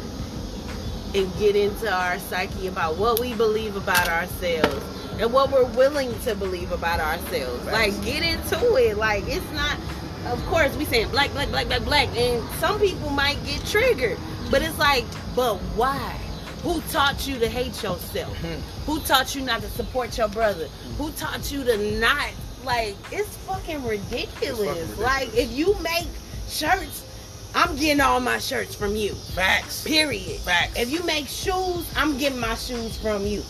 and 1.14 1.38
get 1.38 1.54
into 1.56 1.90
our 1.90 2.18
psyche 2.18 2.66
about 2.66 2.96
what 2.96 3.20
we 3.20 3.34
believe 3.34 3.76
about 3.76 4.08
ourselves. 4.08 4.84
and 5.18 5.32
what 5.32 5.50
we're 5.50 5.64
willing 5.64 6.12
to 6.20 6.34
believe 6.34 6.72
about 6.72 7.00
ourselves. 7.00 7.64
Facts. 7.64 7.72
Like 7.96 8.04
get 8.04 8.22
into 8.22 8.76
it. 8.76 8.96
Like 8.98 9.24
it's 9.26 9.50
not 9.52 9.78
of 10.26 10.44
course 10.46 10.74
we 10.76 10.84
saying 10.84 11.08
black, 11.10 11.30
black, 11.32 11.48
black, 11.50 11.68
black, 11.68 11.84
black, 11.84 12.08
and 12.16 12.42
some 12.58 12.78
people 12.80 13.10
might 13.10 13.42
get 13.46 13.64
triggered. 13.64 14.18
But 14.50 14.62
it's 14.62 14.78
like, 14.78 15.04
but 15.34 15.56
why? 15.76 16.18
Who 16.62 16.80
taught 16.90 17.26
you 17.28 17.38
to 17.38 17.48
hate 17.48 17.82
yourself? 17.82 18.36
Mhm. 18.42 18.60
Who 18.86 19.00
taught 19.00 19.34
you 19.34 19.40
not 19.42 19.60
to 19.62 19.68
support 19.70 20.18
your 20.18 20.28
brother? 20.28 20.68
Who 20.98 21.10
taught 21.12 21.50
you 21.52 21.64
to 21.64 21.98
not 21.98 22.28
like 22.64 22.94
it's 23.12 23.34
fucking 23.46 23.84
ridiculous. 23.84 24.58
ridiculous. 24.58 24.98
Like 24.98 25.34
if 25.34 25.50
you 25.52 25.74
make 25.80 26.08
shirts, 26.48 27.04
I'm 27.54 27.76
getting 27.76 28.00
all 28.00 28.20
my 28.20 28.38
shirts 28.38 28.74
from 28.74 28.96
you. 28.96 29.14
Facts. 29.14 29.84
Period. 29.84 30.40
Facts. 30.40 30.78
If 30.78 30.90
you 30.90 31.02
make 31.04 31.26
shoes, 31.26 31.90
I'm 31.96 32.18
getting 32.18 32.38
my 32.38 32.54
shoes 32.54 32.96
from 32.98 33.26
you. 33.26 33.42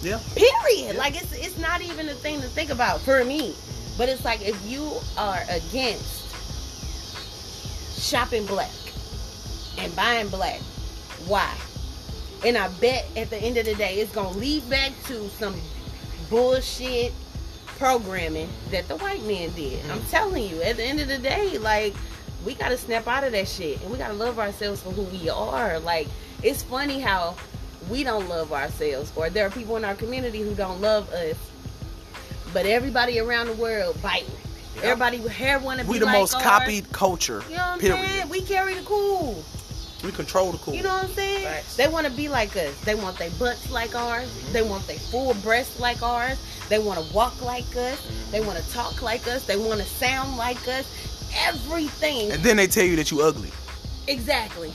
Yeah. 0.00 0.20
Period. 0.34 0.94
Yeah. 0.94 0.98
Like 0.98 1.20
it's 1.20 1.32
it's 1.32 1.58
not 1.58 1.82
even 1.82 2.08
a 2.08 2.14
thing 2.14 2.40
to 2.40 2.48
think 2.48 2.70
about 2.70 3.00
for 3.00 3.24
me. 3.24 3.54
But 3.96 4.08
it's 4.08 4.24
like 4.24 4.46
if 4.46 4.56
you 4.64 4.92
are 5.16 5.42
against 5.50 6.24
shopping 8.00 8.46
black 8.46 8.70
and 9.76 9.94
buying 9.96 10.28
black, 10.28 10.60
why? 11.26 11.52
And 12.46 12.56
I 12.56 12.68
bet 12.80 13.06
at 13.16 13.28
the 13.28 13.36
end 13.38 13.56
of 13.56 13.66
the 13.66 13.74
day 13.74 13.96
it's 13.96 14.12
gonna 14.12 14.38
lead 14.38 14.68
back 14.70 14.92
to 15.06 15.28
some 15.30 15.60
bullshit 16.30 17.12
programming 17.78 18.48
that 18.70 18.88
the 18.88 18.96
white 18.96 19.22
man 19.24 19.50
did. 19.54 19.78
I'm 19.90 20.00
Mm. 20.00 20.10
telling 20.10 20.48
you, 20.48 20.62
at 20.62 20.76
the 20.76 20.84
end 20.84 21.00
of 21.00 21.08
the 21.08 21.18
day, 21.18 21.58
like 21.58 21.94
we 22.44 22.54
gotta 22.54 22.76
snap 22.76 23.06
out 23.06 23.24
of 23.24 23.32
that 23.32 23.48
shit 23.48 23.80
and 23.82 23.90
we 23.90 23.98
gotta 23.98 24.14
love 24.14 24.38
ourselves 24.38 24.80
for 24.82 24.90
who 24.90 25.02
we 25.02 25.28
are. 25.28 25.78
Like 25.78 26.08
it's 26.42 26.62
funny 26.62 27.00
how 27.00 27.34
we 27.88 28.04
don't 28.04 28.28
love 28.28 28.52
ourselves, 28.52 29.12
or 29.16 29.30
there 29.30 29.46
are 29.46 29.50
people 29.50 29.76
in 29.76 29.84
our 29.84 29.94
community 29.94 30.40
who 30.42 30.54
don't 30.54 30.80
love 30.80 31.10
us, 31.12 31.36
but 32.52 32.66
everybody 32.66 33.18
around 33.18 33.46
the 33.46 33.52
world 33.54 33.96
biting. 34.02 34.28
Yeah. 34.76 34.82
Everybody 34.90 35.16
hair 35.28 35.58
want 35.58 35.80
to 35.80 35.86
be 35.86 35.92
We 35.92 35.98
the 35.98 36.04
like 36.06 36.18
most 36.18 36.34
ours. 36.34 36.42
copied 36.44 36.92
culture. 36.92 37.42
You 37.48 37.56
know 37.56 37.62
what 37.62 37.68
I'm 37.74 37.78
period. 37.80 38.06
saying? 38.10 38.28
We 38.28 38.42
carry 38.42 38.74
the 38.74 38.82
cool. 38.82 39.42
We 40.04 40.12
control 40.12 40.52
the 40.52 40.58
cool. 40.58 40.74
You 40.74 40.82
know 40.84 40.94
what 40.94 41.04
I'm 41.04 41.10
saying? 41.10 41.44
Facts. 41.44 41.76
They 41.76 41.88
want 41.88 42.06
to 42.06 42.12
be 42.12 42.28
like 42.28 42.56
us. 42.56 42.78
They 42.82 42.94
want 42.94 43.18
their 43.18 43.30
butts 43.32 43.70
like 43.70 43.94
ours. 43.96 44.28
Mm-hmm. 44.28 44.52
They 44.52 44.62
want 44.62 44.86
their 44.86 44.98
full 44.98 45.34
breasts 45.34 45.80
like 45.80 46.02
ours. 46.02 46.38
They 46.68 46.78
want 46.78 47.04
to 47.04 47.14
walk 47.14 47.42
like 47.42 47.64
us. 47.76 48.00
Mm-hmm. 48.00 48.30
They 48.30 48.40
want 48.40 48.58
to 48.62 48.70
talk 48.70 49.02
like 49.02 49.26
us. 49.26 49.44
They 49.44 49.56
want 49.56 49.80
to 49.80 49.86
sound 49.86 50.36
like 50.36 50.66
us. 50.68 50.86
Everything. 51.46 52.30
and 52.32 52.42
then 52.42 52.56
they 52.56 52.66
tell 52.66 52.84
you 52.84 52.96
that 52.96 53.10
you 53.10 53.20
ugly. 53.22 53.50
Exactly. 54.06 54.72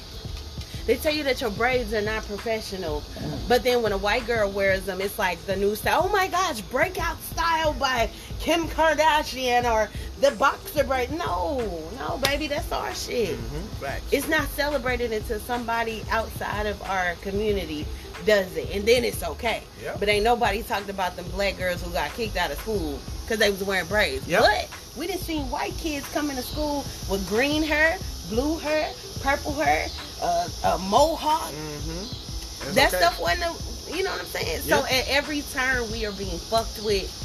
They 0.86 0.98
tell 0.98 1.14
you 1.14 1.24
that 1.24 1.40
your 1.40 1.52
braids 1.52 1.94
are 1.94 2.02
not 2.02 2.26
professional, 2.26 3.04
but 3.48 3.64
then 3.64 3.82
when 3.82 3.94
a 3.94 3.98
white 3.98 4.28
girl 4.28 4.52
wears 4.52 4.86
them, 4.86 5.00
it's 5.00 5.18
like 5.18 5.44
the 5.46 5.56
new 5.56 5.76
style. 5.76 6.02
Oh 6.04 6.10
my 6.10 6.28
gosh, 6.28 6.60
breakout 6.62 7.22
style 7.22 7.74
by 7.74 8.10
Kim 8.40 8.68
Kardashian 8.68 9.64
or 9.64 9.90
the 10.20 10.32
boxer 10.32 10.84
braid. 10.84 11.12
No, 11.12 11.60
no, 11.98 12.18
baby, 12.18 12.48
that's 12.48 12.70
our 12.74 12.94
shit. 12.94 13.38
Mm-hmm. 13.38 13.84
Facts. 13.84 14.12
It's 14.12 14.28
not 14.28 14.48
celebrated 14.50 15.14
until 15.14 15.40
somebody 15.40 16.04
outside 16.12 16.66
of 16.66 16.82
our 16.84 17.16
community 17.22 17.86
does 18.26 18.56
it, 18.58 18.70
and 18.76 18.86
then 18.86 19.06
it's 19.06 19.24
okay. 19.24 19.64
Yep. 19.82 20.00
But 20.00 20.10
ain't 20.10 20.26
nobody 20.26 20.64
talked 20.64 20.90
about 20.90 21.16
them 21.16 21.26
black 21.32 21.58
girls 21.58 21.82
who 21.82 21.92
got 21.92 22.12
kicked 22.12 22.36
out 22.36 22.52
of 22.52 22.58
school 22.60 23.00
because 23.22 23.40
they 23.40 23.50
was 23.50 23.64
wearing 23.64 23.88
braids. 23.88 24.28
Yep. 24.28 24.42
But 24.42 24.80
we 24.98 25.08
didn't 25.08 25.22
see 25.22 25.40
white 25.44 25.76
kids 25.78 26.08
coming 26.14 26.36
to 26.36 26.42
school 26.44 26.86
with 27.10 27.26
green 27.30 27.64
hair, 27.64 27.98
blue 28.30 28.58
hair, 28.60 28.92
purple 29.22 29.54
hair, 29.54 29.88
uh, 30.22 30.48
a 30.66 30.78
mohawk. 30.78 31.52
Mm-hmm. 31.52 32.74
that 32.76 32.90
stuff 32.90 33.20
wasn't, 33.20 33.44
a, 33.44 33.96
you 33.96 34.04
know 34.04 34.12
what 34.12 34.22
I'm 34.22 34.26
saying? 34.28 34.62
So 34.62 34.86
at 34.86 35.08
every 35.08 35.42
turn, 35.42 35.92
we 35.92 36.06
are 36.06 36.12
being 36.14 36.38
fucked 36.38 36.82
with. 36.84 37.20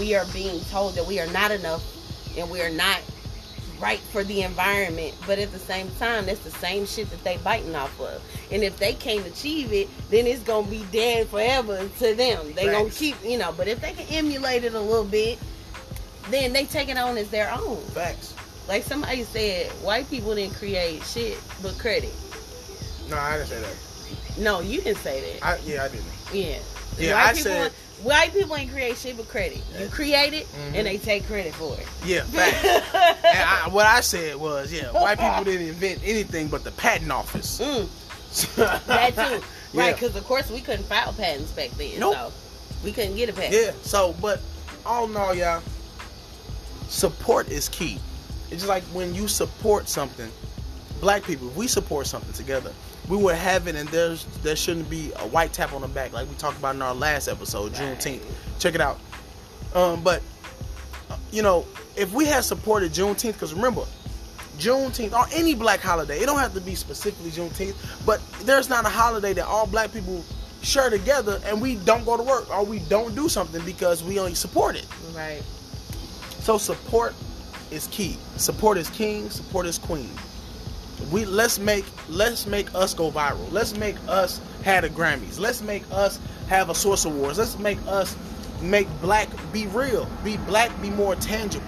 We 0.00 0.14
are 0.14 0.24
being 0.32 0.60
told 0.66 0.94
that 0.94 1.06
we 1.06 1.20
are 1.20 1.26
not 1.28 1.50
enough, 1.50 1.82
and 2.36 2.50
we 2.50 2.62
are 2.62 2.70
not 2.70 3.00
right 3.78 3.98
for 3.98 4.24
the 4.24 4.42
environment. 4.42 5.14
But 5.26 5.38
at 5.38 5.52
the 5.52 5.58
same 5.58 5.90
time, 5.98 6.26
that's 6.26 6.40
the 6.40 6.50
same 6.50 6.86
shit 6.86 7.10
that 7.10 7.22
they 7.24 7.36
biting 7.38 7.74
off 7.74 8.00
of. 8.00 8.22
And 8.50 8.62
if 8.62 8.78
they 8.78 8.94
can't 8.94 9.26
achieve 9.26 9.72
it, 9.72 9.88
then 10.08 10.26
it's 10.26 10.42
gonna 10.42 10.66
be 10.66 10.84
dead 10.92 11.28
forever 11.28 11.88
to 11.98 12.14
them. 12.14 12.52
They 12.54 12.66
gonna 12.66 12.90
keep, 12.90 13.16
you 13.24 13.38
know. 13.38 13.52
But 13.54 13.68
if 13.68 13.80
they 13.80 13.92
can 13.92 14.06
emulate 14.08 14.64
it 14.64 14.74
a 14.74 14.80
little 14.80 15.04
bit, 15.04 15.38
then 16.30 16.52
they 16.52 16.64
take 16.64 16.88
it 16.88 16.96
on 16.96 17.18
as 17.18 17.28
their 17.30 17.52
own. 17.52 17.78
Facts. 17.88 18.34
Like 18.72 18.84
somebody 18.84 19.22
said, 19.24 19.66
white 19.84 20.08
people 20.08 20.34
didn't 20.34 20.54
create 20.54 21.02
shit 21.04 21.38
but 21.62 21.76
credit. 21.76 22.08
No, 23.10 23.18
I 23.18 23.36
didn't 23.36 23.48
say 23.48 23.60
that. 23.60 24.38
No, 24.42 24.60
you 24.60 24.80
didn't 24.80 24.96
say 25.02 25.34
that. 25.38 25.44
I, 25.46 25.58
yeah, 25.58 25.84
I 25.84 25.88
didn't. 25.88 26.06
Yeah. 26.32 26.58
Yeah, 26.98 27.12
white 27.14 27.22
I 27.22 27.32
people, 27.34 27.42
said- 27.52 27.72
white 28.02 28.32
people 28.32 28.56
ain't 28.56 28.72
create 28.72 28.96
shit 28.96 29.18
but 29.18 29.28
credit. 29.28 29.60
You 29.78 29.88
create 29.88 30.32
it 30.32 30.46
Mhm. 30.46 30.74
and 30.76 30.86
they 30.86 30.96
take 30.96 31.26
credit 31.26 31.52
for 31.52 31.76
it. 31.78 31.86
Yeah, 32.06 32.22
facts. 32.32 32.64
and 33.26 33.42
I, 33.46 33.68
what 33.68 33.84
I 33.84 34.00
said 34.00 34.36
was, 34.36 34.72
yeah, 34.72 34.90
white 34.90 35.18
people 35.18 35.44
didn't 35.44 35.68
invent 35.68 36.00
anything 36.02 36.48
but 36.48 36.64
the 36.64 36.70
patent 36.70 37.12
office. 37.12 37.60
Mm, 37.60 37.86
that 38.86 39.14
too. 39.14 39.44
Right, 39.78 39.94
because 39.94 40.16
of 40.16 40.24
course 40.24 40.50
we 40.50 40.62
couldn't 40.62 40.86
file 40.86 41.12
patents 41.12 41.52
back 41.52 41.72
then. 41.72 42.00
Nope. 42.00 42.14
So 42.14 42.32
we 42.82 42.92
couldn't 42.92 43.16
get 43.16 43.28
a 43.28 43.34
patent. 43.34 43.52
Yeah. 43.52 43.72
So, 43.82 44.14
but 44.22 44.40
all 44.86 45.04
in 45.10 45.14
all, 45.14 45.34
y'all, 45.34 45.60
support 46.88 47.50
is 47.50 47.68
key. 47.68 47.98
It's 48.52 48.60
just 48.60 48.68
like 48.68 48.82
when 48.92 49.14
you 49.14 49.28
support 49.28 49.88
something, 49.88 50.30
black 51.00 51.24
people, 51.24 51.48
we 51.56 51.66
support 51.66 52.06
something 52.06 52.34
together, 52.34 52.70
we 53.08 53.16
have 53.32 53.66
it, 53.66 53.74
and 53.76 53.88
there's 53.88 54.26
there 54.42 54.56
shouldn't 54.56 54.90
be 54.90 55.10
a 55.16 55.26
white 55.26 55.54
tap 55.54 55.72
on 55.72 55.80
the 55.80 55.88
back 55.88 56.12
like 56.12 56.28
we 56.28 56.34
talked 56.36 56.58
about 56.58 56.74
in 56.74 56.82
our 56.82 56.94
last 56.94 57.28
episode, 57.28 57.72
Right. 57.72 57.98
Juneteenth. 57.98 58.20
Check 58.58 58.74
it 58.74 58.82
out. 58.82 59.00
Um, 59.74 60.02
but 60.02 60.22
uh, 61.10 61.16
you 61.30 61.40
know, 61.42 61.66
if 61.96 62.12
we 62.12 62.26
had 62.26 62.44
supported 62.44 62.92
Juneteenth, 62.92 63.32
because 63.32 63.54
remember, 63.54 63.84
Juneteenth 64.58 65.14
or 65.14 65.24
any 65.32 65.54
black 65.54 65.80
holiday, 65.80 66.18
it 66.20 66.26
don't 66.26 66.38
have 66.38 66.52
to 66.52 66.60
be 66.60 66.74
specifically 66.74 67.30
Juneteenth, 67.30 67.74
but 68.04 68.20
there's 68.42 68.68
not 68.68 68.84
a 68.84 68.90
holiday 68.90 69.32
that 69.32 69.46
all 69.46 69.66
black 69.66 69.94
people 69.94 70.22
share 70.60 70.90
together 70.90 71.40
and 71.46 71.60
we 71.60 71.76
don't 71.76 72.04
go 72.04 72.18
to 72.18 72.22
work 72.22 72.48
or 72.50 72.64
we 72.64 72.80
don't 72.80 73.14
do 73.14 73.30
something 73.30 73.64
because 73.64 74.04
we 74.04 74.18
only 74.18 74.34
support 74.34 74.76
it. 74.76 74.86
Right. 75.16 75.42
So 76.40 76.58
support 76.58 77.14
is 77.72 77.86
key. 77.88 78.16
Support 78.36 78.78
is 78.78 78.88
king. 78.90 79.28
Support 79.30 79.66
is 79.66 79.78
queen. 79.78 80.10
We 81.10 81.24
let's 81.24 81.58
make 81.58 81.84
let's 82.08 82.46
make 82.46 82.72
us 82.74 82.94
go 82.94 83.10
viral. 83.10 83.50
Let's 83.50 83.76
make 83.76 83.96
us 84.08 84.40
have 84.62 84.82
the 84.84 84.90
Grammys. 84.90 85.38
Let's 85.40 85.60
make 85.62 85.82
us 85.90 86.20
have 86.48 86.70
a 86.70 86.74
Source 86.74 87.04
Awards. 87.04 87.38
Let's 87.38 87.58
make 87.58 87.78
us 87.86 88.14
make 88.60 88.86
black 89.00 89.28
be 89.52 89.66
real. 89.68 90.06
Be 90.24 90.36
black 90.36 90.70
be 90.80 90.90
more 90.90 91.16
tangible 91.16 91.66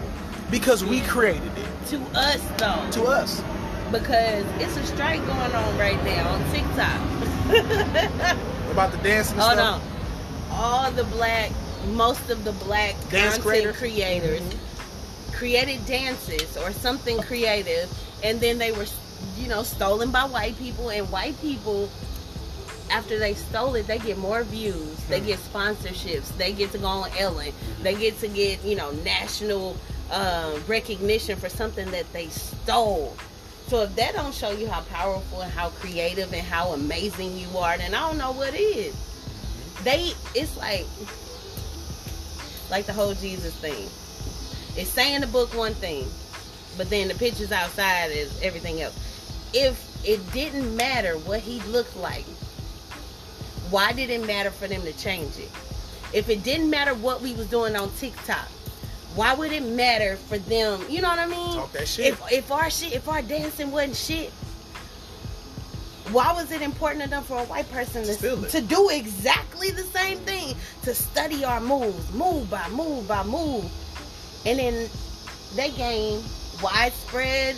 because 0.51 0.85
we 0.85 1.01
created 1.03 1.51
it 1.59 1.87
To 1.89 2.01
us 2.15 2.41
though, 2.59 2.89
to 3.03 3.05
us. 3.09 3.43
because 3.91 4.45
it's 4.61 4.77
a 4.77 4.87
strike 4.87 5.21
going 5.27 5.53
on 5.55 5.79
right 5.79 6.03
now 6.05 6.29
on 6.29 6.51
TikTok. 6.53 7.01
About 8.71 8.93
the 8.93 8.99
dancing. 8.99 9.39
Hold 9.39 9.53
stuff. 9.55 9.83
on. 9.83 10.57
All 10.57 10.91
the 10.93 11.05
black, 11.05 11.51
most 11.93 12.31
of 12.31 12.45
the 12.45 12.53
black 12.53 12.95
Dance 13.11 13.37
content 13.39 13.43
creators? 13.43 13.77
creators 13.79 14.41
Mhm. 14.43 14.59
Created 15.35 15.85
dances 15.87 16.57
or 16.57 16.73
something 16.73 17.19
creative, 17.23 17.91
and 18.23 18.41
then 18.41 18.59
they 18.59 18.73
were, 18.73 18.87
you 19.37 19.49
know, 19.49 19.63
stolen 19.63 20.11
by 20.11 20.25
white 20.25 20.57
people, 20.59 20.91
and 20.91 21.11
white 21.11 21.41
people. 21.41 21.89
After 22.91 23.19
they 23.19 23.35
stole 23.35 23.75
it, 23.77 23.87
they 23.87 23.99
get 23.99 24.19
more 24.19 24.45
views. 24.45 24.97
They 25.09 25.21
Mhm. 25.21 25.27
get 25.27 25.39
sponsorships. 25.53 26.37
They 26.37 26.53
get 26.53 26.71
to 26.73 26.79
go 26.79 26.87
on 26.87 27.11
Ellen. 27.19 27.53
They 27.83 27.95
get 27.95 28.21
to 28.21 28.29
get, 28.29 28.63
you 28.65 28.77
know, 28.77 28.91
national 29.05 29.77
uh, 30.11 30.59
recognition 30.69 31.37
for 31.37 31.49
something 31.49 31.91
that 31.91 32.05
they 32.13 32.29
stole. 32.29 33.17
So 33.71 33.81
if 33.83 33.97
that 33.97 34.15
don't 34.15 34.35
show 34.35 34.51
you 34.51 34.69
how 34.69 34.83
powerful 34.83 35.41
and 35.41 35.51
how 35.51 35.71
creative 35.71 36.31
and 36.33 36.43
how 36.47 36.73
amazing 36.73 37.39
you 37.39 37.49
are, 37.59 37.79
then 37.79 37.95
I 37.95 38.01
don't 38.07 38.19
know 38.19 38.33
what 38.33 38.55
is. 38.55 38.95
They 39.83 40.13
it's 40.35 40.57
like 40.59 40.87
like 42.71 42.85
the 42.87 42.93
whole 42.93 43.15
Jesus 43.15 43.55
thing. 43.55 43.89
It's 44.77 44.91
saying 44.91 45.21
the 45.21 45.27
book 45.27 45.55
one 45.55 45.75
thing, 45.75 46.07
but 46.77 46.91
then 46.91 47.09
the 47.09 47.15
pictures 47.15 47.53
outside 47.53 48.11
is 48.11 48.41
everything 48.43 48.83
else. 48.83 48.97
If 49.53 49.81
it 50.07 50.21
didn't 50.33 50.77
matter 50.77 51.17
what 51.19 51.41
he 51.41 51.61
looked 51.71 51.97
like, 51.97 52.25
why 53.71 53.93
did 53.93 54.11
it 54.11 54.27
matter 54.27 54.51
for 54.51 54.67
them 54.67 54.83
to 54.83 54.93
change 54.93 55.39
it? 55.39 55.51
If 56.13 56.29
it 56.29 56.43
didn't 56.43 56.71
matter 56.71 56.95
what 56.95 57.23
we 57.23 57.35
was 57.35 57.47
doing 57.47 57.77
on 57.77 57.91
TikTok, 57.93 58.49
why 59.15 59.35
would 59.35 59.53
it 59.53 59.63
matter 59.63 60.17
for 60.17 60.39
them? 60.39 60.85
You 60.89 61.03
know 61.03 61.09
what 61.09 61.19
I 61.19 61.27
mean? 61.27 61.55
Talk 61.55 61.73
that 61.73 61.87
shit. 61.89 62.07
If 62.07 62.33
if 62.33 62.53
our 62.53 62.69
shit, 62.69 62.93
if 62.93 63.09
our 63.09 63.23
dancing 63.23 63.71
wasn't 63.71 63.97
shit, 63.97 64.31
why 66.11 66.33
was 66.33 66.51
it 66.51 66.63
important 66.63 67.03
enough 67.05 67.27
for 67.27 67.39
a 67.39 67.45
white 67.45 67.71
person 67.71 68.05
to, 68.05 68.49
to 68.49 68.61
do 68.61 68.91
exactly 68.91 69.71
the 69.71 69.83
same 69.83 70.19
thing? 70.19 70.57
To 70.83 70.95
study 70.95 71.45
our 71.45 71.61
moves, 71.61 72.13
move 72.13 72.51
by 72.51 72.69
move 72.71 73.07
by 73.07 73.23
move, 73.25 73.71
and 74.47 74.59
then 74.59 74.89
they 75.55 75.71
gain 75.71 76.23
widespread 76.63 77.57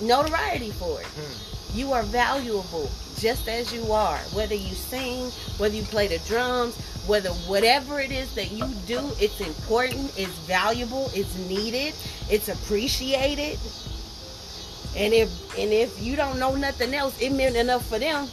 notoriety 0.00 0.70
for 0.70 1.00
it. 1.00 1.06
Hmm. 1.06 1.78
You 1.78 1.92
are 1.92 2.02
valuable 2.04 2.90
just 3.18 3.48
as 3.48 3.72
you 3.72 3.92
are. 3.92 4.18
Whether 4.32 4.54
you 4.54 4.74
sing, 4.74 5.30
whether 5.58 5.74
you 5.74 5.82
play 5.82 6.08
the 6.08 6.18
drums, 6.26 6.76
whether 7.06 7.30
whatever 7.30 8.00
it 8.00 8.10
is 8.10 8.34
that 8.34 8.50
you 8.50 8.66
do, 8.86 9.00
it's 9.20 9.40
important, 9.40 10.12
it's 10.18 10.38
valuable, 10.40 11.10
it's 11.14 11.36
needed, 11.48 11.94
it's 12.30 12.48
appreciated. 12.48 13.58
And 14.96 15.12
if 15.12 15.58
and 15.58 15.72
if 15.72 16.00
you 16.02 16.16
don't 16.16 16.38
know 16.38 16.54
nothing 16.54 16.94
else, 16.94 17.20
it 17.20 17.30
meant 17.30 17.56
enough 17.56 17.86
for 17.86 17.98
them 17.98 18.28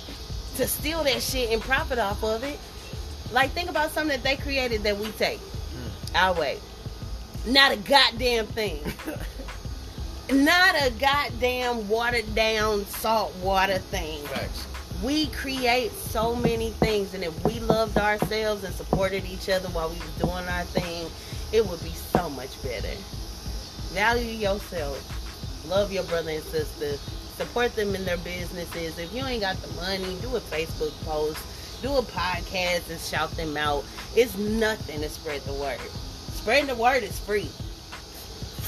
to 0.55 0.67
steal 0.67 1.03
that 1.03 1.21
shit 1.21 1.51
and 1.51 1.61
profit 1.61 1.99
off 1.99 2.23
of 2.23 2.43
it. 2.43 2.59
Like 3.31 3.51
think 3.51 3.69
about 3.69 3.91
something 3.91 4.15
that 4.15 4.23
they 4.23 4.37
created 4.37 4.83
that 4.83 4.97
we 4.97 5.11
take 5.13 5.39
our 6.15 6.33
way. 6.39 6.59
Not 7.45 7.73
a 7.73 7.77
goddamn 7.77 8.47
thing. 8.47 8.79
Not 10.31 10.75
a 10.75 10.91
goddamn 10.91 11.89
watered 11.89 12.33
down 12.33 12.85
salt 12.85 13.35
water 13.37 13.79
thing. 13.79 14.23
Facts. 14.27 14.67
We 15.03 15.27
create 15.27 15.91
so 15.91 16.33
many 16.33 16.69
things, 16.71 17.13
and 17.13 17.23
if 17.23 17.43
we 17.43 17.59
loved 17.59 17.97
ourselves 17.97 18.63
and 18.63 18.73
supported 18.73 19.25
each 19.25 19.49
other 19.49 19.67
while 19.69 19.89
we 19.89 19.95
was 19.95 20.13
doing 20.17 20.47
our 20.47 20.63
thing, 20.63 21.09
it 21.51 21.67
would 21.67 21.83
be 21.83 21.89
so 21.89 22.29
much 22.29 22.61
better. 22.63 22.95
Value 23.91 24.31
yourself. 24.31 25.67
Love 25.67 25.91
your 25.91 26.03
brother 26.03 26.31
and 26.31 26.43
sister. 26.43 26.97
Support 27.35 27.75
them 27.75 27.93
in 27.93 28.05
their 28.05 28.17
businesses. 28.17 28.97
If 28.97 29.13
you 29.13 29.25
ain't 29.25 29.41
got 29.41 29.57
the 29.57 29.67
money, 29.73 30.17
do 30.21 30.35
a 30.37 30.39
Facebook 30.39 30.93
post, 31.03 31.43
do 31.81 31.93
a 31.97 32.01
podcast 32.01 32.89
and 32.89 32.99
shout 33.01 33.31
them 33.31 33.57
out. 33.57 33.83
It's 34.15 34.37
nothing 34.37 35.01
to 35.01 35.09
spread 35.09 35.41
the 35.41 35.53
word. 35.53 35.79
Spreading 36.43 36.67
the 36.67 36.75
word 36.75 37.03
is 37.03 37.17
free. 37.19 37.45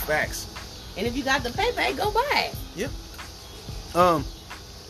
Facts. 0.07 0.47
And 0.95 1.05
if 1.05 1.13
you 1.13 1.23
got 1.25 1.43
the 1.43 1.49
PayPay, 1.49 1.97
go 1.97 2.09
buy 2.09 2.49
it. 2.49 2.55
Yep. 2.77 2.91
Um, 3.93 4.23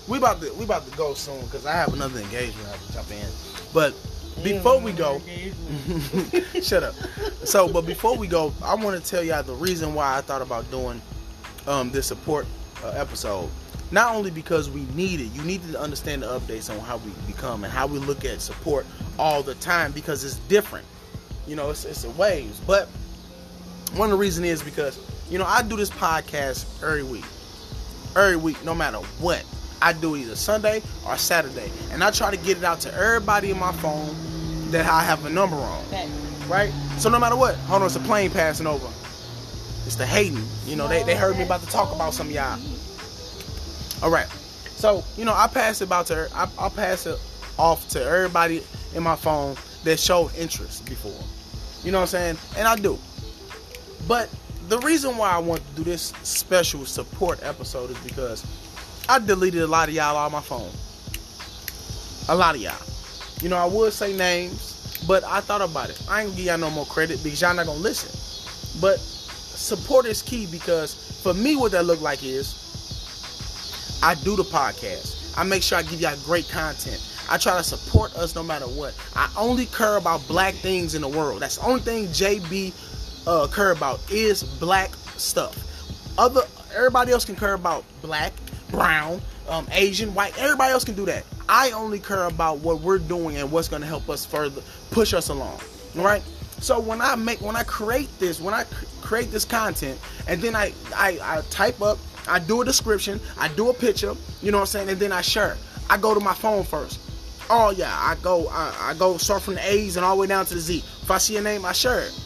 we 0.07 0.19
about 0.19 0.39
to 0.41 0.53
we 0.53 0.65
about 0.65 0.87
to 0.87 0.95
go 0.95 1.15
soon 1.15 1.43
because 1.45 1.65
I 1.65 1.71
have 1.71 1.95
another 1.95 2.19
engagement 2.19 2.67
I 2.67 2.73
have 2.73 2.85
to 2.85 2.93
jump 2.93 3.09
in. 3.09 3.27
But 3.73 3.95
before 4.43 4.79
we 4.79 4.91
go, 4.91 5.19
shut 6.61 6.83
up. 6.83 6.93
So, 7.43 7.67
but 7.67 7.87
before 7.87 8.15
we 8.15 8.27
go, 8.27 8.53
I 8.61 8.75
want 8.75 9.03
to 9.03 9.09
tell 9.09 9.23
y'all 9.23 9.41
the 9.41 9.55
reason 9.55 9.95
why 9.95 10.15
I 10.15 10.21
thought 10.21 10.43
about 10.43 10.69
doing 10.69 11.01
um 11.65 11.89
this 11.89 12.05
support 12.05 12.45
uh, 12.83 12.89
episode. 12.89 13.49
Not 13.89 14.13
only 14.13 14.29
because 14.29 14.69
we 14.69 14.81
need 14.93 15.21
it, 15.21 15.33
you 15.33 15.41
need 15.41 15.63
to 15.71 15.81
understand 15.81 16.21
the 16.21 16.27
updates 16.27 16.71
on 16.71 16.79
how 16.85 16.97
we 16.97 17.09
become 17.25 17.63
and 17.63 17.73
how 17.73 17.87
we 17.87 17.97
look 17.97 18.25
at 18.25 18.41
support 18.41 18.85
all 19.17 19.41
the 19.41 19.55
time 19.55 19.91
because 19.91 20.23
it's 20.23 20.35
different. 20.47 20.85
You 21.47 21.55
know, 21.55 21.69
it's 21.69 21.85
it's 21.85 22.03
in 22.03 22.15
waves. 22.17 22.59
But 22.61 22.87
one 23.95 24.07
of 24.07 24.11
the 24.11 24.17
reasons 24.17 24.47
is 24.47 24.63
because 24.63 24.99
you 25.29 25.37
know 25.37 25.45
I 25.45 25.61
do 25.61 25.75
this 25.75 25.89
podcast 25.89 26.65
every 26.83 27.03
week, 27.03 27.25
every 28.15 28.37
week, 28.37 28.63
no 28.65 28.73
matter 28.75 28.97
what. 29.19 29.43
I 29.81 29.93
do 29.93 30.15
either 30.15 30.35
Sunday 30.35 30.81
or 31.05 31.17
Saturday, 31.17 31.69
and 31.91 32.03
I 32.03 32.09
try 32.09 32.31
to 32.31 32.37
get 32.37 32.57
it 32.57 32.63
out 32.63 32.79
to 32.81 32.93
everybody 32.93 33.51
in 33.51 33.59
my 33.59 33.71
phone 33.73 34.15
that 34.71 34.85
I 34.85 35.01
have 35.03 35.25
a 35.25 35.29
number 35.29 35.57
on, 35.57 35.85
Okay. 35.87 36.09
right? 36.47 36.71
So 36.97 37.09
no 37.09 37.19
matter 37.19 37.35
what, 37.35 37.55
hold 37.55 37.81
on, 37.81 37.85
it's 37.85 37.95
a 37.95 37.99
plane 37.99 38.31
passing 38.31 38.65
over. 38.67 38.87
It's 39.85 39.95
the 39.95 40.05
hating. 40.05 40.43
You 40.65 40.75
know, 40.77 40.87
they, 40.87 41.03
they 41.03 41.15
heard 41.15 41.37
me 41.37 41.43
about 41.43 41.61
to 41.61 41.67
talk 41.67 41.93
about 41.93 42.13
some 42.15 42.27
of 42.27 42.33
y'all. 42.33 42.57
All 44.01 44.09
right. 44.09 44.27
So, 44.77 45.03
you 45.17 45.25
know, 45.25 45.33
I 45.35 45.47
pass 45.47 45.81
it 45.81 45.85
about 45.85 46.07
to 46.07 46.15
her. 46.15 46.27
I, 46.33 46.47
I'll 46.57 46.69
pass 46.71 47.05
it 47.05 47.19
off 47.59 47.87
to 47.89 48.03
everybody 48.03 48.63
in 48.95 49.03
my 49.03 49.15
phone 49.15 49.55
that 49.83 49.99
showed 49.99 50.33
interest 50.35 50.85
before. 50.85 51.21
You 51.85 51.91
know 51.91 51.99
what 51.99 52.13
I'm 52.15 52.35
saying? 52.35 52.37
And 52.57 52.67
I 52.67 52.75
do. 52.75 52.97
But 54.07 54.29
the 54.69 54.79
reason 54.79 55.17
why 55.17 55.29
I 55.31 55.37
want 55.37 55.61
to 55.67 55.75
do 55.75 55.83
this 55.83 56.13
special 56.23 56.83
support 56.85 57.39
episode 57.43 57.91
is 57.91 57.97
because 57.99 58.43
I 59.07 59.19
deleted 59.19 59.61
a 59.61 59.67
lot 59.67 59.87
of 59.87 59.93
y'all 59.93 60.15
off 60.15 60.31
my 60.31 60.41
phone. 60.41 60.71
A 62.27 62.35
lot 62.35 62.55
of 62.55 62.61
y'all. 62.61 62.75
You 63.41 63.49
know, 63.49 63.57
I 63.57 63.65
would 63.65 63.93
say 63.93 64.17
names, 64.17 65.05
but 65.07 65.23
I 65.23 65.41
thought 65.41 65.61
about 65.61 65.91
it. 65.91 66.01
I 66.09 66.21
ain't 66.21 66.29
gonna 66.29 66.37
give 66.37 66.45
y'all 66.47 66.57
no 66.57 66.71
more 66.71 66.87
credit 66.87 67.23
because 67.23 67.39
y'all 67.39 67.53
not 67.53 67.67
gonna 67.67 67.79
listen. 67.79 68.09
But 68.81 68.97
support 68.97 70.07
is 70.07 70.23
key 70.23 70.47
because 70.47 70.95
for 71.21 71.35
me, 71.35 71.55
what 71.55 71.71
that 71.73 71.85
look 71.85 72.01
like 72.01 72.23
is 72.23 73.99
I 74.01 74.15
do 74.15 74.35
the 74.35 74.43
podcast. 74.43 75.37
I 75.37 75.43
make 75.43 75.61
sure 75.61 75.77
I 75.77 75.83
give 75.83 76.01
y'all 76.01 76.17
great 76.25 76.49
content. 76.49 76.99
I 77.29 77.37
try 77.37 77.57
to 77.57 77.63
support 77.63 78.15
us 78.15 78.35
no 78.35 78.43
matter 78.43 78.65
what. 78.65 78.95
I 79.15 79.29
only 79.37 79.65
care 79.67 79.97
about 79.97 80.27
black 80.27 80.53
things 80.55 80.95
in 80.95 81.01
the 81.01 81.07
world. 81.07 81.41
That's 81.41 81.57
the 81.57 81.65
only 81.65 81.81
thing 81.81 82.05
JB 82.07 82.73
uh, 83.27 83.47
care 83.47 83.71
about 83.71 83.99
is 84.11 84.43
black 84.43 84.91
stuff. 85.17 85.57
Other 86.17 86.41
everybody 86.75 87.11
else 87.11 87.25
can 87.25 87.35
care 87.35 87.53
about 87.53 87.83
black, 88.01 88.33
brown, 88.69 89.21
um, 89.49 89.67
Asian, 89.71 90.13
white. 90.13 90.37
Everybody 90.37 90.71
else 90.71 90.83
can 90.83 90.95
do 90.95 91.05
that. 91.05 91.23
I 91.47 91.71
only 91.71 91.99
care 91.99 92.25
about 92.25 92.59
what 92.59 92.81
we're 92.81 92.97
doing 92.97 93.37
and 93.37 93.51
what's 93.51 93.67
going 93.67 93.81
to 93.81 93.87
help 93.87 94.09
us 94.09 94.25
further 94.25 94.61
push 94.91 95.13
us 95.13 95.29
along. 95.29 95.59
All 95.97 96.03
right. 96.03 96.23
So 96.59 96.79
when 96.79 97.01
I 97.01 97.15
make 97.15 97.41
when 97.41 97.55
I 97.55 97.63
create 97.63 98.09
this, 98.19 98.39
when 98.39 98.53
I 98.53 98.65
create 99.01 99.31
this 99.31 99.45
content, 99.45 99.99
and 100.27 100.41
then 100.41 100.55
I, 100.55 100.73
I 100.95 101.19
I 101.21 101.41
type 101.49 101.81
up, 101.81 101.99
I 102.27 102.39
do 102.39 102.61
a 102.61 102.65
description, 102.65 103.19
I 103.37 103.49
do 103.49 103.69
a 103.69 103.73
picture, 103.73 104.15
you 104.41 104.51
know 104.51 104.57
what 104.57 104.63
I'm 104.63 104.67
saying, 104.67 104.89
and 104.89 104.99
then 104.99 105.11
I 105.11 105.21
share. 105.21 105.57
I 105.89 105.97
go 105.97 106.13
to 106.13 106.19
my 106.19 106.33
phone 106.33 106.63
first. 106.63 106.99
Oh 107.49 107.69
yeah, 107.71 107.93
I 107.93 108.15
go 108.21 108.47
I, 108.49 108.73
I 108.79 108.93
go 108.95 109.17
start 109.17 109.43
from 109.43 109.55
the 109.55 109.71
A's 109.71 109.97
and 109.97 110.05
all 110.05 110.15
the 110.15 110.21
way 110.21 110.27
down 110.27 110.45
to 110.47 110.53
the 110.53 110.59
Z. 110.59 110.77
If 110.77 111.11
I 111.11 111.17
see 111.17 111.37
a 111.37 111.41
name, 111.41 111.65
I 111.65 111.73
share 111.73 112.01
it. 112.01 112.19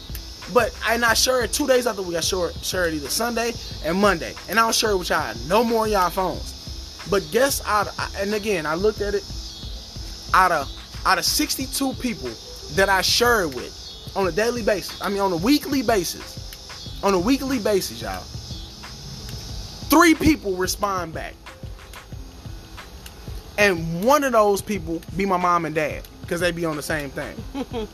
But 0.52 0.76
I 0.84 0.96
not 0.96 1.16
share 1.16 1.42
it 1.44 1.52
two 1.52 1.66
days 1.66 1.86
after 1.86 2.02
we 2.02 2.16
I 2.16 2.20
share 2.20 2.52
share 2.62 2.88
it 2.88 2.94
either 2.94 3.08
Sunday 3.08 3.52
and 3.84 3.98
Monday, 3.98 4.34
and 4.48 4.58
I 4.58 4.62
don't 4.62 4.74
share 4.74 4.90
it 4.90 4.96
with 4.96 5.10
y'all 5.10 5.34
no 5.46 5.62
more 5.62 5.86
y'all 5.86 6.10
phones. 6.10 7.06
But 7.10 7.26
guess 7.32 7.62
out 7.66 7.88
and 8.16 8.34
again 8.34 8.66
I 8.66 8.74
looked 8.74 9.00
at 9.00 9.14
it 9.14 9.24
out 10.32 10.52
of 10.52 10.70
out 11.04 11.18
of 11.18 11.24
62 11.24 11.92
people 11.94 12.30
that 12.74 12.88
I 12.88 13.02
share 13.02 13.42
it 13.42 13.54
with 13.54 14.12
on 14.16 14.26
a 14.26 14.32
daily 14.32 14.62
basis. 14.62 15.00
I 15.02 15.08
mean 15.08 15.20
on 15.20 15.32
a 15.32 15.36
weekly 15.36 15.82
basis. 15.82 16.38
On 17.02 17.14
a 17.14 17.18
weekly 17.18 17.58
basis, 17.58 18.02
y'all. 18.02 18.22
Three 19.88 20.14
people 20.14 20.54
respond 20.56 21.14
back. 21.14 21.34
And 23.60 24.02
one 24.02 24.24
of 24.24 24.32
those 24.32 24.62
people 24.62 25.02
be 25.18 25.26
my 25.26 25.36
mom 25.36 25.66
and 25.66 25.74
dad 25.74 26.08
because 26.22 26.40
they 26.40 26.50
be 26.50 26.64
on 26.64 26.76
the 26.76 26.82
same 26.82 27.10
thing. 27.10 27.36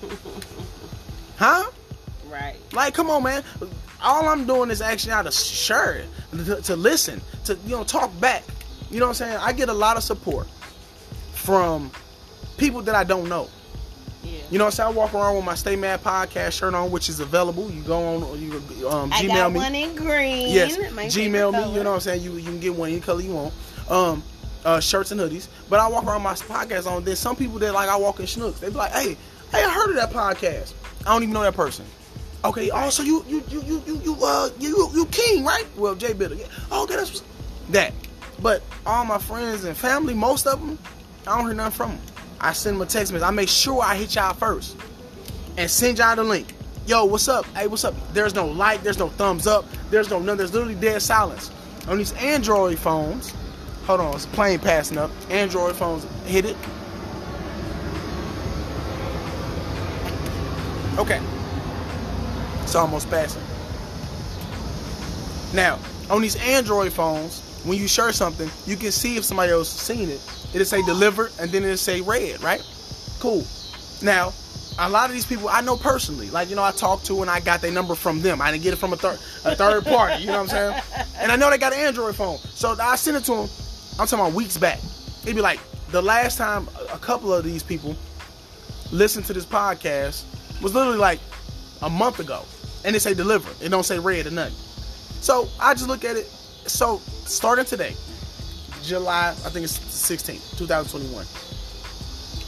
huh? 1.37 1.69
Right. 2.31 2.55
Like, 2.73 2.95
come 2.95 3.11
on, 3.11 3.25
man. 3.25 3.43
All 4.01 4.29
I'm 4.29 4.47
doing 4.47 4.71
is 4.71 4.81
actually 4.81 5.13
out 5.13 5.27
of 5.27 5.33
it, 5.33 6.45
to, 6.45 6.63
to 6.63 6.77
listen, 6.77 7.21
to 7.47 7.59
you 7.67 7.77
know, 7.77 7.83
talk 7.83 8.13
back. 8.21 8.45
You 8.93 9.01
know 9.01 9.07
what 9.07 9.21
I'm 9.21 9.27
saying? 9.27 9.39
I 9.41 9.53
get 9.53 9.69
a 9.69 9.73
lot 9.73 9.97
of 9.97 10.05
support 10.05 10.47
from 11.33 11.91
people 12.59 12.81
that 12.83 12.95
I 12.95 13.03
don't 13.03 13.29
know. 13.29 13.49
Yeah. 14.23 14.39
You 14.51 14.59
know 14.59 14.67
what 14.67 14.69
I'm 14.69 14.77
saying? 14.77 14.89
I 14.91 14.93
walk 14.93 15.15
around 15.15 15.35
with 15.35 15.45
my 15.45 15.57
Stay 15.57 15.75
Mad 15.75 16.01
podcast 16.01 16.53
shirt 16.53 16.75
on, 16.75 16.93
which 16.93 17.09
is 17.09 17.19
available. 17.19 17.71
You 17.73 17.83
go 17.83 18.03
on, 18.03 18.41
you 18.41 18.89
um, 18.89 19.13
I 19.13 19.23
Gmail 19.23 19.29
got 19.29 19.53
me. 19.53 19.59
one 19.59 19.75
in 19.75 19.97
green. 19.97 20.49
Yes, 20.53 20.93
my 20.93 21.07
Gmail 21.07 21.53
me. 21.53 21.59
color. 21.59 21.77
You 21.77 21.83
know 21.83 21.91
what 21.91 21.95
I'm 21.97 22.01
saying? 22.01 22.23
You 22.23 22.35
you 22.35 22.45
can 22.45 22.61
get 22.61 22.75
one 22.75 22.91
any 22.91 23.01
color 23.01 23.21
you 23.21 23.33
want. 23.33 23.55
Um, 23.89 24.23
uh, 24.67 24.81
shirts 24.81 25.13
and 25.13 25.21
hoodies. 25.21 25.49
But 25.71 25.81
I 25.81 25.89
walk 25.89 26.05
around 26.05 26.23
my 26.23 26.35
podcast 26.35 26.87
on. 26.87 27.05
There's 27.05 27.21
some 27.21 27.37
people 27.37 27.59
that 27.61 27.73
like 27.73 27.89
I 27.89 27.97
walk 27.97 28.21
in 28.21 28.27
schnooks. 28.27 28.59
They 28.59 28.69
be 28.69 28.75
like, 28.75 28.93
hey, 28.93 29.17
hey, 29.53 29.65
I 29.65 29.71
heard 29.71 29.91
of 29.91 29.97
that 29.97 30.11
podcast. 30.11 30.75
I 31.07 31.13
don't 31.13 31.23
even 31.23 31.33
know 31.33 31.43
that 31.43 31.55
person. 31.55 31.87
Okay. 32.45 32.71
Oh, 32.71 32.91
so 32.91 33.03
you 33.03 33.25
you 33.29 33.43
you 33.49 33.63
you 33.63 33.83
you 33.87 33.97
you 34.05 34.17
uh 34.23 34.51
you 34.59 34.69
you, 34.69 34.91
you 34.93 35.07
king 35.07 35.45
right? 35.45 35.65
Well, 35.77 35.95
Jay 35.95 36.13
Bitter. 36.13 36.35
Yeah. 36.35 36.47
Oh, 36.71 36.83
okay, 36.85 36.97
that's 36.97 37.23
that. 37.71 37.95
But 38.43 38.63
all 38.85 39.05
my 39.05 39.19
friends 39.19 39.65
and 39.65 39.77
family, 39.77 40.13
most 40.13 40.47
of 40.47 40.61
them, 40.61 40.79
I 41.27 41.37
don't 41.37 41.47
hear 41.47 41.55
nothing 41.55 41.73
from 41.73 41.91
them. 41.93 42.01
I 42.41 42.53
send 42.53 42.77
them 42.77 42.83
a 42.83 42.87
text 42.87 43.13
message. 43.13 43.27
I 43.27 43.31
make 43.31 43.49
sure 43.49 43.83
I 43.83 43.97
hit 43.97 44.15
y'all 44.15 44.35
first 44.35 44.77
and 45.57 45.71
send 45.71 45.99
y'all 45.99 46.17
the 46.17 46.25
link. 46.25 46.55
Yo, 46.87 47.05
what's 47.05 47.29
up? 47.29 47.47
Hey, 47.47 47.67
what's 47.67 47.85
up? 47.85 47.95
There's 48.13 48.35
no 48.35 48.47
like, 48.47 48.83
there's 48.83 48.99
no 48.99 49.09
thumbs 49.09 49.47
up, 49.47 49.65
there's 49.91 50.11
no 50.11 50.19
none. 50.19 50.37
There's 50.37 50.53
literally 50.53 50.75
dead 50.75 51.01
silence 51.03 51.51
on 51.89 51.99
these 51.99 52.13
Android 52.15 52.79
phones. 52.79 53.33
Hold 53.87 54.01
on, 54.01 54.15
it's 54.15 54.25
a 54.25 54.29
plane 54.29 54.59
passing 54.59 54.99
up. 54.99 55.11
Android 55.31 55.77
phones, 55.77 56.05
hit 56.25 56.45
it. 56.45 56.57
Okay, 60.99 61.21
it's 62.63 62.75
almost 62.75 63.09
passing. 63.11 63.43
Now, 65.55 65.79
on 66.11 66.21
these 66.21 66.37
Android 66.37 66.93
phones, 66.93 67.41
when 67.65 67.79
you 67.79 67.87
share 67.87 68.13
something, 68.13 68.51
you 68.67 68.77
can 68.77 68.91
see 68.91 69.17
if 69.17 69.25
somebody 69.25 69.53
else 69.53 69.69
seen 69.69 70.09
it. 70.09 70.21
It'll 70.53 70.65
say 70.65 70.83
delivered, 70.83 71.31
and 71.39 71.51
then 71.51 71.63
it'll 71.63 71.77
say 71.77 72.01
red, 72.01 72.43
right? 72.43 72.63
Cool. 73.21 73.45
Now, 74.03 74.33
a 74.79 74.89
lot 74.89 75.09
of 75.09 75.15
these 75.15 75.27
people 75.27 75.49
I 75.49 75.61
know 75.61 75.77
personally. 75.77 76.29
Like, 76.31 76.51
you 76.51 76.57
know, 76.57 76.63
I 76.63 76.71
talked 76.73 77.07
to 77.07 77.23
and 77.23 77.31
I 77.31 77.41
got 77.41 77.61
their 77.61 77.73
number 77.73 77.95
from 77.95 78.21
them. 78.21 78.43
I 78.43 78.51
didn't 78.51 78.63
get 78.63 78.73
it 78.73 78.77
from 78.77 78.93
a 78.93 78.97
third 78.97 79.19
a 79.45 79.57
third 79.57 79.85
party, 79.85 80.23
you 80.23 80.27
know 80.27 80.43
what 80.43 80.53
I'm 80.53 80.83
saying? 80.83 80.83
And 81.19 81.33
I 81.33 81.37
know 81.37 81.51
they 81.51 81.59
got 81.59 81.73
an 81.73 81.81
Android 81.81 82.15
phone. 82.15 82.39
So 82.39 82.77
I 82.79 82.97
sent 82.97 83.17
it 83.17 83.25
to 83.25 83.33
them, 83.33 83.49
I'm 83.99 84.07
talking 84.07 84.27
about 84.27 84.35
weeks 84.35 84.59
back. 84.59 84.79
It'd 85.23 85.35
be 85.35 85.41
like 85.41 85.61
the 85.91 86.03
last 86.03 86.37
time 86.37 86.69
a 86.93 86.99
couple 86.99 87.33
of 87.33 87.45
these 87.45 87.63
people 87.63 87.97
listened 88.93 89.25
to 89.27 89.33
this 89.33 89.47
podcast 89.47 90.25
was 90.63 90.75
literally 90.75 90.99
like 90.99 91.19
a 91.83 91.91
month 91.91 92.21
ago. 92.21 92.45
And 92.85 92.95
they 92.95 92.99
say 92.99 93.15
deliver. 93.15 93.51
It 93.65 93.71
don't 93.71 93.85
say 93.85 93.99
red 93.99 94.27
or 94.27 94.31
nothing. 94.31 94.55
So 95.21 95.49
I 95.59 95.75
just 95.75 95.89
look 95.89 96.05
at 96.05 96.17
it. 96.17 96.27
So 96.67 96.99
starting 97.25 97.65
today, 97.65 97.95
July, 98.83 99.31
I 99.31 99.51
think 99.51 99.65
it's 99.65 99.79
16th, 99.79 100.59
2021. 100.59 101.27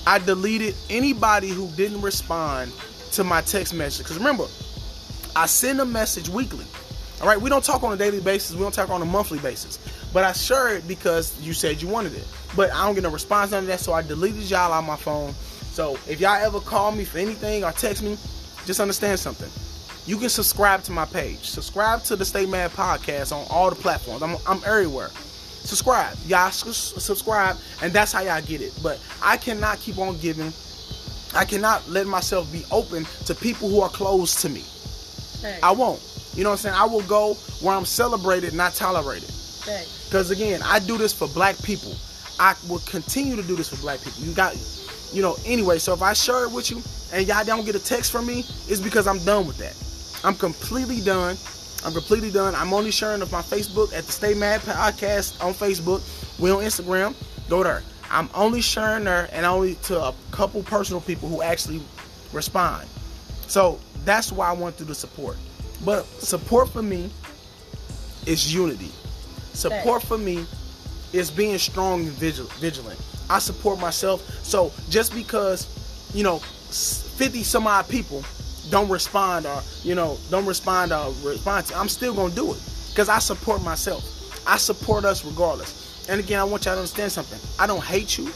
I 0.06 0.18
deleted 0.18 0.74
anybody 0.88 1.48
who 1.48 1.68
didn't 1.72 2.00
respond 2.02 2.72
to 3.12 3.24
my 3.24 3.40
text 3.40 3.74
message. 3.74 4.04
Because 4.04 4.18
remember, 4.18 4.46
I 5.34 5.46
send 5.46 5.80
a 5.80 5.84
message 5.84 6.28
weekly. 6.28 6.66
All 7.20 7.26
right, 7.26 7.40
we 7.40 7.50
don't 7.50 7.64
talk 7.64 7.82
on 7.82 7.92
a 7.92 7.96
daily 7.96 8.20
basis. 8.20 8.54
We 8.54 8.62
don't 8.62 8.72
talk 8.72 8.90
on 8.90 9.02
a 9.02 9.04
monthly 9.04 9.38
basis. 9.40 9.78
But 10.12 10.24
I 10.24 10.32
share 10.32 10.76
it 10.76 10.88
because 10.88 11.38
you 11.40 11.52
said 11.52 11.82
you 11.82 11.88
wanted 11.88 12.14
it. 12.14 12.26
But 12.56 12.72
I 12.72 12.86
don't 12.86 12.94
get 12.94 13.04
no 13.04 13.10
response 13.10 13.52
on 13.52 13.66
that, 13.66 13.80
so 13.80 13.92
I 13.92 14.02
deleted 14.02 14.48
y'all 14.50 14.72
on 14.72 14.86
my 14.86 14.96
phone. 14.96 15.32
So 15.72 15.98
if 16.08 16.20
y'all 16.20 16.42
ever 16.42 16.60
call 16.60 16.92
me 16.92 17.04
for 17.04 17.18
anything 17.18 17.62
or 17.62 17.72
text 17.72 18.02
me, 18.02 18.16
just 18.64 18.80
understand 18.80 19.18
something. 19.18 19.48
You 20.06 20.16
can 20.16 20.30
subscribe 20.30 20.82
to 20.84 20.92
my 20.92 21.04
page. 21.04 21.40
Subscribe 21.40 22.02
to 22.04 22.16
the 22.16 22.24
Stay 22.24 22.46
Mad 22.46 22.70
podcast 22.70 23.30
on 23.30 23.46
all 23.50 23.68
the 23.68 23.76
platforms. 23.76 24.22
I'm, 24.22 24.36
I'm 24.46 24.62
everywhere. 24.64 25.10
Subscribe. 25.10 26.16
Y'all 26.26 26.50
subscribe, 26.50 27.56
and 27.82 27.92
that's 27.92 28.12
how 28.12 28.22
y'all 28.22 28.40
get 28.40 28.62
it. 28.62 28.72
But 28.82 28.98
I 29.22 29.36
cannot 29.36 29.78
keep 29.80 29.98
on 29.98 30.18
giving. 30.18 30.52
I 31.34 31.44
cannot 31.44 31.86
let 31.88 32.06
myself 32.06 32.50
be 32.50 32.64
open 32.70 33.06
to 33.26 33.34
people 33.34 33.68
who 33.68 33.82
are 33.82 33.90
close 33.90 34.40
to 34.42 34.48
me. 34.48 34.64
Hey. 35.42 35.58
I 35.62 35.72
won't. 35.72 36.00
You 36.34 36.42
know 36.42 36.50
what 36.50 36.54
I'm 36.54 36.72
saying? 36.72 36.74
I 36.74 36.86
will 36.86 37.02
go 37.02 37.34
where 37.60 37.76
I'm 37.76 37.84
celebrated, 37.84 38.54
not 38.54 38.74
tolerated. 38.74 39.28
Because 40.08 40.30
again, 40.30 40.62
I 40.64 40.78
do 40.78 40.96
this 40.96 41.12
for 41.12 41.28
black 41.28 41.62
people. 41.62 41.94
I 42.40 42.54
will 42.66 42.78
continue 42.80 43.36
to 43.36 43.42
do 43.42 43.56
this 43.56 43.68
for 43.68 43.76
black 43.76 44.00
people. 44.00 44.22
You 44.22 44.32
got, 44.32 44.56
you 45.12 45.20
know, 45.20 45.36
anyway. 45.44 45.78
So 45.78 45.92
if 45.92 46.00
I 46.00 46.14
share 46.14 46.44
it 46.44 46.50
with 46.50 46.70
you 46.70 46.80
and 47.12 47.26
y'all 47.28 47.44
don't 47.44 47.66
get 47.66 47.74
a 47.74 47.78
text 47.78 48.10
from 48.10 48.26
me, 48.26 48.40
it's 48.68 48.80
because 48.80 49.06
I'm 49.06 49.18
done 49.24 49.46
with 49.46 49.58
that. 49.58 49.76
I'm 50.26 50.34
completely 50.34 51.02
done. 51.02 51.36
I'm 51.84 51.92
completely 51.92 52.30
done. 52.30 52.54
I'm 52.54 52.72
only 52.72 52.90
sharing 52.90 53.20
of 53.20 53.30
my 53.30 53.42
Facebook 53.42 53.92
at 53.92 54.04
the 54.04 54.12
Stay 54.12 54.32
Mad 54.32 54.62
Podcast 54.62 55.44
on 55.44 55.52
Facebook. 55.52 56.00
We 56.40 56.50
on 56.50 56.62
Instagram. 56.62 57.14
Go 57.50 57.62
there. 57.62 57.82
I'm 58.10 58.30
only 58.34 58.62
sharing 58.62 59.04
there 59.04 59.28
and 59.32 59.44
only 59.44 59.74
to 59.84 60.00
a 60.00 60.14
couple 60.30 60.62
personal 60.62 61.02
people 61.02 61.28
who 61.28 61.42
actually 61.42 61.82
respond. 62.32 62.88
So 63.46 63.78
that's 64.06 64.32
why 64.32 64.48
I 64.48 64.52
want 64.52 64.76
through 64.76 64.86
the 64.86 64.94
support. 64.94 65.36
But 65.84 66.06
support 66.06 66.70
for 66.70 66.82
me 66.82 67.10
is 68.26 68.52
unity. 68.54 68.90
Support 69.58 70.02
for 70.02 70.18
me 70.18 70.46
is 71.12 71.30
being 71.32 71.58
strong 71.58 72.02
and 72.02 72.12
vigilant. 72.12 73.00
I 73.28 73.40
support 73.40 73.80
myself. 73.80 74.22
So 74.44 74.72
just 74.88 75.12
because, 75.12 75.66
you 76.14 76.22
know, 76.22 76.38
50 76.38 77.42
some 77.42 77.66
odd 77.66 77.88
people 77.88 78.22
don't 78.70 78.88
respond 78.88 79.46
or, 79.46 79.60
you 79.82 79.96
know, 79.96 80.16
don't 80.30 80.46
respond 80.46 80.92
or 80.92 81.12
respond 81.24 81.66
to, 81.66 81.76
I'm 81.76 81.88
still 81.88 82.14
going 82.14 82.30
to 82.30 82.36
do 82.36 82.52
it 82.52 82.60
because 82.90 83.08
I 83.08 83.18
support 83.18 83.62
myself. 83.64 84.04
I 84.46 84.58
support 84.58 85.04
us 85.04 85.24
regardless. 85.24 86.06
And 86.08 86.20
again, 86.20 86.38
I 86.38 86.44
want 86.44 86.64
y'all 86.64 86.74
to 86.74 86.80
understand 86.80 87.10
something. 87.10 87.40
I 87.58 87.66
don't 87.66 87.82
hate 87.82 88.16
you. 88.16 88.30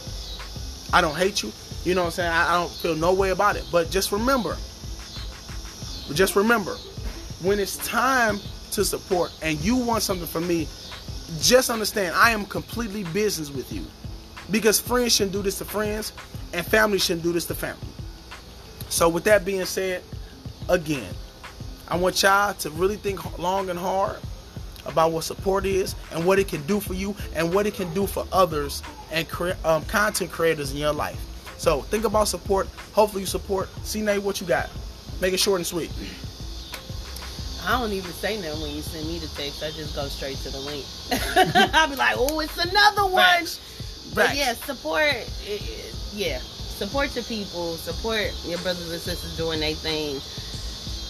I 0.93 1.01
don't 1.01 1.17
hate 1.17 1.43
you. 1.43 1.53
You 1.85 1.95
know 1.95 2.03
what 2.03 2.07
I'm 2.07 2.13
saying? 2.13 2.33
I, 2.33 2.55
I 2.55 2.55
don't 2.55 2.71
feel 2.71 2.97
no 2.97 3.15
way 3.15 3.31
about 3.31 3.55
it. 3.55 3.65
But 3.71 3.91
just 3.91 4.11
remember, 4.11 4.57
just 6.15 6.35
remember, 6.35 6.75
when 7.43 7.61
it's 7.61 7.77
time 7.79 8.41
to 8.73 8.85
support 8.85 9.33
and 9.41 9.59
you 9.61 9.77
want 9.77 10.03
something 10.03 10.27
from 10.27 10.49
me, 10.49 10.67
just 11.41 11.71
understand 11.71 12.15
I 12.15 12.31
am 12.31 12.45
completely 12.45 13.05
business 13.05 13.51
with 13.51 13.73
you. 13.73 13.85
Because 14.51 14.81
friends 14.81 15.15
shouldn't 15.15 15.33
do 15.33 15.43
this 15.43 15.59
to 15.59 15.65
friends, 15.65 16.13
and 16.53 16.67
family 16.67 16.99
shouldn't 16.99 17.23
do 17.23 17.33
this 17.33 17.47
to 17.47 17.55
family. 17.55 17.87
So, 18.89 19.09
with 19.09 19.25
that 19.25 19.45
being 19.45 19.65
said, 19.65 20.03
again, 20.69 21.15
I 21.89 21.97
want 21.97 22.23
y'all 22.23 22.55
to 22.55 22.71
really 22.71 22.97
think 22.97 23.39
long 23.39 23.71
and 23.71 23.79
hard 23.79 24.19
about 24.85 25.13
what 25.13 25.25
support 25.25 25.65
is 25.65 25.95
and 26.11 26.27
what 26.27 26.39
it 26.39 26.49
can 26.49 26.61
do 26.67 26.81
for 26.81 26.93
you 26.95 27.15
and 27.35 27.55
what 27.55 27.67
it 27.67 27.75
can 27.75 27.93
do 27.95 28.07
for 28.07 28.27
others 28.33 28.83
and 29.13 29.29
cre- 29.29 29.53
um, 29.65 29.85
content 29.85 30.31
creators 30.31 30.73
in 30.73 30.79
your 30.79 30.93
life. 30.93 31.21
So, 31.57 31.83
think 31.83 32.05
about 32.05 32.29
support. 32.29 32.69
Hopefully, 32.93 33.23
you 33.23 33.27
support. 33.27 33.69
See, 33.85 34.03
Nate, 34.03 34.23
what 34.23 34.41
you 34.41 34.47
got? 34.47 34.69
Make 35.21 35.33
it 35.33 35.41
short 35.41 35.61
and 35.61 35.67
sweet. 35.67 35.91
I 37.65 37.81
don't 37.81 37.93
even 37.93 38.13
say 38.13 38.41
nothing 38.41 38.63
when 38.63 38.75
you 38.75 38.83
send 38.83 39.07
me 39.07 39.19
the 39.19 39.29
text. 39.29 39.63
I 39.63 39.71
just 39.71 39.95
go 39.95 40.07
straight 40.09 40.37
to 40.39 40.51
the 40.51 40.61
link. 40.61 40.85
Mm-hmm. 40.85 41.71
I'll 41.75 41.89
be 41.89 41.97
like, 41.97 42.17
oh, 42.19 42.41
it's 42.41 42.59
another 42.59 43.07
one. 43.07 43.23
Facts. 43.23 44.13
But 44.15 44.27
Facts. 44.27 44.39
yeah, 44.39 44.55
support. 44.55 45.29
Eh, 45.47 45.59
yeah, 46.13 46.39
support 46.41 47.15
your 47.15 47.25
people. 47.25 47.77
Support 47.77 48.33
your 48.45 48.59
brothers 48.59 48.91
and 48.91 49.01
sisters 49.01 49.37
doing 49.37 49.61
their 49.61 49.75
thing. 49.75 50.21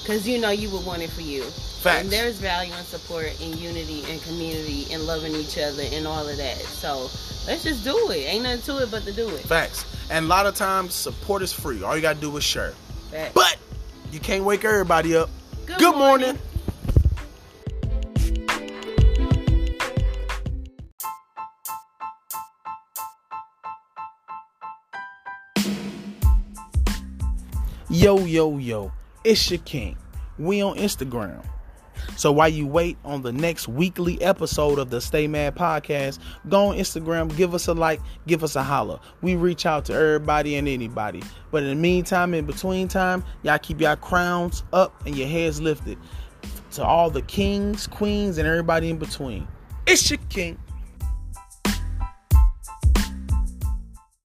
Cause 0.07 0.27
you 0.27 0.41
know 0.41 0.51
you 0.51 0.69
would 0.71 0.85
want 0.85 1.03
it 1.03 1.11
for 1.11 1.21
you. 1.21 1.43
Facts. 1.43 2.03
And 2.03 2.11
there's 2.11 2.37
value 2.37 2.73
and 2.73 2.87
support 2.87 3.41
in 3.41 3.57
unity 3.57 4.05
and 4.11 4.21
community 4.23 4.87
and 4.93 5.05
loving 5.05 5.35
each 5.35 5.57
other 5.59 5.85
and 5.93 6.07
all 6.07 6.29
of 6.29 6.37
that. 6.37 6.57
So 6.59 7.03
let's 7.47 7.63
just 7.63 7.85
do 7.85 8.11
it. 8.11 8.19
Ain't 8.27 8.43
nothing 8.43 8.63
to 8.63 8.83
it 8.83 8.91
but 8.91 9.05
to 9.05 9.13
do 9.13 9.29
it. 9.29 9.41
Facts. 9.43 9.85
And 10.11 10.27
a 10.27 10.29
lot 10.29 10.47
of 10.47 10.55
times 10.55 10.95
support 10.95 11.41
is 11.43 11.53
free. 11.53 11.83
All 11.83 11.95
you 11.95 12.03
gotta 12.03 12.21
do 12.21 12.37
is 12.37 12.45
share. 12.45 12.73
Facts. 13.11 13.33
But 13.35 13.57
you 14.11 14.21
can't 14.21 14.45
wake 14.45 14.65
everybody 14.65 15.17
up. 15.17 15.31
Good, 15.67 15.79
Good 15.79 15.97
morning. 15.97 16.37
morning. 16.37 16.39
Yo, 27.91 28.19
yo, 28.25 28.59
yo, 28.59 28.91
it's 29.25 29.51
your 29.51 29.61
king. 29.61 29.97
We 30.39 30.63
on 30.63 30.77
Instagram. 30.79 31.45
So 32.17 32.33
while 32.33 32.49
you 32.49 32.67
wait 32.67 32.97
on 33.05 33.23
the 33.23 33.33
next 33.33 33.69
weekly 33.69 34.21
episode 34.23 34.79
of 34.79 34.91
the 34.91 35.01
Stay 35.01 35.27
Mad 35.27 35.55
podcast, 35.55 36.19
go 36.49 36.69
on 36.69 36.77
Instagram, 36.77 37.35
give 37.37 37.55
us 37.55 37.69
a 37.69 37.75
like, 37.75 38.01
give 38.27 38.45
us 38.45 38.57
a 38.57 38.63
holler. 38.63 39.01
We 39.21 39.35
reach 39.35 39.67
out 39.67 39.85
to 39.87 39.95
everybody 39.95 40.57
and 40.57 40.69
anybody. 40.69 41.23
But 41.51 41.63
in 41.63 41.69
the 41.71 41.75
meantime, 41.75 42.35
in 42.35 42.47
between 42.47 42.89
time, 42.89 43.25
y'all 43.43 43.59
keep 43.59 43.81
y'all 43.81 43.97
crowns 43.97 44.65
up 44.73 45.07
and 45.07 45.17
your 45.17 45.29
heads 45.29 45.61
lifted. 45.61 45.99
To 46.73 46.85
all 46.85 47.11
the 47.11 47.23
kings, 47.23 47.87
queens, 47.87 48.39
and 48.39 48.49
everybody 48.49 48.89
in 48.89 48.99
between. 48.99 49.47
It's 49.87 50.09
your 50.11 50.19
king. 50.31 50.59